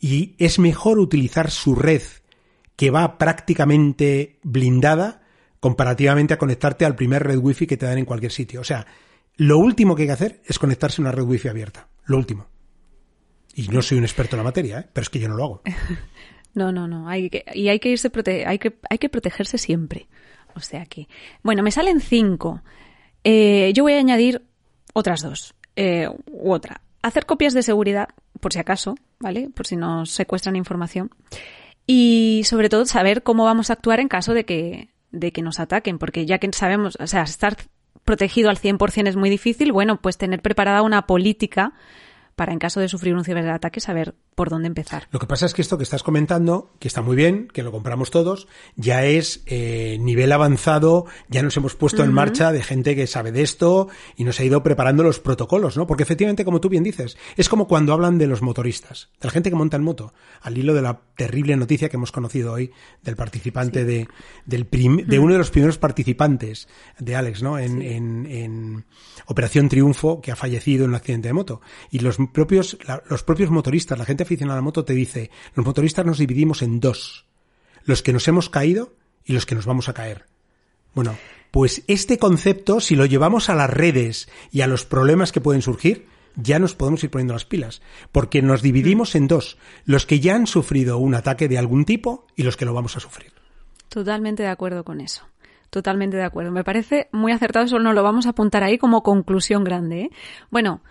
y 0.00 0.34
es 0.38 0.58
mejor 0.58 0.98
utilizar 0.98 1.50
su 1.50 1.74
red 1.74 2.02
que 2.76 2.90
va 2.90 3.18
prácticamente 3.18 4.38
blindada 4.42 5.22
comparativamente 5.60 6.34
a 6.34 6.38
conectarte 6.38 6.84
al 6.84 6.96
primer 6.96 7.22
red 7.22 7.38
wifi 7.38 7.66
que 7.66 7.76
te 7.76 7.86
dan 7.86 7.98
en 7.98 8.04
cualquier 8.04 8.32
sitio. 8.32 8.60
O 8.60 8.64
sea, 8.64 8.86
lo 9.36 9.58
último 9.58 9.94
que 9.94 10.02
hay 10.02 10.08
que 10.08 10.12
hacer 10.12 10.40
es 10.44 10.58
conectarse 10.58 11.00
a 11.00 11.04
una 11.04 11.12
red 11.12 11.22
wifi 11.22 11.48
abierta. 11.48 11.88
Lo 12.04 12.16
último. 12.16 12.48
Y 13.54 13.68
no 13.68 13.82
soy 13.82 13.98
un 13.98 14.04
experto 14.04 14.36
en 14.36 14.38
la 14.38 14.44
materia, 14.44 14.80
¿eh? 14.80 14.88
pero 14.92 15.02
es 15.02 15.10
que 15.10 15.20
yo 15.20 15.28
no 15.28 15.36
lo 15.36 15.44
hago. 15.44 15.62
No, 16.56 16.70
no, 16.70 16.86
no. 16.86 17.08
Hay 17.08 17.30
que, 17.30 17.44
y 17.52 17.68
hay 17.68 17.80
que 17.80 17.88
irse 17.88 18.12
hay 18.46 18.60
que, 18.60 18.78
hay 18.88 18.98
que 18.98 19.08
protegerse 19.08 19.58
siempre. 19.58 20.06
O 20.54 20.60
sea 20.60 20.86
que. 20.86 21.08
Bueno, 21.42 21.64
me 21.64 21.72
salen 21.72 22.00
cinco. 22.00 22.62
Eh, 23.24 23.72
yo 23.74 23.82
voy 23.82 23.94
a 23.94 23.98
añadir 23.98 24.42
otras 24.92 25.22
dos. 25.22 25.54
Eh, 25.76 26.08
u 26.30 26.52
otra. 26.52 26.80
Hacer 27.02 27.26
copias 27.26 27.52
de 27.52 27.62
seguridad, 27.62 28.08
por 28.40 28.52
si 28.52 28.58
acaso, 28.58 28.94
¿vale? 29.18 29.50
Por 29.54 29.66
si 29.66 29.76
nos 29.76 30.10
secuestran 30.10 30.56
información. 30.56 31.10
Y 31.86 32.42
sobre 32.44 32.68
todo 32.68 32.86
saber 32.86 33.22
cómo 33.22 33.44
vamos 33.44 33.70
a 33.70 33.74
actuar 33.74 34.00
en 34.00 34.08
caso 34.08 34.32
de 34.32 34.44
que, 34.44 34.90
de 35.10 35.32
que 35.32 35.42
nos 35.42 35.60
ataquen, 35.60 35.98
porque 35.98 36.24
ya 36.24 36.38
que 36.38 36.50
sabemos, 36.52 36.96
o 37.00 37.06
sea, 37.06 37.22
estar 37.22 37.56
protegido 38.04 38.50
al 38.50 38.58
100% 38.58 39.08
es 39.08 39.16
muy 39.16 39.30
difícil, 39.30 39.72
bueno, 39.72 40.00
pues 40.00 40.16
tener 40.16 40.40
preparada 40.40 40.82
una 40.82 41.06
política 41.06 41.72
para 42.36 42.52
en 42.52 42.58
caso 42.58 42.80
de 42.80 42.88
sufrir 42.88 43.14
un 43.14 43.24
ciberataque 43.24 43.80
saber 43.80 44.14
por 44.34 44.50
dónde 44.50 44.68
empezar. 44.68 45.08
Lo 45.10 45.18
que 45.18 45.26
pasa 45.26 45.46
es 45.46 45.54
que 45.54 45.62
esto 45.62 45.78
que 45.78 45.84
estás 45.84 46.02
comentando, 46.02 46.72
que 46.78 46.88
está 46.88 47.02
muy 47.02 47.16
bien, 47.16 47.48
que 47.52 47.62
lo 47.62 47.72
compramos 47.72 48.10
todos, 48.10 48.48
ya 48.76 49.04
es 49.04 49.42
eh, 49.46 49.98
nivel 50.00 50.32
avanzado, 50.32 51.06
ya 51.28 51.42
nos 51.42 51.56
hemos 51.56 51.74
puesto 51.74 52.02
en 52.02 52.12
marcha 52.12 52.52
de 52.52 52.62
gente 52.62 52.96
que 52.96 53.06
sabe 53.06 53.32
de 53.32 53.42
esto 53.42 53.88
y 54.16 54.24
nos 54.24 54.40
ha 54.40 54.44
ido 54.44 54.62
preparando 54.62 55.02
los 55.02 55.20
protocolos, 55.20 55.76
¿no? 55.76 55.86
Porque 55.86 56.02
efectivamente, 56.02 56.44
como 56.44 56.60
tú 56.60 56.68
bien 56.68 56.84
dices, 56.84 57.16
es 57.36 57.48
como 57.48 57.68
cuando 57.68 57.92
hablan 57.92 58.18
de 58.18 58.26
los 58.26 58.42
motoristas, 58.42 59.10
de 59.20 59.28
la 59.28 59.32
gente 59.32 59.50
que 59.50 59.56
monta 59.56 59.76
en 59.76 59.84
moto, 59.84 60.12
al 60.40 60.58
hilo 60.58 60.74
de 60.74 60.82
la 60.82 61.00
terrible 61.16 61.56
noticia 61.56 61.88
que 61.88 61.96
hemos 61.96 62.12
conocido 62.12 62.52
hoy 62.52 62.72
del 63.02 63.16
participante 63.16 63.84
de, 63.84 64.08
del 64.46 64.68
de 65.06 65.18
uno 65.18 65.32
de 65.32 65.38
los 65.38 65.50
primeros 65.50 65.78
participantes 65.78 66.68
de 66.98 67.16
Alex, 67.16 67.42
¿no? 67.42 67.58
En, 67.58 67.82
en, 67.82 68.26
en 68.26 68.84
Operación 69.26 69.68
Triunfo, 69.68 70.20
que 70.20 70.32
ha 70.32 70.36
fallecido 70.36 70.84
en 70.84 70.90
un 70.90 70.96
accidente 70.96 71.28
de 71.28 71.34
moto. 71.34 71.60
Y 71.90 72.00
los 72.00 72.18
propios, 72.32 72.76
los 73.08 73.22
propios 73.22 73.50
motoristas, 73.50 73.98
la 73.98 74.04
gente 74.04 74.23
aficionada 74.24 74.58
a 74.58 74.60
la 74.60 74.64
moto 74.64 74.84
te 74.84 74.92
dice, 74.92 75.30
los 75.54 75.64
motoristas 75.64 76.04
nos 76.04 76.18
dividimos 76.18 76.62
en 76.62 76.80
dos, 76.80 77.26
los 77.84 78.02
que 78.02 78.12
nos 78.12 78.26
hemos 78.28 78.50
caído 78.50 78.94
y 79.24 79.32
los 79.32 79.46
que 79.46 79.54
nos 79.54 79.66
vamos 79.66 79.88
a 79.88 79.94
caer. 79.94 80.26
Bueno, 80.94 81.16
pues 81.50 81.84
este 81.86 82.18
concepto, 82.18 82.80
si 82.80 82.96
lo 82.96 83.06
llevamos 83.06 83.48
a 83.48 83.54
las 83.54 83.70
redes 83.70 84.28
y 84.50 84.62
a 84.62 84.66
los 84.66 84.84
problemas 84.84 85.32
que 85.32 85.40
pueden 85.40 85.62
surgir, 85.62 86.06
ya 86.36 86.58
nos 86.58 86.74
podemos 86.74 87.02
ir 87.04 87.10
poniendo 87.10 87.34
las 87.34 87.44
pilas, 87.44 87.80
porque 88.12 88.42
nos 88.42 88.62
dividimos 88.62 89.14
en 89.14 89.28
dos, 89.28 89.56
los 89.84 90.06
que 90.06 90.20
ya 90.20 90.34
han 90.34 90.46
sufrido 90.46 90.98
un 90.98 91.14
ataque 91.14 91.48
de 91.48 91.58
algún 91.58 91.84
tipo 91.84 92.26
y 92.34 92.42
los 92.42 92.56
que 92.56 92.64
lo 92.64 92.74
vamos 92.74 92.96
a 92.96 93.00
sufrir. 93.00 93.32
Totalmente 93.88 94.42
de 94.42 94.48
acuerdo 94.48 94.84
con 94.84 95.00
eso. 95.00 95.22
Totalmente 95.70 96.16
de 96.16 96.22
acuerdo. 96.22 96.52
Me 96.52 96.64
parece 96.64 97.08
muy 97.12 97.32
acertado, 97.32 97.66
solo 97.66 97.84
nos 97.84 97.94
lo 97.94 98.02
vamos 98.02 98.26
a 98.26 98.30
apuntar 98.30 98.62
ahí 98.62 98.78
como 98.78 99.02
conclusión 99.02 99.64
grande. 99.64 100.02
¿eh? 100.02 100.10
Bueno, 100.50 100.82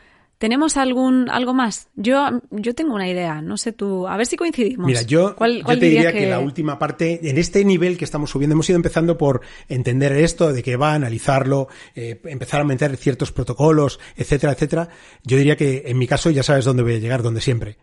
¿Tenemos 0.44 0.76
algún 0.76 1.30
algo 1.30 1.54
más? 1.54 1.88
Yo, 1.96 2.42
yo 2.52 2.76
tengo 2.76 2.96
una 2.96 3.08
idea, 3.08 3.42
no 3.42 3.56
sé 3.56 3.72
tú, 3.72 4.10
a 4.10 4.18
ver 4.18 4.26
si 4.26 4.36
coincidimos. 4.36 4.88
Mira, 4.88 5.02
yo, 5.04 5.36
te 5.36 5.76
diría 5.78 6.12
que... 6.12 6.28
la 6.28 6.40
última 6.40 6.78
parte, 6.78 7.30
en 7.30 7.38
este 7.38 7.64
nivel 7.64 7.98
que 7.98 8.04
estamos 8.04 8.32
subiendo, 8.32 8.52
hemos 8.52 8.70
ido 8.70 8.76
empezando 8.76 9.18
por 9.18 9.40
entender 9.70 10.12
esto, 10.12 10.52
de 10.52 10.62
qué 10.62 10.76
va, 10.76 10.96
analizarlo, 10.96 11.70
eh, 11.96 12.20
empezar 12.26 12.60
a 12.60 12.66
meter 12.66 12.98
ciertos 12.98 13.32
protocolos, 13.32 14.02
etcétera, 14.18 14.52
etcétera. 14.52 14.90
Yo 15.24 15.38
diría 15.38 15.56
que 15.56 15.84
en 15.86 15.98
mi 15.98 16.08
caso 16.08 16.30
ya 16.30 16.44
sabes 16.44 16.66
dónde 16.66 16.84
voy 16.84 16.96
a 16.96 17.00
llegar, 17.00 17.24
donde 17.24 17.40
siempre. 17.40 17.78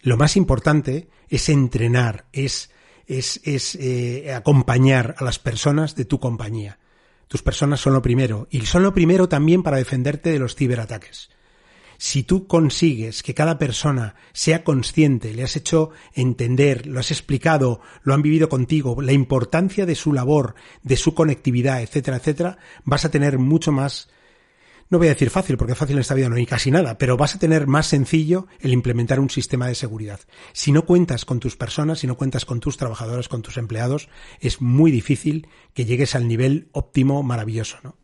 Lo 0.00 0.16
más 0.16 0.36
importante 0.36 1.08
es 1.28 1.48
entrenar, 1.48 2.26
es, 2.32 2.70
es, 3.08 3.40
es 3.42 3.74
eh, 3.74 4.32
acompañar 4.32 5.16
a 5.18 5.24
las 5.24 5.40
personas 5.40 5.96
de 5.96 6.04
tu 6.04 6.20
compañía. 6.20 6.78
Tus 7.26 7.42
personas 7.42 7.80
son 7.80 7.92
lo 7.92 8.02
primero, 8.02 8.46
y 8.52 8.60
son 8.66 8.84
lo 8.84 8.94
primero 8.94 9.28
también 9.28 9.64
para 9.64 9.78
defenderte 9.78 10.30
de 10.30 10.38
los 10.38 10.54
ciberataques 10.54 11.33
si 11.98 12.22
tú 12.22 12.46
consigues 12.46 13.22
que 13.22 13.34
cada 13.34 13.58
persona 13.58 14.14
sea 14.32 14.64
consciente, 14.64 15.34
le 15.34 15.42
has 15.42 15.56
hecho 15.56 15.90
entender, 16.12 16.86
lo 16.86 17.00
has 17.00 17.10
explicado, 17.10 17.80
lo 18.02 18.14
han 18.14 18.22
vivido 18.22 18.48
contigo, 18.48 19.00
la 19.00 19.12
importancia 19.12 19.86
de 19.86 19.94
su 19.94 20.12
labor, 20.12 20.54
de 20.82 20.96
su 20.96 21.14
conectividad, 21.14 21.82
etcétera, 21.82 22.18
etcétera, 22.18 22.58
vas 22.84 23.04
a 23.04 23.10
tener 23.10 23.38
mucho 23.38 23.72
más, 23.72 24.08
no 24.90 24.98
voy 24.98 25.08
a 25.08 25.14
decir 25.14 25.30
fácil, 25.30 25.56
porque 25.56 25.74
fácil 25.74 25.96
en 25.96 26.00
esta 26.00 26.14
vida 26.14 26.28
no 26.28 26.36
hay 26.36 26.46
casi 26.46 26.70
nada, 26.70 26.98
pero 26.98 27.16
vas 27.16 27.34
a 27.34 27.38
tener 27.38 27.66
más 27.66 27.86
sencillo 27.86 28.46
el 28.60 28.72
implementar 28.72 29.20
un 29.20 29.30
sistema 29.30 29.68
de 29.68 29.74
seguridad. 29.74 30.20
Si 30.52 30.72
no 30.72 30.84
cuentas 30.84 31.24
con 31.24 31.40
tus 31.40 31.56
personas, 31.56 32.00
si 32.00 32.06
no 32.06 32.16
cuentas 32.16 32.44
con 32.44 32.60
tus 32.60 32.76
trabajadores, 32.76 33.28
con 33.28 33.42
tus 33.42 33.56
empleados, 33.56 34.08
es 34.40 34.60
muy 34.60 34.90
difícil 34.90 35.48
que 35.72 35.84
llegues 35.84 36.14
al 36.14 36.28
nivel 36.28 36.68
óptimo 36.72 37.22
maravilloso, 37.22 37.78
¿no? 37.82 37.96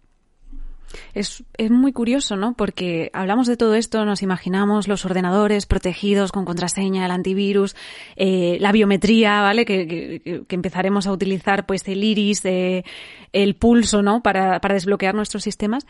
Es, 1.14 1.44
es, 1.57 1.70
muy 1.70 1.92
curioso, 1.92 2.37
¿no? 2.37 2.55
Porque 2.55 3.11
hablamos 3.12 3.46
de 3.46 3.57
todo 3.57 3.74
esto, 3.74 4.05
nos 4.05 4.22
imaginamos 4.22 4.88
los 4.88 5.05
ordenadores 5.05 5.66
protegidos 5.66 6.33
con 6.33 6.44
contraseña, 6.44 7.05
el 7.05 7.11
antivirus, 7.11 7.76
eh, 8.16 8.59
la 8.61 8.72
biometría, 8.72 9.40
¿vale? 9.40 9.64
Que, 9.64 9.87
que, 9.87 10.44
que, 10.46 10.55
empezaremos 10.55 11.07
a 11.07 11.12
utilizar, 11.12 11.66
pues, 11.66 11.87
el 11.88 12.03
iris, 12.03 12.44
eh, 12.44 12.85
el 13.33 13.57
pulso, 13.57 14.03
¿no? 14.03 14.22
Para, 14.22 14.61
para 14.61 14.74
desbloquear 14.74 15.14
nuestros 15.14 15.42
sistemas. 15.42 15.87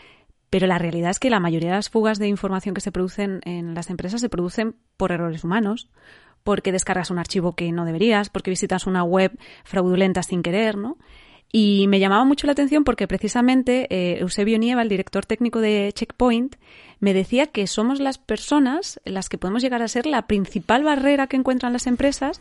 Pero 0.51 0.67
la 0.67 0.79
realidad 0.79 1.11
es 1.11 1.21
que 1.21 1.31
la 1.31 1.39
mayoría 1.41 1.71
de 1.71 1.77
las 1.77 1.91
fugas 1.91 2.19
de 2.19 2.27
información 2.27 2.75
que 2.75 2.81
se 2.81 2.91
producen 2.91 3.41
en 3.45 3.75
las 3.75 3.89
empresas 3.89 4.21
se 4.21 4.29
producen 4.29 4.75
por 4.97 5.13
errores 5.13 5.45
humanos, 5.45 5.89
porque 6.43 6.73
descargas 6.73 7.11
un 7.11 7.19
archivo 7.19 7.55
que 7.55 7.71
no 7.71 7.85
deberías, 7.85 8.31
porque 8.31 8.51
visitas 8.51 8.87
una 8.87 9.05
web 9.05 9.39
fraudulenta 9.65 10.25
sin 10.25 10.43
querer, 10.43 10.77
¿no? 10.77 10.99
Y 11.53 11.87
me 11.89 11.99
llamaba 11.99 12.25
mucho 12.25 12.47
la 12.47 12.53
atención 12.53 12.85
porque 12.85 13.09
precisamente 13.09 13.87
eh, 13.91 14.21
Eusebio 14.21 14.59
Nieva, 14.59 14.83
el 14.83 14.89
director 14.89 15.27
técnico 15.27 15.61
de 15.61 15.93
Checkpoint, 15.93 16.57
me 17.01 17.13
decía 17.13 17.47
que 17.47 17.67
somos 17.67 17.99
las 17.99 18.19
personas 18.19 19.01
las 19.05 19.29
que 19.29 19.39
podemos 19.39 19.63
llegar 19.63 19.83
a 19.83 19.89
ser 19.89 20.07
la 20.07 20.27
principal 20.27 20.85
barrera 20.85 21.27
que 21.27 21.37
encuentran 21.37 21.73
las 21.73 21.87
empresas 21.87 22.41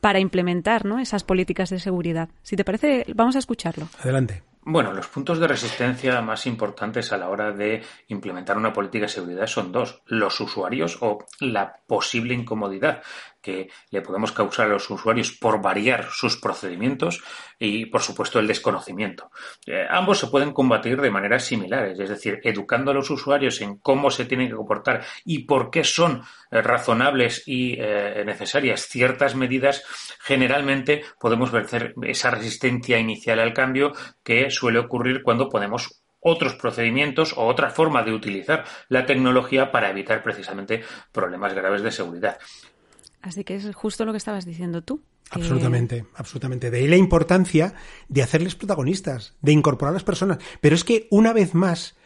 para 0.00 0.18
implementar 0.18 0.84
¿no? 0.84 0.98
esas 0.98 1.24
políticas 1.24 1.70
de 1.70 1.78
seguridad. 1.78 2.28
Si 2.42 2.56
te 2.56 2.64
parece, 2.64 3.06
vamos 3.14 3.36
a 3.36 3.38
escucharlo. 3.38 3.88
Adelante. 4.00 4.42
Bueno, 4.64 4.92
los 4.92 5.08
puntos 5.08 5.40
de 5.40 5.48
resistencia 5.48 6.20
más 6.20 6.46
importantes 6.46 7.12
a 7.12 7.16
la 7.16 7.28
hora 7.28 7.50
de 7.50 7.82
implementar 8.08 8.56
una 8.56 8.72
política 8.72 9.06
de 9.06 9.12
seguridad 9.12 9.46
son 9.48 9.72
dos, 9.72 10.02
los 10.06 10.40
usuarios 10.40 10.98
o 11.00 11.26
la 11.40 11.80
posible 11.86 12.32
incomodidad 12.34 13.02
que 13.42 13.68
le 13.90 14.00
podemos 14.00 14.32
causar 14.32 14.66
a 14.66 14.70
los 14.70 14.88
usuarios 14.88 15.32
por 15.32 15.60
variar 15.60 16.08
sus 16.10 16.36
procedimientos 16.36 17.22
y, 17.58 17.86
por 17.86 18.00
supuesto, 18.00 18.38
el 18.38 18.46
desconocimiento. 18.46 19.30
Eh, 19.66 19.86
ambos 19.90 20.18
se 20.18 20.28
pueden 20.28 20.52
combatir 20.52 21.00
de 21.00 21.10
maneras 21.10 21.44
similares, 21.44 21.98
es 21.98 22.08
decir, 22.08 22.40
educando 22.44 22.92
a 22.92 22.94
los 22.94 23.10
usuarios 23.10 23.60
en 23.60 23.76
cómo 23.76 24.10
se 24.10 24.24
tienen 24.24 24.48
que 24.48 24.56
comportar 24.56 25.04
y 25.24 25.40
por 25.40 25.70
qué 25.70 25.84
son 25.84 26.22
eh, 26.50 26.62
razonables 26.62 27.42
y 27.46 27.76
eh, 27.78 28.22
necesarias 28.24 28.88
ciertas 28.88 29.34
medidas, 29.34 29.84
generalmente 30.20 31.02
podemos 31.20 31.50
vencer 31.50 31.94
esa 32.02 32.30
resistencia 32.30 32.98
inicial 32.98 33.40
al 33.40 33.52
cambio 33.52 33.92
que 34.22 34.50
suele 34.50 34.78
ocurrir 34.78 35.22
cuando 35.22 35.48
ponemos 35.48 36.02
otros 36.22 36.54
procedimientos 36.54 37.34
o 37.36 37.46
otra 37.46 37.70
forma 37.70 38.02
de 38.02 38.12
utilizar 38.12 38.64
la 38.88 39.04
tecnología 39.04 39.70
para 39.70 39.90
evitar 39.90 40.22
precisamente 40.22 40.82
problemas 41.10 41.52
graves 41.52 41.82
de 41.82 41.90
seguridad. 41.90 42.38
Así 43.22 43.44
que 43.44 43.54
es 43.54 43.74
justo 43.74 44.04
lo 44.04 44.12
que 44.12 44.18
estabas 44.18 44.44
diciendo 44.44 44.82
tú. 44.82 45.00
Absolutamente, 45.30 46.04
absolutamente. 46.16 46.70
De 46.70 46.78
ahí 46.78 46.88
la 46.88 46.96
importancia 46.96 47.74
de 48.08 48.22
hacerles 48.22 48.54
protagonistas, 48.54 49.34
de 49.40 49.52
incorporar 49.52 49.92
a 49.92 49.94
las 49.94 50.04
personas. 50.04 50.38
Pero 50.60 50.74
es 50.74 50.84
que, 50.84 51.06
una 51.10 51.32
vez 51.32 51.54
más, 51.54 51.96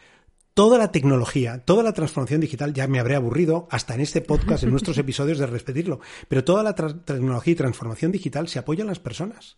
toda 0.53 0.77
la 0.77 0.91
tecnología, 0.91 1.63
toda 1.65 1.83
la 1.83 1.93
transformación 1.93 2.39
digital, 2.39 2.73
ya 2.73 2.87
me 2.87 2.99
habré 2.99 3.15
aburrido 3.15 3.67
hasta 3.69 3.95
en 3.95 4.01
este 4.01 4.21
podcast, 4.21 4.63
en 4.63 4.71
nuestros 4.71 4.97
episodios, 4.97 5.39
de 5.39 5.47
repetirlo, 5.47 5.99
pero 6.27 6.43
toda 6.43 6.63
la 6.63 6.73
tecnología 6.73 7.53
y 7.53 7.55
transformación 7.55 8.11
digital 8.11 8.47
se 8.47 8.59
apoya 8.59 8.83
en 8.83 8.87
las 8.87 8.99
personas. 8.99 9.57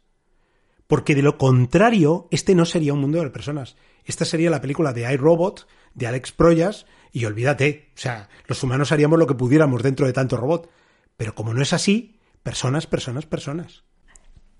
Porque 0.88 1.14
de 1.14 1.22
lo 1.22 1.38
contrario, 1.38 2.28
este 2.32 2.56
no 2.56 2.66
sería 2.66 2.94
un 2.94 3.02
mundo 3.02 3.22
de 3.22 3.30
personas. 3.30 3.76
Esta 4.06 4.26
sería 4.26 4.50
la 4.50 4.62
película 4.62 4.92
de 4.92 5.12
iRobot, 5.14 5.68
de 5.94 6.08
Alex 6.08 6.32
Proyas, 6.32 6.88
y 7.12 7.26
olvídate, 7.26 7.92
o 7.96 8.00
sea, 8.00 8.30
los 8.48 8.64
humanos 8.64 8.92
haríamos 8.92 9.20
lo 9.20 9.28
que 9.28 9.36
pudiéramos 9.36 9.84
dentro 9.84 10.08
de 10.08 10.14
tanto 10.14 10.38
robot. 10.38 10.70
Pero 11.20 11.36
como 11.36 11.54
no 11.54 11.62
es 11.62 11.74
así, 11.74 12.18
personas, 12.44 12.88
personas, 12.88 13.26
personas. 13.26 13.84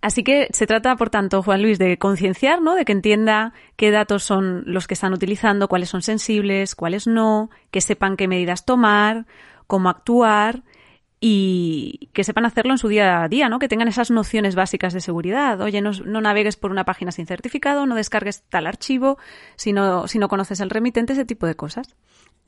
Así 0.02 0.26
que 0.26 0.50
se 0.52 0.68
trata, 0.68 0.98
por 0.98 1.10
tanto, 1.10 1.42
Juan 1.42 1.62
Luis, 1.62 1.80
de 1.80 1.98
concienciar, 1.98 2.62
¿no? 2.62 2.76
De 2.76 2.84
que 2.84 2.92
entienda 2.92 3.54
qué 3.78 3.92
datos 3.92 4.24
son 4.24 4.64
los 4.66 4.86
que 4.86 4.94
están 4.94 5.14
utilizando, 5.14 5.70
cuáles 5.70 5.88
son 5.88 6.02
sensibles, 6.02 6.76
cuáles 6.76 7.08
no, 7.08 7.50
que 7.72 7.80
sepan 7.80 8.18
qué 8.18 8.28
medidas 8.28 8.66
tomar, 8.66 9.26
cómo 9.68 9.88
actuar 9.88 10.64
y 11.22 12.10
que 12.12 12.26
sepan 12.26 12.46
hacerlo 12.46 12.74
en 12.74 12.78
su 12.78 12.90
día 12.90 13.24
a 13.24 13.30
día, 13.30 13.48
¿no? 13.48 13.58
Que 13.58 13.70
tengan 13.70 13.88
esas 13.88 14.12
nociones 14.12 14.56
básicas 14.56 14.92
de 14.92 15.00
seguridad. 15.00 15.62
Oye, 15.62 15.80
no, 15.80 15.94
navegues 15.94 16.58
por 16.58 16.72
una 16.72 16.84
página 16.84 17.14
sin 17.14 17.26
certificado, 17.26 17.86
no 17.86 17.96
descargues 17.96 18.44
tal 18.50 18.68
archivo, 18.68 19.18
si 19.56 19.72
no, 19.72 20.10
si 20.10 20.20
no 20.20 20.28
conoces 20.28 20.60
el 20.60 20.70
remitente, 20.72 21.14
ese 21.14 21.24
tipo 21.24 21.48
de 21.48 21.56
cosas. 21.56 21.96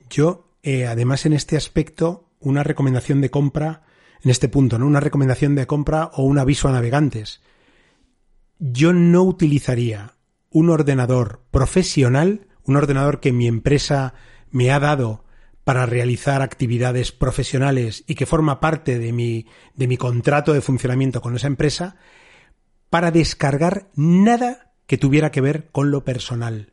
Yo, 0.09 0.49
eh, 0.63 0.85
además, 0.85 1.25
en 1.25 1.31
este 1.31 1.55
aspecto, 1.55 2.27
una 2.41 2.63
recomendación 2.63 3.21
de 3.21 3.31
compra, 3.31 3.83
en 4.23 4.31
este 4.31 4.49
punto, 4.49 4.77
¿no? 4.77 4.85
Una 4.85 4.99
recomendación 4.99 5.55
de 5.55 5.67
compra 5.67 6.11
o 6.13 6.23
un 6.23 6.37
aviso 6.37 6.67
a 6.67 6.71
navegantes. 6.71 7.41
Yo 8.59 8.93
no 8.93 9.23
utilizaría 9.23 10.15
un 10.49 10.69
ordenador 10.69 11.43
profesional, 11.51 12.47
un 12.63 12.75
ordenador 12.75 13.19
que 13.19 13.31
mi 13.31 13.47
empresa 13.47 14.13
me 14.51 14.71
ha 14.71 14.79
dado 14.79 15.23
para 15.63 15.85
realizar 15.85 16.41
actividades 16.41 17.11
profesionales 17.11 18.03
y 18.07 18.15
que 18.15 18.25
forma 18.25 18.59
parte 18.59 18.99
de 18.99 19.13
mi, 19.13 19.45
de 19.75 19.87
mi 19.87 19.97
contrato 19.97 20.53
de 20.53 20.61
funcionamiento 20.61 21.21
con 21.21 21.35
esa 21.35 21.47
empresa, 21.47 21.95
para 22.89 23.11
descargar 23.11 23.89
nada 23.95 24.73
que 24.85 24.97
tuviera 24.97 25.31
que 25.31 25.41
ver 25.41 25.69
con 25.71 25.91
lo 25.91 26.03
personal. 26.03 26.70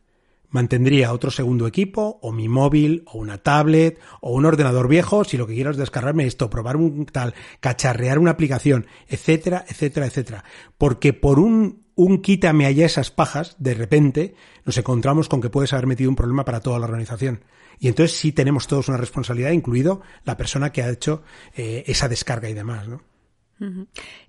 Mantendría 0.49 1.13
otro 1.13 1.29
segundo 1.31 1.67
equipo, 1.67 2.19
o 2.21 2.31
mi 2.31 2.47
móvil, 2.47 3.03
o 3.05 3.19
una 3.19 3.37
tablet, 3.37 3.99
o 4.21 4.33
un 4.33 4.45
ordenador 4.45 4.87
viejo, 4.87 5.23
si 5.23 5.37
lo 5.37 5.45
que 5.45 5.53
quiero 5.53 5.71
es 5.71 5.77
descargarme 5.77 6.25
esto, 6.25 6.49
probar 6.49 6.75
un 6.75 7.05
tal, 7.05 7.35
cacharrear 7.59 8.17
una 8.17 8.31
aplicación, 8.31 8.87
etcétera, 9.07 9.65
etcétera, 9.67 10.07
etcétera. 10.07 10.43
Porque 10.77 11.13
por 11.13 11.39
un, 11.39 11.85
un 11.95 12.21
quítame 12.21 12.65
allá 12.65 12.85
esas 12.85 13.11
pajas, 13.11 13.55
de 13.59 13.73
repente, 13.75 14.35
nos 14.65 14.77
encontramos 14.77 15.29
con 15.29 15.41
que 15.41 15.49
puedes 15.49 15.73
haber 15.73 15.85
metido 15.87 16.09
un 16.09 16.15
problema 16.15 16.45
para 16.45 16.61
toda 16.61 16.79
la 16.79 16.85
organización. 16.85 17.43
Y 17.79 17.87
entonces 17.87 18.17
sí 18.17 18.31
tenemos 18.31 18.67
todos 18.67 18.89
una 18.89 18.97
responsabilidad, 18.97 19.51
incluido 19.51 20.01
la 20.25 20.35
persona 20.35 20.71
que 20.71 20.81
ha 20.81 20.89
hecho 20.89 21.23
eh, 21.55 21.83
esa 21.87 22.09
descarga 22.09 22.49
y 22.49 22.53
demás, 22.53 22.87
¿no? 22.87 23.01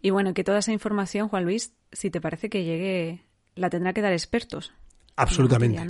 Y 0.02 0.10
bueno, 0.10 0.34
que 0.34 0.42
toda 0.42 0.58
esa 0.58 0.72
información, 0.72 1.28
Juan 1.28 1.44
Luis, 1.44 1.72
si 1.92 2.10
te 2.10 2.20
parece 2.20 2.50
que 2.50 2.64
llegue, 2.64 3.24
la 3.54 3.70
tendrá 3.70 3.92
que 3.92 4.00
dar 4.00 4.12
expertos. 4.12 4.72
Absolutamente. 5.16 5.86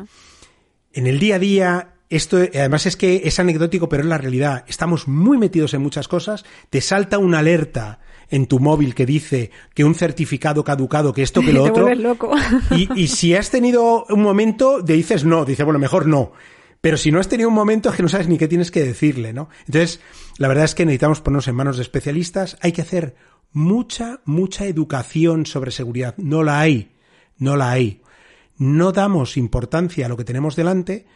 En 0.92 1.06
el 1.06 1.18
día 1.18 1.37
a 1.37 1.38
día, 1.38 1.94
esto 2.09 2.38
además 2.38 2.87
es 2.87 2.96
que 2.96 3.22
es 3.24 3.38
anecdótico, 3.38 3.88
pero 3.88 4.02
es 4.02 4.09
la 4.09 4.18
realidad. 4.18 4.64
Estamos 4.66 5.06
muy 5.06 5.38
metidos 5.38 5.74
en 5.74 5.83
muchas 5.83 6.09
cosas. 6.09 6.44
Te 6.68 6.80
salta 6.80 7.18
una 7.18 7.38
alerta 7.38 8.00
en 8.28 8.46
tu 8.46 8.59
móvil 8.59 8.94
que 8.94 9.06
dice 9.06 9.50
que 9.74 9.85
un 9.85 9.94
certificado 9.94 10.64
caducado, 10.64 11.12
que 11.12 11.22
esto, 11.22 11.40
que 11.40 11.52
lo 11.54 11.64
otro. 11.64 11.94
Loco. 11.94 12.33
Y, 12.70 12.88
y 13.00 13.09
si 13.09 13.35
has 13.35 13.50
tenido 13.50 14.04
un 14.09 14.22
momento, 14.22 14.85
te 14.85 14.94
dices 14.94 15.24
no, 15.24 15.44
dice, 15.44 15.64
bueno, 15.64 15.78
mejor 15.78 16.06
no. 16.06 16.33
Pero 16.80 16.96
si 16.96 17.12
no 17.12 17.20
has 17.20 17.28
tenido 17.28 17.48
un 17.48 17.54
momento 17.54 17.90
es 17.90 17.96
que 17.96 18.02
no 18.02 18.09
sabes 18.09 18.28
ni 18.28 18.38
qué 18.38 18.48
tienes 18.48 18.70
que 18.70 18.83
decirle, 18.83 19.33
¿no? 19.33 19.50
Entonces, 19.66 20.00
la 20.38 20.48
verdad 20.48 20.64
es 20.64 20.74
que 20.74 20.87
necesitamos 20.87 21.20
ponernos 21.20 21.48
en 21.48 21.54
manos 21.54 21.76
de 21.76 21.83
especialistas. 21.83 22.56
Hay 22.62 22.72
que 22.72 22.83
hacer 22.83 23.16
mucha, 23.52 24.20
mucha 24.24 24.64
educación 24.64 25.44
sobre 25.44 25.72
seguridad. 25.72 26.14
No 26.16 26.42
la 26.42 26.61
hay. 26.61 26.92
No 27.37 27.56
la 27.56 27.70
hay. 27.70 27.99
No 28.60 28.92
damos 28.92 29.38
importancia 29.38 30.04
a 30.04 30.08
lo 30.10 30.18
que 30.18 30.24
tenemos 30.24 30.54
delante 30.54 31.06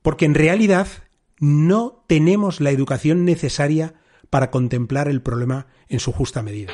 porque 0.00 0.24
en 0.24 0.32
realidad 0.32 0.88
no 1.38 2.02
tenemos 2.06 2.62
la 2.62 2.70
educación 2.70 3.26
necesaria 3.26 3.92
para 4.30 4.50
contemplar 4.50 5.08
el 5.08 5.20
problema 5.20 5.66
en 5.90 6.00
su 6.00 6.12
justa 6.12 6.42
medida. 6.42 6.72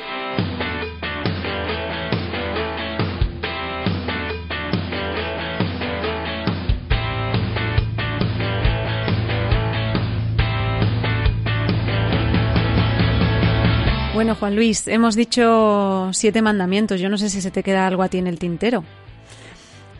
Bueno, 14.13 14.35
Juan 14.35 14.55
Luis, 14.55 14.87
hemos 14.87 15.15
dicho 15.15 16.09
siete 16.13 16.41
mandamientos. 16.41 17.01
Yo 17.01 17.09
no 17.09 17.17
sé 17.17 17.29
si 17.29 17.41
se 17.41 17.51
te 17.51 17.63
queda 17.63 17.85
algo 17.85 18.03
a 18.03 18.07
ti 18.07 18.17
en 18.17 18.27
el 18.27 18.39
tintero. 18.39 18.85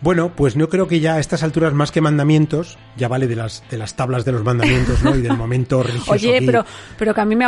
Bueno, 0.02 0.36
pues 0.36 0.56
no 0.56 0.68
creo 0.68 0.88
que 0.88 1.00
ya 1.00 1.16
a 1.16 1.20
estas 1.20 1.44
alturas 1.44 1.74
más 1.74 1.92
que 1.92 2.02
mandamientos, 2.02 2.78
ya 2.98 3.08
vale 3.08 3.28
de 3.28 3.36
las 3.36 3.64
de 3.70 3.78
las 3.78 3.96
tablas 3.96 4.26
de 4.26 4.32
los 4.32 4.44
mandamientos, 4.44 5.04
¿no? 5.04 5.16
Y 5.16 5.22
del 5.22 5.38
momento 5.38 5.84
religioso. 5.84 6.12
Oye, 6.12 6.42
pero 6.46 6.66
pero 6.98 7.14
que 7.14 7.22
a 7.22 7.26
mí 7.26 7.36
me 7.36 7.46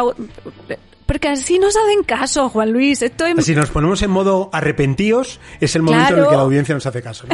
porque 1.05 1.27
así 1.27 1.59
nos 1.59 1.75
hacen 1.75 2.03
caso, 2.03 2.49
Juan 2.49 2.71
Luis. 2.71 3.01
Esto 3.01 3.25
Si 3.39 3.55
nos 3.55 3.69
ponemos 3.69 4.01
en 4.01 4.09
modo 4.09 4.49
arrepentíos, 4.53 5.39
es 5.59 5.75
el 5.75 5.81
momento 5.81 6.13
en 6.13 6.19
el 6.19 6.27
que 6.27 6.35
la 6.35 6.41
audiencia 6.41 6.73
nos 6.73 6.85
hace 6.85 7.01
caso. 7.01 7.27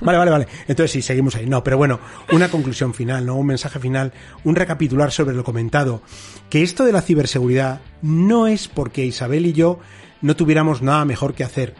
Vale, 0.00 0.18
vale, 0.18 0.30
vale. 0.30 0.48
Entonces 0.68 0.92
sí, 0.92 1.02
seguimos 1.02 1.34
ahí. 1.34 1.46
No, 1.46 1.64
pero 1.64 1.76
bueno, 1.76 1.98
una 2.32 2.48
conclusión 2.48 2.94
final, 2.94 3.26
¿no? 3.26 3.34
Un 3.34 3.46
mensaje 3.46 3.78
final, 3.78 4.12
un 4.44 4.54
recapitular 4.54 5.10
sobre 5.10 5.34
lo 5.34 5.44
comentado. 5.44 6.02
Que 6.48 6.62
esto 6.62 6.84
de 6.84 6.92
la 6.92 7.02
ciberseguridad 7.02 7.80
no 8.00 8.46
es 8.46 8.68
porque 8.68 9.04
Isabel 9.04 9.46
y 9.46 9.52
yo 9.52 9.80
no 10.22 10.36
tuviéramos 10.36 10.80
nada 10.80 11.04
mejor 11.04 11.34
que 11.34 11.44
hacer. 11.44 11.74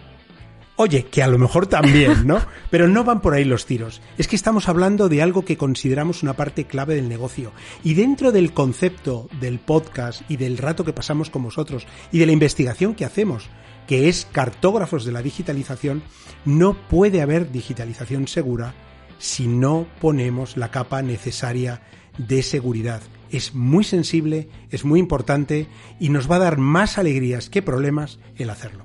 Oye, 0.77 1.05
que 1.05 1.23
a 1.23 1.29
lo 1.29 1.39
mejor 1.39 1.69
también, 1.69 2.27
¿no? 2.27 2.41
Pero 2.71 2.89
no 2.89 3.05
van 3.05 3.21
por 3.21 3.35
ahí 3.35 3.45
los 3.45 3.65
tiros. 3.65 4.03
Es 4.19 4.27
que 4.27 4.35
estamos 4.35 4.69
hablando 4.69 5.09
de 5.09 5.23
algo 5.23 5.45
que 5.45 5.57
consideramos 5.57 6.25
una 6.25 6.33
parte 6.33 6.65
clave 6.65 6.97
del 6.97 7.09
negocio. 7.09 7.53
Y 7.85 7.95
dentro 7.95 8.33
del 8.33 8.53
concepto 8.53 9.29
del 9.41 9.61
podcast 9.61 10.23
y 10.29 10.37
del 10.37 10.59
rato 10.59 10.85
que 10.85 10.93
pasamos 10.93 11.31
con 11.31 11.45
vosotros 11.45 11.87
y 12.11 12.19
de 12.19 12.27
la 12.27 12.33
investigación 12.33 12.97
que 12.97 13.05
hacemos, 13.05 13.49
que 13.87 14.09
es 14.09 14.27
cartógrafos 14.33 15.05
de 15.05 15.13
la 15.13 15.23
digitalización, 15.23 16.03
no 16.45 16.75
puede 16.89 17.23
haber 17.23 17.53
digitalización 17.53 18.27
segura 18.27 18.75
si 19.19 19.47
no 19.47 19.87
ponemos 20.01 20.57
la 20.57 20.73
capa 20.73 21.03
necesaria 21.03 21.83
de 22.19 22.43
seguridad. 22.43 23.01
Es 23.31 23.55
muy 23.55 23.85
sensible, 23.85 24.49
es 24.71 24.85
muy 24.85 24.99
importante 24.99 25.69
y 26.01 26.09
nos 26.09 26.29
va 26.29 26.37
a 26.37 26.41
dar 26.41 26.59
más 26.59 26.99
alegrías 26.99 27.49
que 27.49 27.63
problemas 27.63 28.19
el 28.37 28.51
hacerlo. 28.51 28.85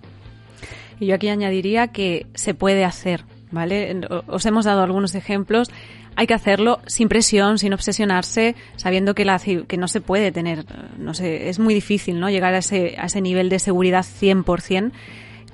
Y 0.99 1.07
yo 1.07 1.15
aquí 1.15 1.29
añadiría 1.29 1.87
que 1.87 2.27
se 2.33 2.53
puede 2.53 2.83
hacer, 2.85 3.23
¿vale? 3.51 4.01
Os 4.27 4.45
hemos 4.45 4.65
dado 4.65 4.83
algunos 4.83 5.15
ejemplos. 5.15 5.69
Hay 6.15 6.27
que 6.27 6.33
hacerlo 6.33 6.79
sin 6.85 7.07
presión, 7.07 7.57
sin 7.57 7.73
obsesionarse, 7.73 8.55
sabiendo 8.75 9.15
que, 9.15 9.23
la, 9.23 9.39
que 9.39 9.77
no 9.77 9.87
se 9.87 10.01
puede 10.01 10.31
tener, 10.31 10.65
no 10.97 11.13
sé, 11.13 11.49
es 11.49 11.59
muy 11.59 11.73
difícil, 11.73 12.19
¿no? 12.19 12.29
Llegar 12.29 12.53
a 12.53 12.57
ese, 12.57 12.95
a 12.97 13.05
ese 13.05 13.21
nivel 13.21 13.47
de 13.47 13.59
seguridad 13.59 14.03
100%, 14.03 14.91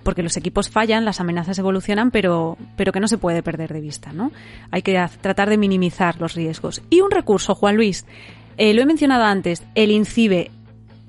porque 0.02 0.24
los 0.24 0.38
equipos 0.38 0.70
fallan, 0.70 1.06
las 1.06 1.20
amenazas 1.20 1.60
evolucionan, 1.60 2.10
pero, 2.10 2.58
pero 2.76 2.92
que 2.92 3.00
no 3.00 3.08
se 3.08 3.18
puede 3.18 3.44
perder 3.44 3.74
de 3.74 3.82
vista, 3.82 4.14
¿no? 4.14 4.32
Hay 4.72 4.82
que 4.82 5.04
tratar 5.22 5.50
de 5.50 5.58
minimizar 5.58 6.20
los 6.20 6.34
riesgos. 6.34 6.82
Y 6.90 7.02
un 7.02 7.12
recurso, 7.12 7.56
Juan 7.56 7.76
Luis, 7.76 8.06
eh, 8.58 8.74
lo 8.74 8.82
he 8.82 8.86
mencionado 8.86 9.24
antes, 9.26 9.64
el 9.76 9.92
INCIBE, 9.92 10.52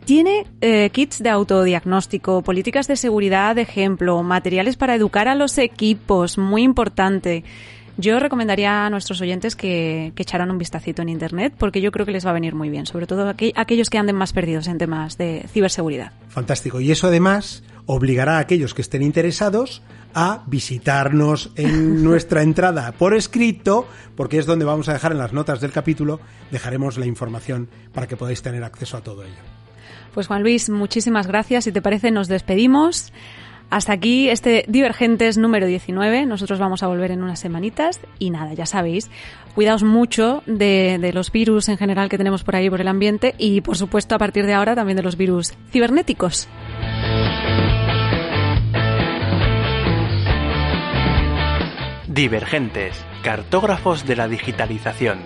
tiene 0.07 0.47
eh, 0.61 0.88
kits 0.90 1.19
de 1.19 1.31
autodiagnóstico, 1.31 2.40
políticas 2.42 2.87
de 2.87 2.97
seguridad 2.97 3.57
de 3.57 3.62
ejemplo, 3.62 4.23
materiales 4.23 4.77
para 4.77 4.95
educar 4.95 5.27
a 5.27 5.35
los 5.35 5.59
equipos, 5.59 6.38
muy 6.38 6.62
importante. 6.62 7.42
Yo 7.99 8.21
recomendaría 8.21 8.87
a 8.87 8.91
nuestros 8.91 9.20
oyentes 9.20 9.57
que, 9.57 10.12
echaran 10.16 10.53
un 10.53 10.59
vistacito 10.59 11.03
en 11.03 11.09
Internet 11.09 11.55
porque 11.59 11.80
yo 11.80 11.91
creo 11.91 12.07
que 12.07 12.12
les 12.12 12.24
va 12.24 12.30
a 12.30 12.35
venir 12.35 12.55
muy 12.55 12.70
bien, 12.70 12.87
sobre 12.87 13.09
todo 13.09 13.35
aquellos 13.57 13.91
que 13.91 13.99
anden 13.99 14.14
más 14.14 14.33
perdidos 14.33 14.68
en 14.68 14.78
temas 14.78 15.18
de 15.18 15.45
ciberseguridad. 15.53 16.12
Fantástico. 16.28 16.80
Y 16.80 16.93
eso 16.93 17.09
además 17.09 17.64
obligará 17.87 18.37
a 18.37 18.41
aquellos 18.41 18.74
que 18.74 18.83
estén 18.83 19.03
interesados 19.03 19.83
a 20.14 20.45
visitarnos 20.47 21.51
en 21.57 22.05
nuestra 22.05 22.43
entrada 22.43 22.93
por 22.93 23.12
escrito, 23.12 23.89
porque 24.14 24.39
es 24.39 24.47
donde 24.47 24.64
vamos 24.64 24.89
a 24.89 24.93
dejar 24.93 25.11
en 25.11 25.18
las 25.18 25.33
notas 25.33 25.61
del 25.61 25.72
capítulo, 25.72 26.20
dejaremos 26.53 26.97
la 26.97 27.07
información 27.07 27.68
para 27.93 28.07
que 28.07 28.16
podáis 28.16 28.41
tener 28.41 28.62
acceso 28.62 28.97
a 28.97 29.01
todo 29.01 29.24
ello. 29.24 29.66
Pues 30.17 30.29
Juan 30.29 30.43
Luis, 30.43 30.71
muchísimas 30.71 31.27
gracias. 31.27 31.64
Si 31.64 31.73
te 31.73 31.83
parece, 31.83 32.11
nos 32.11 32.27
despedimos. 32.27 33.12
Hasta 33.69 33.93
aquí 33.93 34.31
este 34.31 34.64
Divergentes 34.67 35.37
número 35.37 35.67
19. 35.67 36.25
Nosotros 36.25 36.59
vamos 36.59 36.83
a 36.83 36.87
volver 36.87 37.11
en 37.11 37.23
unas 37.23 37.39
semanitas 37.39 38.01
y 38.19 38.31
nada, 38.31 38.55
ya 38.55 38.64
sabéis, 38.64 39.11
cuidaos 39.55 39.83
mucho 39.83 40.43
de, 40.47 40.97
de, 40.99 41.12
los 41.12 41.31
virus 41.31 41.69
en 41.69 41.77
general 41.77 42.09
que 42.09 42.17
tenemos 42.17 42.45
por 42.45 42.57
ahí 42.57 42.71
por 42.71 42.81
el 42.81 42.89
ambiente 42.89 43.35
y 43.37 43.61
por 43.61 43.77
supuesto 43.77 44.14
a 44.14 44.19
partir 44.19 44.47
de 44.47 44.55
ahora 44.55 44.75
también 44.75 44.97
de 44.97 45.03
los 45.03 45.19
virus 45.19 45.53
cibernéticos. 45.71 46.49
Divergentes, 52.09 52.97
cartógrafos 53.23 54.07
de 54.07 54.17
la 54.17 54.29
digitalización. 54.29 55.19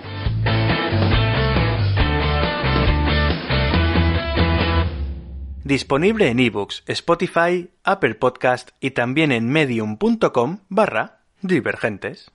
Disponible 5.70 6.26
en 6.26 6.40
ebooks, 6.40 6.82
Spotify, 6.88 7.70
Apple 7.84 8.16
Podcast 8.16 8.70
y 8.80 8.90
también 8.90 9.30
en 9.30 9.48
medium.com 9.48 10.58
barra 10.68 11.20
divergentes. 11.42 12.32